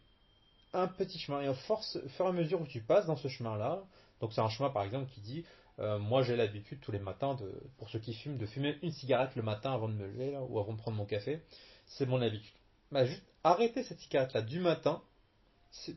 un 0.72 0.88
petit 0.88 1.18
chemin. 1.18 1.40
Et 1.42 1.48
au 1.48 1.54
force, 1.54 1.98
fur 2.16 2.26
et 2.26 2.28
à 2.28 2.32
mesure 2.32 2.60
où 2.60 2.66
tu 2.66 2.80
passes 2.80 3.06
dans 3.06 3.16
ce 3.16 3.28
chemin-là, 3.28 3.82
donc 4.20 4.32
c'est 4.32 4.40
un 4.40 4.48
chemin 4.48 4.70
par 4.70 4.82
exemple 4.82 5.10
qui 5.12 5.20
dit 5.20 5.44
euh, 5.78 5.98
moi 5.98 6.22
j'ai 6.22 6.36
l'habitude 6.36 6.80
tous 6.80 6.92
les 6.92 6.98
matins, 6.98 7.34
de, 7.34 7.52
pour 7.78 7.88
ceux 7.90 8.00
qui 8.00 8.14
fument, 8.14 8.36
de 8.36 8.46
fumer 8.46 8.76
une 8.82 8.92
cigarette 8.92 9.36
le 9.36 9.42
matin 9.42 9.72
avant 9.72 9.88
de 9.88 9.94
me 9.94 10.06
lever 10.06 10.36
ou 10.48 10.58
avant 10.58 10.72
de 10.72 10.78
prendre 10.78 10.96
mon 10.96 11.06
café. 11.06 11.40
C'est 11.86 12.06
mon 12.06 12.20
habitude. 12.20 12.54
Bah, 12.90 13.04
juste 13.04 13.22
arrêter 13.44 13.82
cette 13.84 14.00
cigarette-là 14.00 14.42
du 14.42 14.60
matin, 14.60 15.02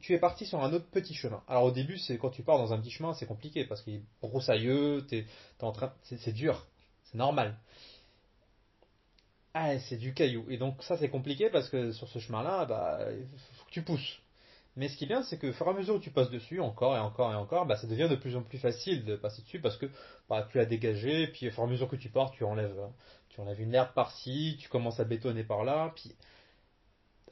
tu 0.02 0.14
es 0.14 0.20
parti 0.20 0.46
sur 0.46 0.62
un 0.62 0.72
autre 0.74 0.88
petit 0.92 1.14
chemin. 1.14 1.42
Alors 1.48 1.64
au 1.64 1.72
début, 1.72 1.98
c'est 1.98 2.18
quand 2.18 2.30
tu 2.30 2.44
pars 2.44 2.58
dans 2.58 2.74
un 2.74 2.80
petit 2.80 2.92
chemin, 2.92 3.14
c'est 3.14 3.26
compliqué 3.26 3.66
parce 3.66 3.82
qu'il 3.82 3.96
est 3.96 4.04
broussailleux, 4.22 5.06
t'es, 5.08 5.26
en 5.62 5.72
train, 5.72 5.94
c'est, 6.04 6.34
dur, 6.34 6.68
c'est 7.06 7.18
normal. 7.18 7.58
Ah, 9.54 9.80
c'est 9.80 9.98
du 9.98 10.14
caillou. 10.14 10.46
Et 10.50 10.58
donc 10.58 10.84
ça 10.84 10.98
c'est 10.98 11.10
compliqué 11.10 11.50
parce 11.50 11.70
que 11.70 11.92
sur 11.92 12.08
ce 12.10 12.20
chemin-là, 12.20 12.66
bah, 12.66 13.00
faut 13.54 13.66
que 13.66 13.72
tu 13.72 13.82
pousses. 13.82 14.21
Mais 14.78 14.88
ce 14.88 14.96
qui 14.96 15.04
est 15.04 15.08
bien, 15.08 15.22
c'est 15.24 15.38
que 15.38 15.48
au 15.48 15.54
fur 15.54 15.68
et 15.68 15.70
à 15.70 15.74
mesure 15.74 15.96
où 15.96 16.00
tu 16.00 16.12
passes 16.12 16.30
dessus, 16.30 16.62
encore 16.62 16.96
et 16.96 17.00
encore 17.00 17.32
et 17.32 17.36
encore, 17.36 17.66
bah, 17.66 17.76
ça 17.76 17.88
devient 17.88 18.08
de 18.10 18.16
plus 18.16 18.36
en 18.36 18.42
plus 18.42 18.58
facile 18.58 19.04
de 19.04 19.16
passer 19.16 19.42
dessus 19.42 19.60
parce 19.60 19.78
que 19.78 19.86
bah, 20.30 20.48
tu 20.50 20.58
l'as 20.58 20.66
dégagé, 20.66 21.28
puis 21.28 21.50
au 21.50 21.52
fur 21.52 21.64
et 21.64 21.66
à 21.66 21.70
mesure 21.70 21.90
que 21.90 21.98
tu 21.98 22.10
pars, 22.10 22.32
tu 22.32 22.44
enlèves, 22.46 22.80
tu 23.30 23.42
enlèves 23.42 23.62
une 23.62 23.74
herbe 23.74 23.94
par-ci, 23.94 24.58
tu 24.62 24.70
commences 24.70 25.00
à 25.00 25.04
bétonner 25.04 25.44
par-là, 25.44 25.92
puis 25.96 26.16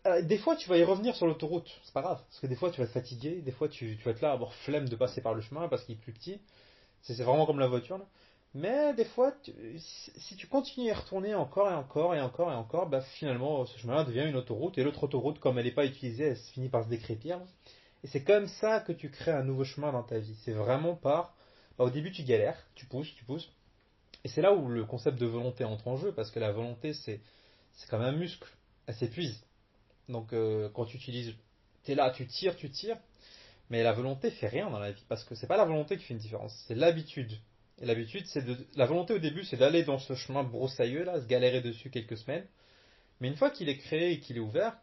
euh, 0.05 0.21
des 0.21 0.37
fois 0.37 0.55
tu 0.55 0.69
vas 0.69 0.77
y 0.77 0.83
revenir 0.83 1.15
sur 1.15 1.27
l'autoroute, 1.27 1.69
c'est 1.83 1.93
pas 1.93 2.01
grave, 2.01 2.21
parce 2.27 2.39
que 2.39 2.47
des 2.47 2.55
fois 2.55 2.71
tu 2.71 2.81
vas 2.81 2.87
te 2.87 2.91
fatiguer, 2.91 3.41
des 3.41 3.51
fois 3.51 3.69
tu, 3.69 3.95
vas 4.03 4.11
être 4.11 4.21
là 4.21 4.31
avoir 4.31 4.53
flemme 4.53 4.87
de 4.87 4.95
passer 4.95 5.21
par 5.21 5.33
le 5.33 5.41
chemin 5.41 5.67
parce 5.67 5.83
qu'il 5.83 5.95
est 5.95 5.99
plus 5.99 6.13
petit, 6.13 6.39
c'est 7.01 7.21
vraiment 7.21 7.45
comme 7.45 7.59
la 7.59 7.67
voiture. 7.67 7.99
Mais 8.55 8.93
des 8.95 9.05
fois, 9.05 9.33
si 10.17 10.35
tu 10.35 10.47
continues 10.47 10.89
à 10.91 10.95
retourner 10.95 11.35
encore 11.35 11.69
et 11.69 11.73
encore 11.73 12.15
et 12.15 12.21
encore 12.21 12.51
et 12.51 12.55
encore, 12.55 12.89
bah 12.89 13.01
finalement 13.01 13.65
ce 13.65 13.77
chemin-là 13.77 14.03
devient 14.03 14.25
une 14.27 14.35
autoroute 14.35 14.77
et 14.77 14.83
l'autre 14.83 15.03
autoroute, 15.03 15.39
comme 15.39 15.59
elle 15.59 15.65
n'est 15.65 15.71
pas 15.71 15.85
utilisée, 15.85 16.23
elle 16.23 16.35
finit 16.35 16.69
par 16.69 16.83
se 16.83 16.89
décrépir. 16.89 17.39
Et 18.03 18.07
c'est 18.07 18.23
comme 18.23 18.47
ça 18.47 18.79
que 18.79 18.91
tu 18.91 19.11
crées 19.11 19.31
un 19.31 19.43
nouveau 19.43 19.65
chemin 19.65 19.91
dans 19.91 20.03
ta 20.03 20.19
vie. 20.19 20.35
C'est 20.43 20.53
vraiment 20.53 20.95
par. 20.95 21.35
Bah, 21.77 21.85
au 21.85 21.89
début, 21.89 22.11
tu 22.11 22.23
galères, 22.23 22.57
tu 22.75 22.85
pousses, 22.87 23.13
tu 23.15 23.23
pousses. 23.23 23.51
Et 24.23 24.29
c'est 24.29 24.41
là 24.41 24.53
où 24.53 24.67
le 24.67 24.83
concept 24.85 25.17
de 25.17 25.25
volonté 25.25 25.63
entre 25.63 25.87
en 25.87 25.97
jeu, 25.97 26.11
parce 26.11 26.31
que 26.31 26.39
la 26.39 26.51
volonté, 26.51 26.93
c'est 26.93 27.21
comme 27.89 28.01
un 28.01 28.11
muscle, 28.11 28.47
elle 28.87 28.95
s'épuise. 28.95 29.41
Donc 30.09 30.33
euh, 30.33 30.69
quand 30.73 30.85
tu 30.85 30.97
utilises, 30.97 31.33
tu 31.83 31.91
es 31.91 31.95
là, 31.95 32.09
tu 32.11 32.27
tires, 32.27 32.55
tu 32.55 32.69
tires, 32.69 32.97
mais 33.69 33.83
la 33.83 33.93
volonté 33.93 34.31
fait 34.31 34.47
rien 34.47 34.69
dans 34.69 34.79
la 34.79 34.91
vie, 34.91 35.03
parce 35.07 35.23
que 35.23 35.35
c'est 35.35 35.47
pas 35.47 35.57
la 35.57 35.65
volonté 35.65 35.97
qui 35.97 36.03
fait 36.03 36.13
une 36.13 36.19
différence, 36.19 36.53
c'est 36.67 36.75
l'habitude. 36.75 37.31
Et 37.81 37.85
l'habitude, 37.85 38.25
c'est 38.27 38.45
de. 38.45 38.57
La 38.75 38.85
volonté 38.85 39.13
au 39.13 39.19
début, 39.19 39.43
c'est 39.43 39.57
d'aller 39.57 39.83
dans 39.83 39.99
ce 39.99 40.13
chemin 40.15 40.43
broussailleux 40.43 41.03
là, 41.03 41.21
se 41.21 41.27
galérer 41.27 41.61
dessus 41.61 41.89
quelques 41.89 42.17
semaines. 42.17 42.45
Mais 43.19 43.27
une 43.27 43.35
fois 43.35 43.49
qu'il 43.49 43.69
est 43.69 43.77
créé 43.77 44.11
et 44.13 44.19
qu'il 44.19 44.37
est 44.37 44.41
ouvert, 44.41 44.77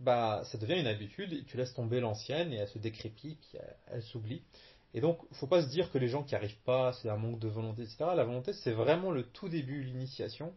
bah 0.00 0.42
ça 0.50 0.58
devient 0.58 0.80
une 0.80 0.86
habitude 0.86 1.32
et 1.32 1.44
tu 1.44 1.56
laisses 1.56 1.74
tomber 1.74 2.00
l'ancienne 2.00 2.52
et 2.52 2.56
elle 2.56 2.68
se 2.68 2.78
décrépit 2.78 3.38
puis 3.40 3.58
elle, 3.88 4.02
s'oublie. 4.02 4.42
Et 4.94 5.00
donc, 5.00 5.18
faut 5.32 5.46
pas 5.46 5.62
se 5.62 5.68
dire 5.68 5.90
que 5.90 5.98
les 5.98 6.08
gens 6.08 6.22
qui 6.22 6.34
arrivent 6.34 6.60
pas, 6.64 6.92
c'est 6.94 7.08
un 7.08 7.16
manque 7.16 7.38
de 7.38 7.48
volonté, 7.48 7.82
etc. 7.82 7.98
La 8.14 8.24
volonté, 8.24 8.52
c'est 8.52 8.72
vraiment 8.72 9.10
le 9.10 9.22
tout 9.22 9.48
début, 9.48 9.82
l'initiation. 9.82 10.52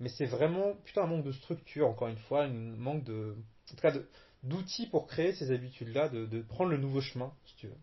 Mais 0.00 0.08
c'est 0.08 0.26
vraiment 0.26 0.74
plutôt 0.84 1.00
un 1.00 1.06
manque 1.06 1.24
de 1.24 1.32
structure, 1.32 1.88
encore 1.88 2.08
une 2.08 2.18
fois, 2.18 2.44
un 2.44 2.48
manque 2.48 3.04
de, 3.04 3.36
en 3.36 3.74
tout 3.74 3.80
cas, 3.80 3.92
d'outils 4.42 4.86
pour 4.86 5.06
créer 5.06 5.32
ces 5.32 5.50
habitudes-là, 5.50 6.08
de, 6.08 6.42
prendre 6.42 6.70
le 6.70 6.76
nouveau 6.76 7.00
chemin, 7.00 7.32
si 7.46 7.54
tu 7.56 7.66
veux. 7.66 7.76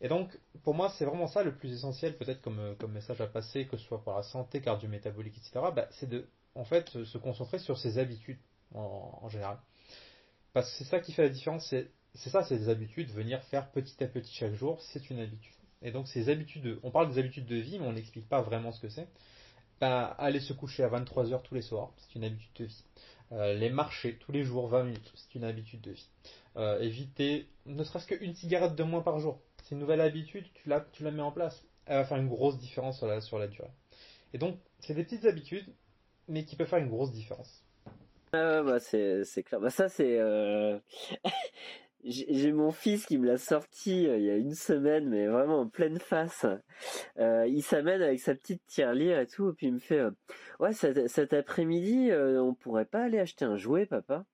Et 0.00 0.08
donc, 0.08 0.36
pour 0.62 0.74
moi, 0.74 0.92
c'est 0.98 1.04
vraiment 1.04 1.28
ça 1.28 1.42
le 1.42 1.54
plus 1.54 1.72
essentiel, 1.72 2.16
peut-être 2.16 2.42
comme, 2.42 2.58
euh, 2.58 2.88
message 2.88 3.20
à 3.20 3.26
passer, 3.26 3.66
que 3.66 3.76
ce 3.76 3.84
soit 3.84 4.02
pour 4.02 4.14
la 4.14 4.22
santé 4.22 4.60
cardio-métabolique, 4.60 5.36
etc. 5.38 5.66
Bah, 5.74 5.88
c'est 5.92 6.08
de, 6.08 6.28
en 6.54 6.64
fait, 6.64 7.04
se 7.04 7.18
concentrer 7.18 7.58
sur 7.58 7.78
ses 7.78 7.98
habitudes 7.98 8.38
en, 8.74 9.28
général. 9.28 9.58
Parce 10.52 10.70
que 10.70 10.78
c'est 10.78 10.90
ça 10.90 11.00
qui 11.00 11.12
fait 11.12 11.22
la 11.22 11.28
différence. 11.28 11.74
C'est 12.14 12.30
ça, 12.30 12.44
c'est 12.44 12.58
des 12.58 12.68
habitudes. 12.68 13.10
Venir 13.10 13.42
faire 13.44 13.70
petit 13.70 14.02
à 14.02 14.08
petit 14.08 14.34
chaque 14.34 14.54
jour, 14.54 14.80
c'est 14.92 15.10
une 15.10 15.20
habitude. 15.20 15.54
Et 15.82 15.90
donc, 15.90 16.08
ces 16.08 16.28
habitudes, 16.28 16.78
on 16.82 16.90
parle 16.90 17.10
des 17.10 17.18
habitudes 17.18 17.46
de 17.46 17.56
vie, 17.56 17.78
mais 17.78 17.86
on 17.86 17.92
n'explique 17.92 18.28
pas 18.28 18.42
vraiment 18.42 18.72
ce 18.72 18.80
que 18.80 18.88
c'est. 18.88 19.08
Bah, 19.80 20.14
aller 20.18 20.40
se 20.40 20.52
coucher 20.52 20.84
à 20.84 20.88
23h 20.88 21.42
tous 21.42 21.54
les 21.54 21.62
soirs, 21.62 21.92
c'est 21.98 22.14
une 22.14 22.24
habitude 22.24 22.52
de 22.56 22.64
vie. 22.64 22.84
Euh, 23.32 23.54
les 23.54 23.70
marcher 23.70 24.16
tous 24.18 24.32
les 24.32 24.44
jours 24.44 24.68
20 24.68 24.84
minutes, 24.84 25.12
c'est 25.14 25.34
une 25.34 25.44
habitude 25.44 25.80
de 25.80 25.90
vie. 25.90 26.08
Euh, 26.56 26.78
éviter 26.80 27.48
ne 27.66 27.82
serait-ce 27.82 28.06
qu'une 28.06 28.34
cigarette 28.34 28.76
de 28.76 28.82
moins 28.84 29.02
par 29.02 29.18
jour. 29.18 29.40
C'est 29.64 29.74
une 29.74 29.80
nouvelle 29.80 30.02
habitude, 30.02 30.44
tu 30.52 30.68
la, 30.68 30.82
tu 30.92 31.04
la 31.04 31.10
mets 31.10 31.22
en 31.22 31.32
place. 31.32 31.64
Elle 31.86 31.96
va 31.96 32.04
faire 32.04 32.18
une 32.18 32.28
grosse 32.28 32.58
différence 32.58 32.98
sur 32.98 33.38
la, 33.38 33.46
durée. 33.46 33.70
Et 34.34 34.38
donc, 34.38 34.58
c'est 34.78 34.92
des 34.92 35.04
petites 35.04 35.24
habitudes, 35.24 35.72
mais 36.28 36.44
qui 36.44 36.54
peuvent 36.54 36.66
faire 36.66 36.80
une 36.80 36.90
grosse 36.90 37.12
différence. 37.12 37.64
Ah 38.34 38.62
bah 38.62 38.78
c'est, 38.78 39.24
clair. 39.42 39.60
Bah 39.60 39.70
ça 39.70 39.88
c'est 39.88 40.18
euh, 40.18 40.78
j'ai 42.04 42.52
mon 42.52 42.72
fils 42.72 43.06
qui 43.06 43.16
me 43.16 43.26
l'a 43.26 43.38
sorti 43.38 44.02
il 44.02 44.22
y 44.22 44.30
a 44.30 44.36
une 44.36 44.54
semaine, 44.54 45.08
mais 45.08 45.28
vraiment 45.28 45.60
en 45.60 45.68
pleine 45.68 45.98
face. 45.98 46.44
il 47.16 47.62
s'amène 47.62 48.02
avec 48.02 48.20
sa 48.20 48.34
petite 48.34 48.66
tirelire 48.66 49.18
et 49.18 49.26
tout, 49.26 49.50
et 49.50 49.52
puis 49.54 49.68
il 49.68 49.74
me 49.74 49.78
fait 49.78 50.02
Ouais, 50.60 50.74
cet, 50.74 51.32
après-midi, 51.32 52.10
on 52.12 52.52
pourrait 52.52 52.84
pas 52.84 53.04
aller 53.04 53.18
acheter 53.18 53.46
un 53.46 53.56
jouet, 53.56 53.86
papa? 53.86 54.26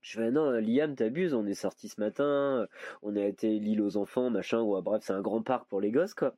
Je 0.00 0.18
fais 0.18 0.30
non, 0.30 0.52
Liam, 0.52 0.94
t'abuses, 0.94 1.34
on 1.34 1.46
est 1.46 1.54
sorti 1.54 1.88
ce 1.88 2.00
matin, 2.00 2.66
on 3.02 3.16
a 3.16 3.24
été 3.24 3.58
l'île 3.58 3.82
aux 3.82 3.96
enfants, 3.96 4.30
machin, 4.30 4.60
ou 4.60 4.80
bref, 4.80 5.02
c'est 5.04 5.12
un 5.12 5.20
grand 5.20 5.42
parc 5.42 5.68
pour 5.68 5.80
les 5.80 5.90
gosses, 5.90 6.14
quoi. 6.14 6.34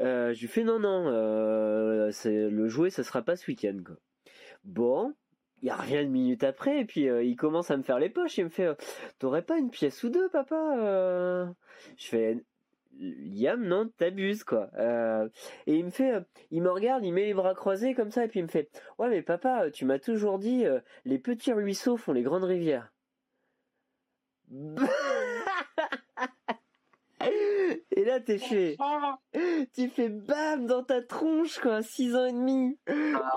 Euh, 0.00 0.34
je 0.34 0.40
lui 0.40 0.48
fais 0.48 0.64
non, 0.64 0.78
non, 0.78 2.10
c'est 2.12 2.48
le 2.48 2.68
jouet, 2.68 2.90
ça 2.90 3.04
sera 3.04 3.22
pas 3.22 3.36
ce 3.36 3.50
week-end, 3.50 3.78
quoi. 3.84 3.96
Bon, 4.64 5.14
il 5.62 5.68
y 5.68 5.70
a 5.70 5.76
rien 5.76 6.04
de 6.04 6.08
minute 6.10 6.44
après, 6.44 6.80
et 6.80 6.84
puis 6.84 7.02
il 7.02 7.36
commence 7.36 7.70
à 7.70 7.76
me 7.76 7.82
faire 7.82 7.98
les 7.98 8.10
poches, 8.10 8.38
il 8.38 8.44
me 8.44 8.50
fait 8.50 8.68
T'aurais 9.18 9.42
pas 9.42 9.58
une 9.58 9.70
pièce 9.70 10.02
ou 10.04 10.10
deux, 10.10 10.28
papa 10.28 11.54
Je 11.96 12.06
fais 12.06 12.44
Liam, 12.98 13.64
non, 13.64 13.88
t'abuses, 13.96 14.44
quoi. 14.44 14.70
et 15.66 15.74
il 15.74 15.84
me 15.84 15.90
fait, 15.90 16.14
il 16.50 16.62
me 16.62 16.70
regarde, 16.70 17.04
il 17.04 17.12
met 17.12 17.26
les 17.26 17.34
bras 17.34 17.54
croisés 17.54 17.94
comme 17.94 18.10
ça, 18.10 18.24
et 18.24 18.28
puis 18.28 18.40
il 18.40 18.44
me 18.44 18.48
fait, 18.48 18.70
ouais, 18.98 19.08
mais 19.08 19.22
papa, 19.22 19.70
tu 19.70 19.84
m'as 19.84 19.98
toujours 19.98 20.38
dit, 20.38 20.64
les 21.04 21.18
petits 21.18 21.52
ruisseaux 21.52 21.96
font 21.96 22.12
les 22.12 22.22
grandes 22.22 22.44
rivières. 22.44 22.92
et 27.90 28.04
là, 28.04 28.20
t'es 28.20 28.38
fait, 28.38 28.76
tu 29.74 29.88
fais 29.90 30.08
bam 30.08 30.66
dans 30.66 30.82
ta 30.82 31.02
tronche, 31.02 31.58
quoi, 31.58 31.82
6 31.82 32.16
ans 32.16 32.24
et 32.24 32.32
demi. 32.32 32.78
Ah 32.88 32.92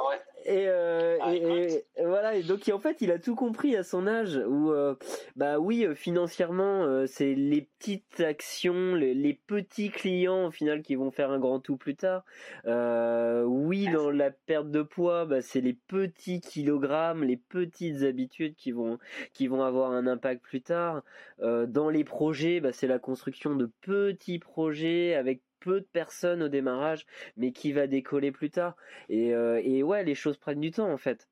ouais. 0.10 0.22
Euh, 0.48 1.18
ah, 1.22 1.36
et, 1.36 1.84
voilà 2.04 2.36
et 2.36 2.44
donc 2.44 2.70
en 2.74 2.80
fait 2.80 2.98
il 3.02 3.12
a 3.12 3.20
tout 3.20 3.36
compris 3.36 3.76
à 3.76 3.84
son 3.84 4.08
âge 4.08 4.38
où 4.48 4.72
euh, 4.72 4.96
bah 5.36 5.60
oui 5.60 5.86
euh, 5.86 5.94
financièrement 5.94 7.06
c'est 7.06 7.36
les 7.36 7.62
petites 7.62 8.22
actions 8.22 8.96
les, 8.96 9.40
petits 9.46 9.90
clients 9.90 10.48
au 10.48 10.52
final 10.52 10.82
qui 10.82 10.96
vont 10.96 11.12
faire 11.12 11.32
un 11.32 11.40
grand 11.40 11.60
tout 11.60 11.78
plus 11.78 11.96
tard. 11.96 12.24
Oui 12.66 13.88
dans 13.92 14.10
la 14.10 14.32
perte 14.32 14.72
de 14.72 14.82
poids 14.82 15.26
bah, 15.26 15.42
c'est 15.42 15.62
les 15.62 15.74
petits 15.74 16.42
kilogrammes 16.42 17.24
les 17.24 17.38
petites 17.38 18.02
habitudes 18.04 18.56
qui 18.56 18.72
vont 18.72 18.98
qui 19.34 19.48
vont 19.48 19.64
avoir 19.64 19.92
un 19.92 20.08
impact 20.08 20.42
plus 20.42 20.62
tard. 20.62 21.04
Dans 21.40 21.90
les 21.90 22.04
projets 22.04 22.60
bah, 22.62 22.72
c'est 22.72 22.88
la 22.88 23.00
construction 23.00 23.56
de 23.56 23.70
petits 23.82 24.40
projets 24.40 25.14
avec 25.16 25.42
peu 25.62 25.80
de 25.80 25.86
personnes 25.86 26.44
au 26.44 26.50
démarrage, 26.50 27.06
mais 27.38 27.54
qui 27.54 27.72
va 27.72 27.88
décoller 27.88 28.32
plus 28.32 28.50
tard. 28.50 28.76
Et, 29.08 29.34
euh, 29.34 29.62
et 29.64 29.84
ouais, 29.84 30.04
les 30.04 30.16
choses 30.16 30.38
prennent 30.38 30.60
du 30.60 30.72
temps 30.72 30.92
en 30.92 30.98
fait. 30.98 31.30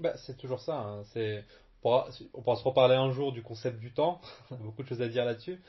Bah, 0.00 0.16
c'est 0.16 0.36
toujours 0.36 0.60
ça. 0.60 0.78
Hein. 0.78 1.04
C'est 1.04 1.44
on 1.86 2.42
pourra 2.42 2.56
se 2.56 2.64
reparler 2.64 2.96
un 2.96 3.10
jour 3.12 3.32
du 3.32 3.42
concept 3.42 3.78
du 3.78 3.92
temps. 3.92 4.20
Beaucoup 4.50 4.82
de 4.82 4.88
choses 4.88 5.02
à 5.02 5.08
dire 5.08 5.24
là-dessus. 5.24 5.60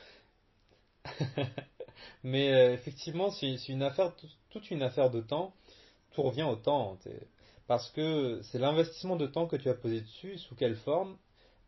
mais 2.24 2.52
euh, 2.52 2.72
effectivement, 2.72 3.30
c'est 3.30 3.68
une 3.68 3.82
affaire, 3.82 4.14
toute 4.50 4.70
une 4.70 4.82
affaire 4.82 5.10
de 5.10 5.20
temps. 5.20 5.54
Tout 6.12 6.22
revient 6.22 6.42
au 6.42 6.56
temps. 6.56 6.98
Parce 7.68 7.90
que 7.90 8.40
c'est 8.42 8.58
l'investissement 8.58 9.16
de 9.16 9.26
temps 9.26 9.46
que 9.46 9.56
tu 9.56 9.68
as 9.68 9.74
posé 9.74 10.00
dessus, 10.00 10.38
sous 10.38 10.56
quelle 10.56 10.76
forme. 10.76 11.16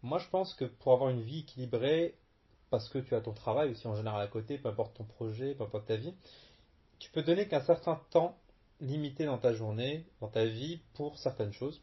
Moi, 0.02 0.18
je 0.18 0.28
pense 0.28 0.54
que 0.54 0.64
pour 0.64 0.94
avoir 0.94 1.10
une 1.10 1.22
vie 1.22 1.40
équilibrée, 1.40 2.16
parce 2.70 2.88
que 2.88 2.98
tu 2.98 3.14
as 3.14 3.20
ton 3.20 3.32
travail 3.32 3.70
aussi 3.70 3.86
en 3.86 3.96
général 3.96 4.20
à 4.22 4.28
côté, 4.28 4.58
peu 4.58 4.68
importe 4.68 4.96
ton 4.96 5.04
projet, 5.04 5.54
peu 5.54 5.64
importe 5.64 5.86
ta 5.86 5.96
vie, 5.96 6.14
tu 6.98 7.10
peux 7.10 7.22
donner 7.22 7.48
qu'un 7.48 7.62
certain 7.62 8.00
temps 8.10 8.36
limité 8.80 9.24
dans 9.26 9.38
ta 9.38 9.52
journée, 9.52 10.06
dans 10.20 10.28
ta 10.28 10.46
vie, 10.46 10.80
pour 10.94 11.18
certaines 11.18 11.52
choses. 11.52 11.82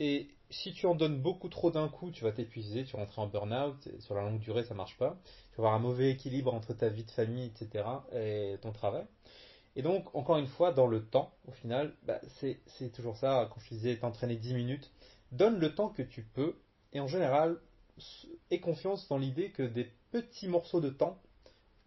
Et 0.00 0.28
si 0.50 0.72
tu 0.72 0.86
en 0.86 0.94
donnes 0.94 1.20
beaucoup 1.20 1.48
trop 1.48 1.70
d'un 1.70 1.88
coup, 1.88 2.10
tu 2.10 2.24
vas 2.24 2.32
t'épuiser, 2.32 2.84
tu 2.84 2.92
vas 2.92 3.04
rentrer 3.04 3.20
en 3.20 3.26
burn-out, 3.26 3.88
sur 4.00 4.14
la 4.14 4.22
longue 4.22 4.40
durée, 4.40 4.64
ça 4.64 4.74
marche 4.74 4.96
pas. 4.98 5.16
Tu 5.52 5.60
vas 5.60 5.68
avoir 5.68 5.74
un 5.74 5.78
mauvais 5.78 6.10
équilibre 6.10 6.52
entre 6.52 6.74
ta 6.74 6.88
vie 6.88 7.04
de 7.04 7.10
famille, 7.10 7.46
etc., 7.46 7.84
et 8.12 8.58
ton 8.60 8.72
travail. 8.72 9.04
Et 9.76 9.82
donc, 9.82 10.14
encore 10.14 10.36
une 10.36 10.46
fois, 10.46 10.72
dans 10.72 10.86
le 10.86 11.04
temps, 11.04 11.32
au 11.48 11.52
final, 11.52 11.94
bah, 12.04 12.20
c'est 12.38 12.92
toujours 12.92 13.16
ça, 13.16 13.48
quand 13.52 13.60
je 13.60 13.70
disais 13.70 13.96
t'entraîner 13.96 14.36
10 14.36 14.54
minutes, 14.54 14.90
donne 15.32 15.58
le 15.58 15.74
temps 15.74 15.88
que 15.88 16.02
tu 16.02 16.22
peux, 16.22 16.56
et 16.92 17.00
en 17.00 17.08
général, 17.08 17.58
aie 18.50 18.60
confiance 18.60 19.08
dans 19.08 19.18
l'idée 19.18 19.50
que 19.50 19.62
des 19.62 19.90
petits 20.22 20.48
morceaux 20.48 20.80
de 20.80 20.90
temps 20.90 21.18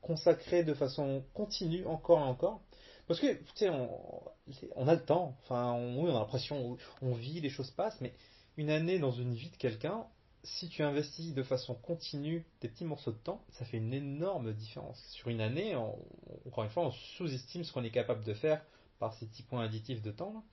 consacrés 0.01 0.63
de 0.63 0.73
façon 0.73 1.23
continue 1.33 1.85
encore 1.85 2.19
et 2.19 2.23
encore. 2.23 2.61
Parce 3.07 3.19
que, 3.19 3.33
tu 3.33 3.51
sais, 3.55 3.69
on, 3.69 4.87
a 4.87 4.93
le 4.93 5.03
temps, 5.03 5.37
enfin, 5.43 5.71
on, 5.71 6.03
oui, 6.03 6.09
on 6.11 6.15
a 6.15 6.19
l'impression, 6.19 6.77
on 7.01 7.13
vit, 7.13 7.39
les 7.39 7.49
choses 7.49 7.71
passent, 7.71 7.99
mais 8.01 8.13
une 8.57 8.69
année 8.69 8.99
dans 8.99 9.11
une 9.11 9.33
vie 9.33 9.49
de 9.49 9.55
quelqu'un, 9.55 10.05
si 10.43 10.69
tu 10.69 10.83
investis 10.83 11.33
de 11.33 11.43
façon 11.43 11.73
continue 11.75 12.45
des 12.61 12.67
petits 12.67 12.85
morceaux 12.85 13.11
de 13.11 13.17
temps, 13.17 13.43
ça 13.51 13.65
fait 13.65 13.77
une 13.77 13.93
énorme 13.93 14.53
différence. 14.53 15.01
Sur 15.11 15.29
une 15.29 15.41
année, 15.41 15.75
encore 15.75 16.63
une 16.63 16.69
fois, 16.69 16.87
on 16.87 16.91
sous-estime 17.17 17.63
ce 17.63 17.71
qu'on 17.71 17.83
est 17.83 17.91
capable 17.91 18.23
de 18.23 18.33
faire 18.33 18.61
par 18.99 19.13
ces 19.15 19.25
petits 19.27 19.43
points 19.43 19.63
additifs 19.63 20.01
de 20.01 20.11
temps. 20.11 20.43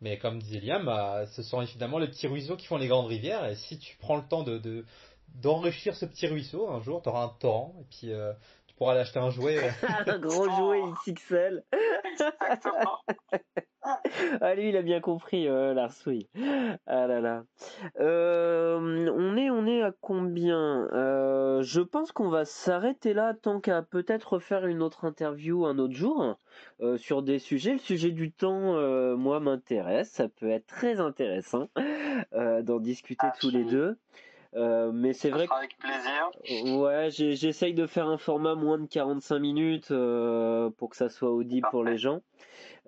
Mais 0.00 0.18
comme 0.18 0.40
disait 0.40 0.60
Liam, 0.60 0.84
bah, 0.84 1.26
ce 1.36 1.42
sont 1.44 1.62
évidemment 1.62 1.98
les 1.98 2.08
petits 2.08 2.26
ruisseaux 2.26 2.56
qui 2.56 2.66
font 2.66 2.76
les 2.76 2.88
grandes 2.88 3.06
rivières. 3.06 3.46
Et 3.46 3.54
si 3.54 3.78
tu 3.78 3.96
prends 3.98 4.16
le 4.16 4.26
temps 4.26 4.42
de, 4.42 4.84
d'enrichir 5.34 5.94
ce 5.94 6.06
petit 6.06 6.26
ruisseau, 6.26 6.68
un 6.68 6.80
jour, 6.80 7.02
tu 7.02 7.08
auras 7.08 7.24
un 7.24 7.32
torrent. 7.40 7.74
Et 7.80 7.84
puis, 7.90 8.12
euh, 8.12 8.32
tu 8.66 8.74
pourras 8.74 8.92
aller 8.92 9.00
acheter 9.00 9.18
un 9.18 9.30
jouet. 9.30 9.58
un 10.06 10.18
gros 10.18 10.48
jouet 10.48 10.80
XXL. 11.06 11.64
Exactement. 12.10 12.98
ah 14.40 14.54
lui 14.54 14.68
il 14.68 14.76
a 14.76 14.82
bien 14.82 15.00
compris 15.00 15.48
euh, 15.48 15.74
l'arsouille. 15.74 16.28
Ah 16.86 17.06
là 17.06 17.20
là. 17.20 17.44
Euh, 18.00 18.78
on 19.14 19.36
est 19.36 19.50
on 19.50 19.66
est 19.66 19.82
à 19.82 19.92
combien? 20.00 20.88
Euh, 20.92 21.62
Je 21.62 21.80
pense 21.80 22.12
qu'on 22.12 22.28
va 22.28 22.44
s'arrêter 22.44 23.12
là 23.12 23.34
tant 23.34 23.60
qu'à 23.60 23.82
peut-être 23.82 24.38
faire 24.38 24.66
une 24.66 24.82
autre 24.82 25.04
interview 25.04 25.66
un 25.66 25.78
autre 25.78 25.94
jour 25.94 26.38
euh, 26.80 26.96
sur 26.96 27.22
des 27.22 27.38
sujets. 27.38 27.72
Le 27.72 27.78
sujet 27.78 28.10
du 28.10 28.32
temps 28.32 28.72
moi 29.16 29.40
m'intéresse, 29.40 30.10
ça 30.10 30.28
peut 30.28 30.50
être 30.50 30.66
très 30.66 31.00
intéressant 31.00 31.68
d'en 32.32 32.80
discuter 32.80 33.26
tous 33.40 33.50
les 33.50 33.64
deux. 33.64 33.98
Mais 34.54 35.12
c'est 35.12 35.30
vrai. 35.30 35.46
Avec 35.50 35.76
plaisir. 35.78 36.30
Ouais, 36.76 37.08
j'essaye 37.10 37.74
de 37.74 37.86
faire 37.86 38.08
un 38.08 38.18
format 38.18 38.54
moins 38.54 38.78
de 38.78 38.86
45 38.86 39.38
minutes 39.38 39.92
pour 40.76 40.90
que 40.90 40.96
ça 40.96 41.08
soit 41.08 41.30
audible 41.30 41.68
pour 41.70 41.84
les 41.84 41.98
gens. 41.98 42.20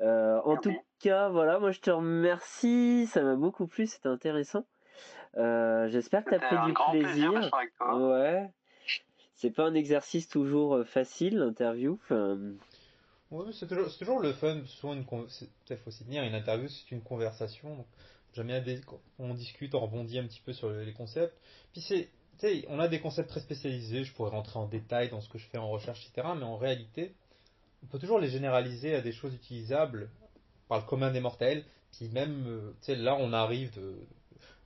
en 0.01 0.57
tout 0.57 0.75
cas, 1.01 1.29
voilà, 1.29 1.59
moi 1.59 1.71
je 1.71 1.81
te 1.81 1.91
remercie, 1.91 3.07
ça 3.07 3.23
m'a 3.23 3.37
beaucoup 3.37 3.67
plu, 3.67 3.87
c'était 3.87 4.09
intéressant. 4.09 4.65
J'espère 5.37 6.25
que 6.25 6.31
tu 6.31 6.37
as 6.37 6.41
pris 6.41 6.67
du 6.67 6.75
plaisir. 6.91 7.51
ouais. 7.81 8.51
C'est 9.37 9.51
pas 9.51 9.65
un 9.65 9.75
exercice 9.75 10.29
toujours 10.29 10.87
facile, 10.87 11.39
l'interview. 11.39 11.99
Ouais, 13.31 13.53
c'est 13.53 13.67
toujours, 13.67 13.97
toujours, 13.99 14.21
le 14.21 14.33
fun. 14.33 14.62
Souvent, 14.67 14.95
une 14.95 15.01
il 15.01 15.77
faut 15.77 15.89
aussi 15.89 16.05
tenir 16.05 16.23
une 16.23 16.35
interview, 16.35 16.69
c'est 16.69 16.91
une 16.93 17.03
conversation. 17.03 17.85
Jamais 18.35 18.62
on 19.18 19.35
discute, 19.35 19.74
on 19.74 19.80
rebondit 19.80 20.18
un 20.18 20.26
petit 20.26 20.41
peu 20.45 20.53
sur 20.53 20.70
les 20.70 20.93
concepts. 20.93 21.37
Puis 21.72 21.82
c'est, 21.82 22.09
on 22.68 22.78
a 22.78 22.89
des 22.89 23.01
concepts 23.01 23.30
très 23.30 23.41
spécialisés. 23.41 24.05
Je 24.05 24.12
pourrais 24.12 24.30
rentrer 24.30 24.59
en 24.59 24.66
détail 24.66 25.09
dans 25.11 25.20
ce 25.20 25.28
que 25.28 25.39
je 25.39 25.47
fais 25.47 25.59
en 25.59 25.68
recherche, 25.68 26.07
etc. 26.07 26.28
Mais 26.37 26.45
en 26.45 26.57
réalité, 26.57 27.14
on 27.82 27.87
peut 27.87 27.99
toujours 27.99 28.18
les 28.18 28.28
généraliser 28.28 28.95
à 28.95 29.01
des 29.01 29.12
choses 29.12 29.35
utilisables 29.35 30.11
par 30.68 30.78
le 30.78 30.85
commun 30.85 31.11
des 31.11 31.20
mortels. 31.20 31.64
Puis 31.93 32.09
même, 32.09 32.45
euh, 32.47 32.97
là, 32.97 33.16
on 33.18 33.32
arrive 33.32 33.72
de, 33.74 33.97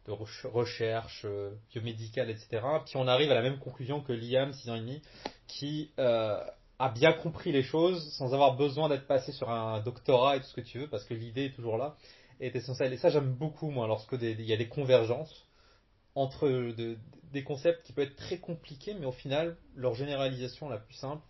de 0.06 0.12
recherche 0.48 1.22
euh, 1.24 1.50
biomédicale, 1.70 2.30
etc. 2.30 2.62
Puis 2.86 2.96
on 2.96 3.06
arrive 3.06 3.30
à 3.30 3.34
la 3.34 3.42
même 3.42 3.58
conclusion 3.58 4.00
que 4.00 4.12
Liam, 4.12 4.52
6 4.52 4.70
ans 4.70 4.76
et 4.76 4.80
demi, 4.80 5.02
qui 5.46 5.90
euh, 5.98 6.42
a 6.78 6.88
bien 6.90 7.12
compris 7.12 7.52
les 7.52 7.62
choses 7.62 8.12
sans 8.14 8.32
avoir 8.32 8.56
besoin 8.56 8.88
d'être 8.88 9.06
passé 9.06 9.32
sur 9.32 9.50
un 9.50 9.80
doctorat 9.80 10.36
et 10.36 10.40
tout 10.40 10.46
ce 10.46 10.54
que 10.54 10.60
tu 10.60 10.78
veux, 10.78 10.88
parce 10.88 11.04
que 11.04 11.14
l'idée 11.14 11.46
est 11.46 11.54
toujours 11.54 11.76
là, 11.76 11.96
est 12.41 12.55
essentielle. 12.55 12.93
Et 12.93 12.99
ça, 12.99 13.11
j'aime 13.11 13.32
beaucoup, 13.32 13.70
moi, 13.70 13.86
lorsque 13.86 14.16
il 14.20 14.41
y 14.43 14.53
a 14.53 14.57
des 14.57 14.68
convergences 14.68 15.47
entre 16.14 16.49
des 17.32 17.45
concepts 17.45 17.84
qui 17.86 17.93
peuvent 17.93 18.07
être 18.07 18.16
très 18.16 18.39
compliqués, 18.39 18.95
mais 18.95 19.07
au 19.07 19.12
final, 19.12 19.57
leur 19.76 19.95
généralisation 19.95 20.68
la 20.68 20.78
plus 20.78 20.95
simple 20.95 21.22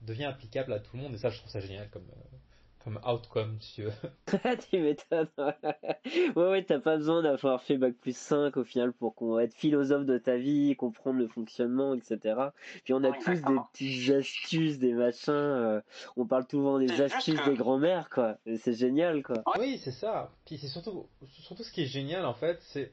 devient 0.00 0.24
applicable 0.24 0.72
à 0.72 0.80
tout 0.80 0.96
le 0.96 1.02
monde, 1.02 1.14
et 1.14 1.18
ça, 1.18 1.30
je 1.30 1.38
trouve 1.38 1.50
ça 1.50 1.60
génial 1.60 1.88
comme, 1.90 2.08
euh, 2.10 2.36
comme 2.82 3.00
outcome, 3.06 3.58
tu 3.58 3.82
veux. 3.82 3.92
tu 4.70 4.80
m'étonnes. 4.80 5.28
ouais, 5.36 6.32
ouais, 6.36 6.64
t'as 6.64 6.80
pas 6.80 6.96
besoin 6.96 7.22
d'avoir 7.22 7.62
fait 7.62 7.78
Bac 7.78 7.94
plus 7.94 8.16
5 8.16 8.56
au 8.56 8.64
final 8.64 8.92
pour 8.92 9.14
qu'on 9.14 9.38
être 9.38 9.54
philosophe 9.54 10.04
de 10.04 10.18
ta 10.18 10.36
vie, 10.36 10.74
comprendre 10.76 11.18
le 11.18 11.28
fonctionnement, 11.28 11.94
etc. 11.94 12.18
Puis 12.84 12.92
on 12.94 13.04
a 13.04 13.12
tous 13.12 13.40
des 13.40 13.58
petites 13.72 14.10
astuces, 14.10 14.78
des 14.78 14.92
machins. 14.92 15.32
Euh, 15.32 15.80
on 16.16 16.26
parle 16.26 16.46
souvent 16.50 16.78
des 16.78 17.00
astuces 17.00 17.42
des 17.44 17.54
grands-mères, 17.54 18.08
quoi. 18.10 18.36
C'est 18.58 18.74
génial, 18.74 19.22
quoi. 19.22 19.42
Oui, 19.58 19.78
c'est 19.82 19.92
ça. 19.92 20.32
Puis 20.44 20.58
c'est 20.58 20.68
surtout, 20.68 21.06
surtout 21.40 21.62
ce 21.62 21.72
qui 21.72 21.82
est 21.82 21.86
génial, 21.86 22.24
en 22.26 22.34
fait, 22.34 22.58
c'est 22.62 22.90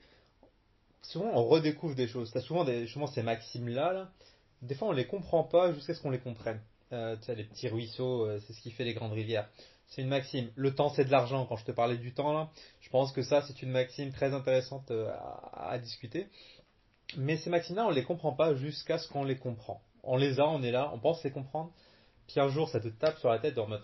souvent 1.01 1.31
on 1.33 1.45
redécouvre 1.45 1.95
des 1.95 2.07
choses. 2.07 2.31
T'as 2.31 2.41
souvent 2.41 2.63
des, 2.63 2.85
justement 2.85 3.07
ces 3.07 3.23
maximes-là, 3.23 3.93
là. 3.93 4.11
Des 4.61 4.75
fois 4.75 4.89
on 4.89 4.91
les 4.91 5.07
comprend 5.07 5.43
pas 5.43 5.73
jusqu'à 5.73 5.93
ce 5.93 6.01
qu'on 6.01 6.11
les 6.11 6.19
comprenne. 6.19 6.59
Euh, 6.91 7.15
tu 7.17 7.23
sais, 7.23 7.35
les 7.35 7.43
petits 7.43 7.69
ruisseaux, 7.69 8.25
euh, 8.25 8.39
c'est 8.39 8.53
ce 8.53 8.61
qui 8.61 8.71
fait 8.71 8.83
les 8.83 8.93
grandes 8.93 9.13
rivières 9.13 9.47
c'est 9.89 10.03
une 10.03 10.07
maxime. 10.07 10.51
Le 10.55 10.73
temps, 10.73 10.89
c'est 10.89 11.05
de 11.05 11.11
l'argent. 11.11 11.45
Quand 11.47 11.55
je 11.55 11.65
te 11.65 11.71
parlais 11.71 11.97
du 11.97 12.13
temps, 12.13 12.31
là, 12.31 12.49
je 12.79 12.89
pense 12.89 13.11
que 13.11 13.23
ça, 13.23 13.41
c'est 13.41 13.61
une 13.63 13.71
maxime 13.71 14.11
très 14.11 14.33
intéressante 14.33 14.91
euh, 14.91 15.11
à, 15.53 15.77
discuter. 15.79 16.27
Mais 17.17 17.37
ces 17.37 17.49
maximes-là, 17.49 17.87
on 17.87 17.89
ne 17.89 17.95
les 17.95 18.03
comprend 18.03 18.33
pas 18.33 18.53
jusqu'à 18.53 18.99
ce 18.99 19.07
qu'on 19.07 19.23
les 19.23 19.37
comprend. 19.37 19.81
On 20.03 20.15
les 20.15 20.39
a, 20.39 20.47
on 20.47 20.61
est 20.61 20.71
là, 20.71 20.91
on 20.93 20.99
pense 20.99 21.23
les 21.23 21.31
comprendre. 21.31 21.71
Puis 22.27 22.39
un 22.39 22.49
jour, 22.49 22.69
ça 22.69 22.79
te 22.79 22.87
tape 22.87 23.17
sur 23.17 23.29
la 23.29 23.39
tête 23.39 23.57
en 23.57 23.67
mode 23.67 23.83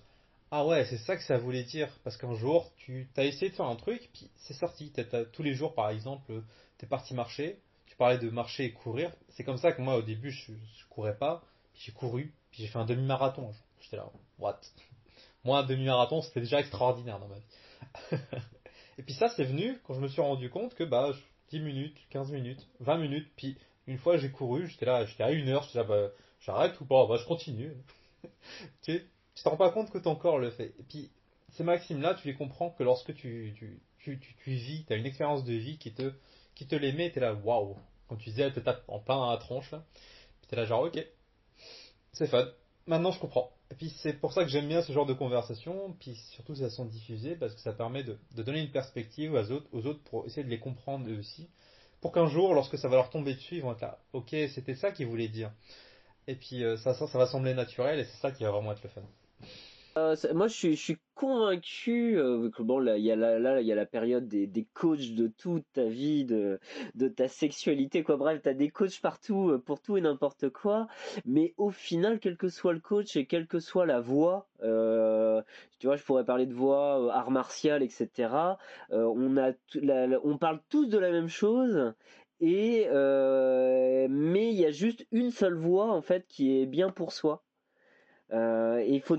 Ah 0.52 0.64
ouais, 0.66 0.86
c'est 0.86 0.98
ça 0.98 1.18
que 1.18 1.24
ça 1.24 1.38
voulait 1.38 1.64
dire. 1.64 1.90
Parce 2.04 2.18
qu'un 2.18 2.36
jour, 2.36 2.72
tu 2.78 3.10
as 3.18 3.24
essayé 3.24 3.50
de 3.50 3.56
faire 3.56 3.66
un 3.66 3.76
truc, 3.76 4.10
puis 4.14 4.30
c'est 4.38 4.54
sorti. 4.54 4.94
tous 5.34 5.44
les 5.44 5.56
jours, 5.56 5.74
par 5.74 5.90
exemple, 5.90 6.44
tu 6.78 6.86
es 6.86 6.88
parti 6.88 7.16
marcher. 7.16 7.60
Tu 7.88 7.96
parlais 7.96 8.20
de 8.20 8.30
marcher 8.30 8.66
et 8.66 8.72
courir. 8.74 9.12
C'est 9.30 9.44
comme 9.44 9.58
ça 9.58 9.72
que 9.72 9.82
moi, 9.82 9.96
au 9.96 10.02
début, 10.04 10.30
je, 10.30 10.52
je 10.52 10.86
courais 10.90 11.18
pas. 11.18 11.42
Puis 11.74 11.84
j'ai 11.86 11.92
couru. 11.94 12.34
Puis 12.52 12.62
j'ai 12.62 12.68
fait 12.68 12.80
un 12.80 12.86
demi-marathon. 12.86 13.52
J'étais 13.82 13.98
là, 13.98 14.08
what? 14.38 14.60
Moi, 15.46 15.60
un 15.60 15.64
demi-marathon, 15.64 16.22
c'était 16.22 16.42
déjà 16.42 16.60
extraordinaire 16.60 17.20
dans 17.20 17.28
ma 17.28 17.36
vie. 17.36 18.22
et 18.98 19.04
puis 19.04 19.14
ça, 19.14 19.30
c'est 19.30 19.44
venu 19.44 19.80
quand 19.86 19.94
je 19.94 20.02
me 20.02 20.08
suis 20.08 20.22
rendu 20.22 20.50
compte 20.50 20.74
que 20.74 20.84
bah, 20.84 21.14
10 21.52 21.60
minutes, 21.60 21.98
15 22.10 22.32
minutes, 22.32 22.68
20 22.80 22.98
minutes, 22.98 23.32
puis 23.38 23.58
une 23.88 24.00
fois 24.00 24.18
j'ai 24.18 24.32
couru, 24.32 24.68
j'étais 24.68 24.86
là, 24.86 25.06
j'étais 25.06 25.24
à 25.24 25.32
une 25.32 25.48
heure, 25.50 25.64
j'étais 25.64 25.80
là, 25.80 25.84
bah, 25.84 26.10
j'arrête 26.42 26.80
ou 26.82 26.86
pas, 26.86 27.06
bah, 27.08 27.18
je 27.18 27.26
continue. 27.26 27.74
tu, 28.82 28.92
ne 28.92 28.98
te 28.98 29.50
rends 29.50 29.58
pas 29.58 29.72
compte 29.72 29.92
que 29.92 30.00
ton 30.00 30.16
corps 30.16 30.40
le 30.40 30.50
fait. 30.50 30.74
Et 30.80 30.84
puis, 30.90 31.12
ces 31.54 31.64
maximes-là, 31.64 32.16
tu 32.16 32.28
les 32.28 32.34
comprends 32.34 32.72
que 32.72 32.84
lorsque 32.84 33.14
tu, 33.14 33.54
tu, 33.58 33.80
tu, 34.00 34.20
tu, 34.20 34.36
tu 34.44 34.52
vis, 34.52 34.84
tu 34.86 34.94
as 34.94 34.96
une 34.96 35.06
expérience 35.06 35.46
de 35.46 35.54
vie 35.54 35.78
qui 35.78 35.94
te, 35.94 36.12
qui 36.56 36.66
te 36.68 36.76
les 36.76 36.92
met, 36.92 37.12
tu 37.12 37.20
es 37.20 37.22
là, 37.22 37.34
waouh. 37.34 37.78
Quand 38.08 38.16
tu 38.18 38.30
disais, 38.30 38.44
elle 38.44 38.54
te 38.54 38.60
tape 38.60 38.84
en 38.88 39.00
plein 39.00 39.28
à 39.28 39.32
la 39.32 39.38
tronche, 39.38 39.72
là. 39.72 39.84
Puis 40.42 40.50
es 40.52 40.56
là, 40.56 40.66
genre, 40.66 40.84
ok, 40.84 41.06
c'est 42.14 42.28
fun. 42.28 42.48
Maintenant, 42.88 43.12
je 43.12 43.20
comprends. 43.20 43.52
Et 43.72 43.76
puis 43.76 43.90
c'est 43.90 44.14
pour 44.14 44.32
ça 44.34 44.44
que 44.44 44.50
j'aime 44.50 44.68
bien 44.68 44.82
ce 44.82 44.92
genre 44.92 45.08
de 45.08 45.14
conversation, 45.14 45.96
puis 46.00 46.16
surtout 46.34 46.54
elles 46.62 46.70
sont 46.70 46.86
diffusées, 46.86 47.36
parce 47.36 47.56
que 47.56 47.62
ça 47.62 47.74
permet 47.74 48.04
de, 48.04 48.18
donner 48.36 48.62
une 48.62 48.72
perspective 48.72 49.34
aux 49.34 49.52
autres, 49.52 50.04
pour 50.04 50.26
essayer 50.28 50.44
de 50.44 50.50
les 50.50 50.60
comprendre 50.60 51.10
eux 51.10 51.18
aussi, 51.18 51.50
pour 52.02 52.12
qu'un 52.12 52.28
jour, 52.28 52.54
lorsque 52.54 52.78
ça 52.78 52.88
va 52.88 52.98
leur 52.98 53.10
tomber 53.10 53.34
dessus, 53.34 53.56
ils 53.56 53.64
vont 53.64 53.72
être 53.72 53.82
là, 53.82 54.00
ok, 54.14 54.30
c'était 54.30 54.76
ça 54.76 54.92
qu'ils 54.92 55.08
voulaient 55.08 55.30
dire. 55.30 55.52
Et 56.28 56.36
puis 56.36 56.64
euh, 56.64 56.78
ça, 56.78 56.94
ça, 56.94 57.08
ça 57.08 57.18
va 57.18 57.26
sembler 57.26 57.56
naturel, 57.56 58.00
et 58.00 58.04
c'est 58.04 58.18
ça 58.18 58.32
qui 58.32 58.44
va 58.44 58.52
vraiment 58.52 58.72
être 58.72 58.84
le 58.84 58.90
fun. 58.90 59.02
Euh, 59.98 60.16
moi, 60.34 60.48
je 60.48 60.76
suis 60.76 60.98
convaincu 61.16 62.18
euh, 62.20 62.52
là, 62.82 62.98
il 62.98 63.04
y 63.04 63.12
a 63.12 63.16
la, 63.16 63.40
là, 63.40 63.62
il 63.62 63.68
y 63.68 63.72
a 63.72 63.76
la 63.76 63.86
période 63.86 64.28
des, 64.28 64.46
des 64.48 64.66
coachs 64.74 65.14
de 65.16 65.28
toute 65.28 65.66
ta 65.74 65.86
vie, 65.86 66.26
de, 66.26 66.60
de 66.94 67.08
ta 67.08 67.28
sexualité, 67.28 68.04
quoi. 68.04 68.18
Bref, 68.18 68.42
t'as 68.44 68.54
des 68.54 68.70
coachs 68.70 69.02
partout 69.02 69.50
euh, 69.50 69.58
pour 69.58 69.82
tout 69.82 69.98
et 69.98 70.02
n'importe 70.02 70.50
quoi. 70.50 70.88
Mais 71.26 71.54
au 71.58 71.72
final, 71.72 72.20
quel 72.20 72.38
que 72.38 72.50
soit 72.50 72.74
le 72.74 72.80
coach 72.80 73.16
et 73.16 73.26
quelle 73.26 73.48
que 73.48 73.60
soit 73.60 73.86
la 73.86 74.00
voix, 74.02 74.48
tu 74.62 75.88
vois, 75.88 75.96
je 75.96 76.04
pourrais 76.04 76.26
parler 76.26 76.46
de 76.46 76.54
voix, 76.54 77.14
art 77.14 77.32
martial, 77.32 77.82
etc. 77.82 78.58
on 78.90 79.38
a, 79.38 79.52
on 80.24 80.38
parle 80.38 80.60
tous 80.70 80.86
de 80.88 80.98
la 80.98 81.12
même 81.12 81.30
chose. 81.30 81.94
Et 82.42 82.88
mais 82.90 84.52
il 84.52 84.60
y 84.60 84.66
a 84.66 84.72
juste 84.72 85.06
une 85.12 85.32
seule 85.32 85.56
voix 85.56 85.92
en 85.92 86.02
fait 86.02 86.26
qui 86.28 86.62
est 86.62 86.66
bien 86.66 86.90
pour 86.90 87.14
soi. 87.14 87.44
Euh, 88.32 88.84
il 88.88 89.02
faut, 89.02 89.18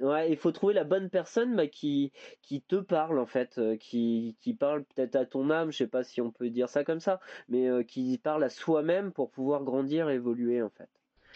ouais, 0.00 0.30
il 0.30 0.36
faut 0.36 0.50
trouver 0.50 0.74
la 0.74 0.84
bonne 0.84 1.10
personne 1.10 1.54
bah, 1.54 1.68
qui, 1.68 2.12
qui 2.42 2.60
te 2.60 2.76
parle 2.76 3.20
en 3.20 3.26
fait, 3.26 3.58
euh, 3.58 3.76
qui, 3.76 4.36
qui 4.40 4.52
parle 4.52 4.84
peut-être 4.84 5.14
à 5.14 5.24
ton 5.26 5.50
âme, 5.50 5.70
je 5.70 5.78
sais 5.78 5.86
pas 5.86 6.02
si 6.02 6.20
on 6.20 6.32
peut 6.32 6.50
dire 6.50 6.68
ça 6.68 6.82
comme 6.82 6.98
ça, 6.98 7.20
mais 7.48 7.68
euh, 7.68 7.84
qui 7.84 8.18
parle 8.18 8.42
à 8.42 8.50
soi-même 8.50 9.12
pour 9.12 9.30
pouvoir 9.30 9.62
grandir, 9.62 10.10
évoluer 10.10 10.60
en 10.60 10.70
fait. 10.70 10.88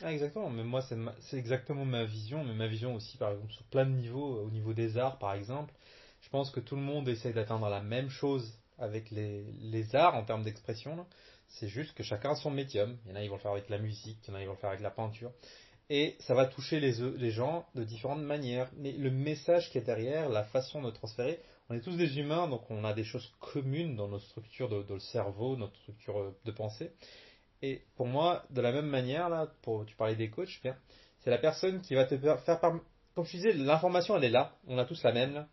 Ah, 0.02 0.12
exactement, 0.12 0.50
mais 0.50 0.64
moi 0.64 0.80
c'est 0.82 1.36
exactement 1.36 1.84
ma 1.84 2.04
vision, 2.04 2.42
mais 2.44 2.54
ma 2.54 2.66
vision 2.66 2.94
aussi 2.96 3.16
par 3.18 3.30
exemple 3.30 3.52
sur 3.52 3.62
plein 3.64 3.86
de 3.86 3.92
niveaux, 3.92 4.40
au 4.40 4.50
niveau 4.50 4.72
des 4.72 4.98
arts 4.98 5.18
par 5.18 5.34
exemple, 5.34 5.72
je 6.22 6.28
pense 6.28 6.50
que 6.50 6.58
tout 6.58 6.74
le 6.74 6.82
monde 6.82 7.08
essaie 7.08 7.32
d'atteindre 7.32 7.68
la 7.68 7.82
même 7.82 8.08
chose 8.08 8.58
avec 8.78 9.12
les, 9.12 9.44
les 9.60 9.94
arts 9.94 10.16
en 10.16 10.24
termes 10.24 10.42
d'expression, 10.42 11.06
c'est 11.46 11.68
juste 11.68 11.94
que 11.94 12.02
chacun 12.02 12.30
a 12.30 12.34
son 12.34 12.50
médium, 12.50 12.96
il 13.04 13.10
y 13.10 13.12
en 13.12 13.16
a 13.16 13.22
ils 13.22 13.28
vont 13.28 13.36
le 13.36 13.40
faire 13.40 13.52
avec 13.52 13.68
la 13.68 13.78
musique, 13.78 14.18
il 14.26 14.30
y 14.30 14.34
en 14.34 14.38
a 14.38 14.42
ils 14.42 14.46
vont 14.46 14.54
le 14.54 14.58
faire 14.58 14.70
avec 14.70 14.82
la 14.82 14.90
peinture, 14.90 15.30
et 15.90 16.16
ça 16.20 16.34
va 16.34 16.46
toucher 16.46 16.80
les, 16.80 16.92
les 17.16 17.30
gens 17.30 17.66
de 17.74 17.84
différentes 17.84 18.22
manières. 18.22 18.70
Mais 18.76 18.92
le 18.92 19.10
message 19.10 19.70
qui 19.70 19.78
est 19.78 19.82
derrière, 19.82 20.28
la 20.28 20.44
façon 20.44 20.82
de 20.82 20.90
transférer, 20.90 21.40
on 21.68 21.74
est 21.74 21.80
tous 21.80 21.96
des 21.96 22.18
humains, 22.18 22.48
donc 22.48 22.70
on 22.70 22.84
a 22.84 22.92
des 22.92 23.04
choses 23.04 23.32
communes 23.40 23.96
dans 23.96 24.08
notre 24.08 24.26
structure 24.26 24.68
de, 24.68 24.84
le 24.92 25.00
cerveau, 25.00 25.56
notre 25.56 25.76
structure 25.76 26.18
euh, 26.18 26.36
de 26.44 26.50
pensée. 26.50 26.92
Et 27.62 27.82
pour 27.96 28.06
moi, 28.06 28.44
de 28.50 28.60
la 28.60 28.72
même 28.72 28.86
manière, 28.86 29.28
là, 29.28 29.48
pour, 29.62 29.86
tu 29.86 29.96
parlais 29.96 30.16
des 30.16 30.28
coachs, 30.28 30.60
bien, 30.62 30.76
c'est 31.20 31.30
la 31.30 31.38
personne 31.38 31.80
qui 31.80 31.94
va 31.94 32.04
te 32.04 32.18
faire, 32.18 32.60
comme 32.60 33.24
je 33.24 33.30
disais, 33.30 33.52
l'information 33.52 34.16
elle 34.16 34.24
est 34.24 34.30
là, 34.30 34.56
on 34.66 34.78
a 34.78 34.84
tous 34.84 35.02
la 35.02 35.12
même, 35.12 35.32
là, 35.32 35.48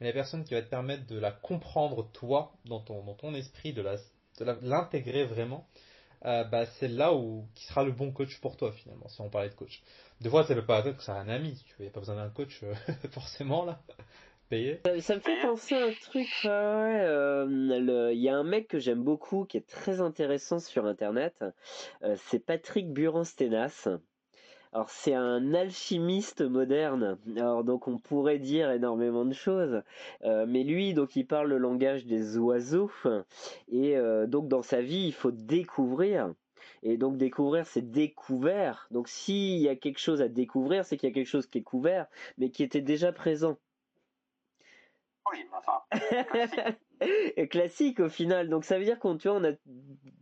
mais 0.00 0.08
la 0.08 0.12
personne 0.12 0.44
qui 0.44 0.54
va 0.54 0.62
te 0.62 0.68
permettre 0.68 1.06
de 1.06 1.18
la 1.18 1.30
comprendre 1.30 2.10
toi, 2.12 2.52
dans 2.64 2.80
ton, 2.80 3.04
dans 3.04 3.14
ton 3.14 3.34
esprit, 3.34 3.72
de 3.72 3.84
l'intégrer 4.60 5.24
vraiment, 5.24 5.66
euh, 6.24 6.44
bah, 6.44 6.66
c'est 6.66 6.88
là 6.88 7.14
où 7.14 7.46
qui 7.54 7.66
sera 7.66 7.84
le 7.84 7.92
bon 7.92 8.12
coach 8.12 8.40
pour 8.40 8.56
toi 8.56 8.72
finalement, 8.72 9.08
si 9.08 9.20
on 9.20 9.28
parlait 9.28 9.50
de 9.50 9.54
coach. 9.54 9.82
Des 10.20 10.30
fois, 10.30 10.44
ça 10.44 10.54
veut 10.54 10.64
pas 10.64 10.80
être 10.80 10.96
que 10.96 11.02
c'est 11.02 11.12
un 11.12 11.28
ami, 11.28 11.62
tu 11.66 11.82
n'y 11.82 11.88
a 11.88 11.90
pas 11.90 12.00
besoin 12.00 12.16
d'un 12.16 12.30
coach 12.30 12.62
euh, 12.62 12.74
forcément 13.10 13.64
là. 13.64 13.80
Payé. 14.50 14.82
Ça, 15.00 15.14
me 15.14 15.20
fait 15.20 15.40
penser 15.40 15.74
à 15.74 15.86
un 15.86 15.92
truc, 16.02 16.28
euh, 16.44 18.10
il 18.12 18.20
y 18.20 18.28
a 18.28 18.36
un 18.36 18.44
mec 18.44 18.68
que 18.68 18.78
j'aime 18.78 19.02
beaucoup 19.02 19.46
qui 19.46 19.56
est 19.56 19.66
très 19.66 20.02
intéressant 20.02 20.58
sur 20.58 20.84
internet, 20.84 21.42
c'est 22.16 22.44
Patrick 22.44 22.92
Buran-Stenas. 22.92 23.88
Alors 24.74 24.90
c'est 24.90 25.14
un 25.14 25.54
alchimiste 25.54 26.40
moderne. 26.40 27.16
Alors 27.36 27.62
donc 27.62 27.86
on 27.86 27.96
pourrait 27.96 28.40
dire 28.40 28.72
énormément 28.72 29.24
de 29.24 29.32
choses, 29.32 29.82
euh, 30.24 30.46
mais 30.48 30.64
lui 30.64 30.94
donc 30.94 31.14
il 31.14 31.28
parle 31.28 31.48
le 31.48 31.58
langage 31.58 32.06
des 32.06 32.36
oiseaux 32.38 32.90
et 33.68 33.96
euh, 33.96 34.26
donc 34.26 34.48
dans 34.48 34.62
sa 34.62 34.82
vie 34.82 35.06
il 35.06 35.12
faut 35.12 35.30
découvrir. 35.30 36.34
Et 36.82 36.96
donc 36.96 37.16
découvrir, 37.16 37.66
c'est 37.66 37.88
découvert. 37.88 38.88
Donc 38.90 39.08
s'il 39.08 39.58
y 39.60 39.68
a 39.68 39.76
quelque 39.76 40.00
chose 40.00 40.20
à 40.20 40.28
découvrir, 40.28 40.84
c'est 40.84 40.96
qu'il 40.96 41.08
y 41.08 41.12
a 41.12 41.14
quelque 41.14 41.28
chose 41.28 41.46
qui 41.46 41.58
est 41.58 41.62
couvert, 41.62 42.06
mais 42.36 42.50
qui 42.50 42.64
était 42.64 42.80
déjà 42.80 43.12
présent. 43.12 43.56
Oui, 45.30 45.46
enfin. 45.52 46.76
classique 47.50 48.00
au 48.00 48.08
final. 48.08 48.48
Donc 48.48 48.64
ça 48.64 48.78
veut 48.78 48.84
dire 48.84 48.98
qu'on 48.98 49.16
tu 49.16 49.28
vois, 49.28 49.36
on 49.38 49.44
a 49.44 49.52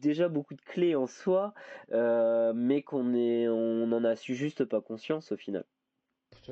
déjà 0.01 0.29
beaucoup 0.29 0.55
de 0.55 0.63
clés 0.63 0.95
en 0.95 1.07
soi, 1.07 1.55
euh, 1.93 2.53
mais 2.55 2.83
qu'on 2.83 3.15
est, 3.15 3.49
on 3.49 3.91
en 3.93 4.05
a 4.05 4.17
su 4.17 4.35
juste 4.35 4.65
pas 4.65 4.81
conscience 4.81 5.33
au 5.33 5.37
final. 5.37 5.65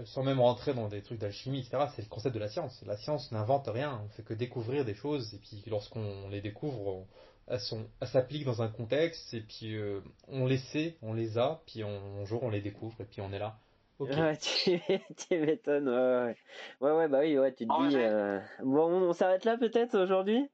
Sans 0.04 0.22
même 0.22 0.38
rentrer 0.38 0.72
dans 0.72 0.88
des 0.88 1.02
trucs 1.02 1.18
d'alchimie, 1.18 1.60
etc. 1.60 1.86
C'est 1.94 2.02
le 2.02 2.08
concept 2.08 2.34
de 2.34 2.40
la 2.40 2.48
science. 2.48 2.82
La 2.86 2.96
science 2.96 3.32
n'invente 3.32 3.66
rien, 3.66 4.00
on 4.04 4.08
fait 4.10 4.22
que 4.22 4.34
découvrir 4.34 4.84
des 4.84 4.94
choses, 4.94 5.34
et 5.34 5.38
puis 5.38 5.64
lorsqu'on 5.66 6.28
les 6.28 6.40
découvre, 6.40 7.06
elles, 7.48 7.58
s'appliquent 8.02 8.44
dans 8.44 8.62
un 8.62 8.68
contexte, 8.68 9.34
et 9.34 9.40
puis 9.40 9.74
euh, 9.74 10.00
on 10.28 10.46
les 10.46 10.58
sait, 10.58 10.96
on 11.02 11.12
les 11.12 11.38
a, 11.38 11.60
puis 11.66 11.82
un 11.82 12.24
jour 12.24 12.44
on 12.44 12.50
les 12.50 12.60
découvre, 12.60 13.00
et 13.00 13.04
puis 13.04 13.20
on 13.20 13.32
est 13.32 13.40
là. 13.40 13.58
Ouais, 14.00 14.36
tu, 14.38 15.38
m'étonnes, 15.38 15.88
ouais, 15.88 16.34
ouais. 16.80 16.90
Ouais, 16.90 17.08
bah 17.08 17.18
oui, 17.20 17.38
ouais, 17.38 17.52
tu 17.52 17.66
te 17.66 17.88
dis. 17.88 17.96
Euh, 17.96 18.40
bon, 18.62 18.90
on, 18.90 19.12
s'arrête 19.12 19.44
là 19.44 19.58
peut-être 19.58 19.98
aujourd'hui? 19.98 20.48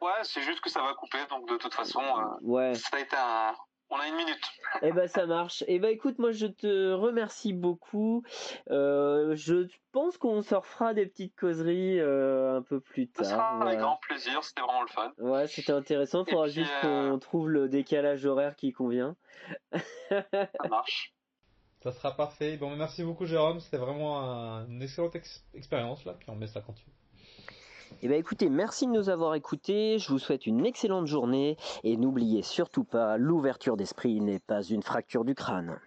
Ouais, 0.00 0.10
c'est 0.22 0.42
juste 0.42 0.60
que 0.60 0.70
ça 0.70 0.82
va 0.82 0.94
couper, 0.94 1.18
donc 1.28 1.48
de 1.48 1.56
toute 1.56 1.74
façon, 1.74 2.00
euh, 2.00 2.36
ouais. 2.42 2.74
ça 2.76 2.96
a 2.96 3.00
été 3.00 3.16
un. 3.16 3.54
On 3.88 3.96
a 3.96 4.08
une 4.08 4.16
minute. 4.16 4.40
Eh 4.82 4.92
ben 4.92 5.06
ça 5.08 5.26
marche. 5.26 5.64
Eh 5.68 5.78
ben 5.78 5.90
écoute, 5.90 6.18
moi 6.18 6.32
je 6.32 6.46
te 6.48 6.92
remercie 6.92 7.52
beaucoup. 7.52 8.24
Euh, 8.68 9.34
je 9.36 9.68
pense 9.92 10.18
qu'on 10.18 10.42
se 10.42 10.54
refera 10.54 10.92
des 10.92 11.06
petites 11.06 11.36
causeries 11.38 12.00
un 12.00 12.62
peu 12.62 12.80
plus 12.80 13.08
tard. 13.08 13.24
Ça 13.24 13.30
sera 13.32 13.62
avec 13.62 13.78
grand 13.78 13.96
plaisir, 13.96 14.42
c'était 14.42 14.60
vraiment 14.60 14.82
le 14.82 14.88
fun. 14.88 15.12
Ouais, 15.18 15.46
c'était 15.46 15.72
intéressant. 15.72 16.24
Il 16.26 16.30
faudra 16.30 16.48
juste 16.48 16.72
qu'on 16.82 17.18
trouve 17.20 17.48
le 17.48 17.68
décalage 17.68 18.26
horaire 18.26 18.54
qui 18.56 18.72
convient. 18.72 19.16
ça 20.10 20.68
marche. 20.68 21.15
Ça 21.82 21.92
sera 21.92 22.16
parfait. 22.16 22.56
Bon, 22.56 22.74
merci 22.76 23.04
beaucoup 23.04 23.26
Jérôme, 23.26 23.60
c'était 23.60 23.76
vraiment 23.76 24.18
une 24.68 24.82
excellente 24.82 25.16
expérience 25.54 26.04
là, 26.04 26.14
puis 26.18 26.28
on 26.30 26.36
met 26.36 26.46
ça 26.46 26.60
quand 26.60 26.72
tu 26.72 26.84
veux. 26.86 26.92
Eh 28.02 28.08
bien 28.08 28.16
écoutez, 28.16 28.50
merci 28.50 28.86
de 28.86 28.92
nous 28.92 29.08
avoir 29.08 29.34
écoutés, 29.34 29.98
je 29.98 30.08
vous 30.08 30.18
souhaite 30.18 30.46
une 30.46 30.66
excellente 30.66 31.06
journée 31.06 31.56
et 31.84 31.96
n'oubliez 31.96 32.42
surtout 32.42 32.84
pas, 32.84 33.16
l'ouverture 33.16 33.76
d'esprit 33.76 34.20
n'est 34.20 34.40
pas 34.40 34.62
une 34.62 34.82
fracture 34.82 35.24
du 35.24 35.34
crâne. 35.34 35.78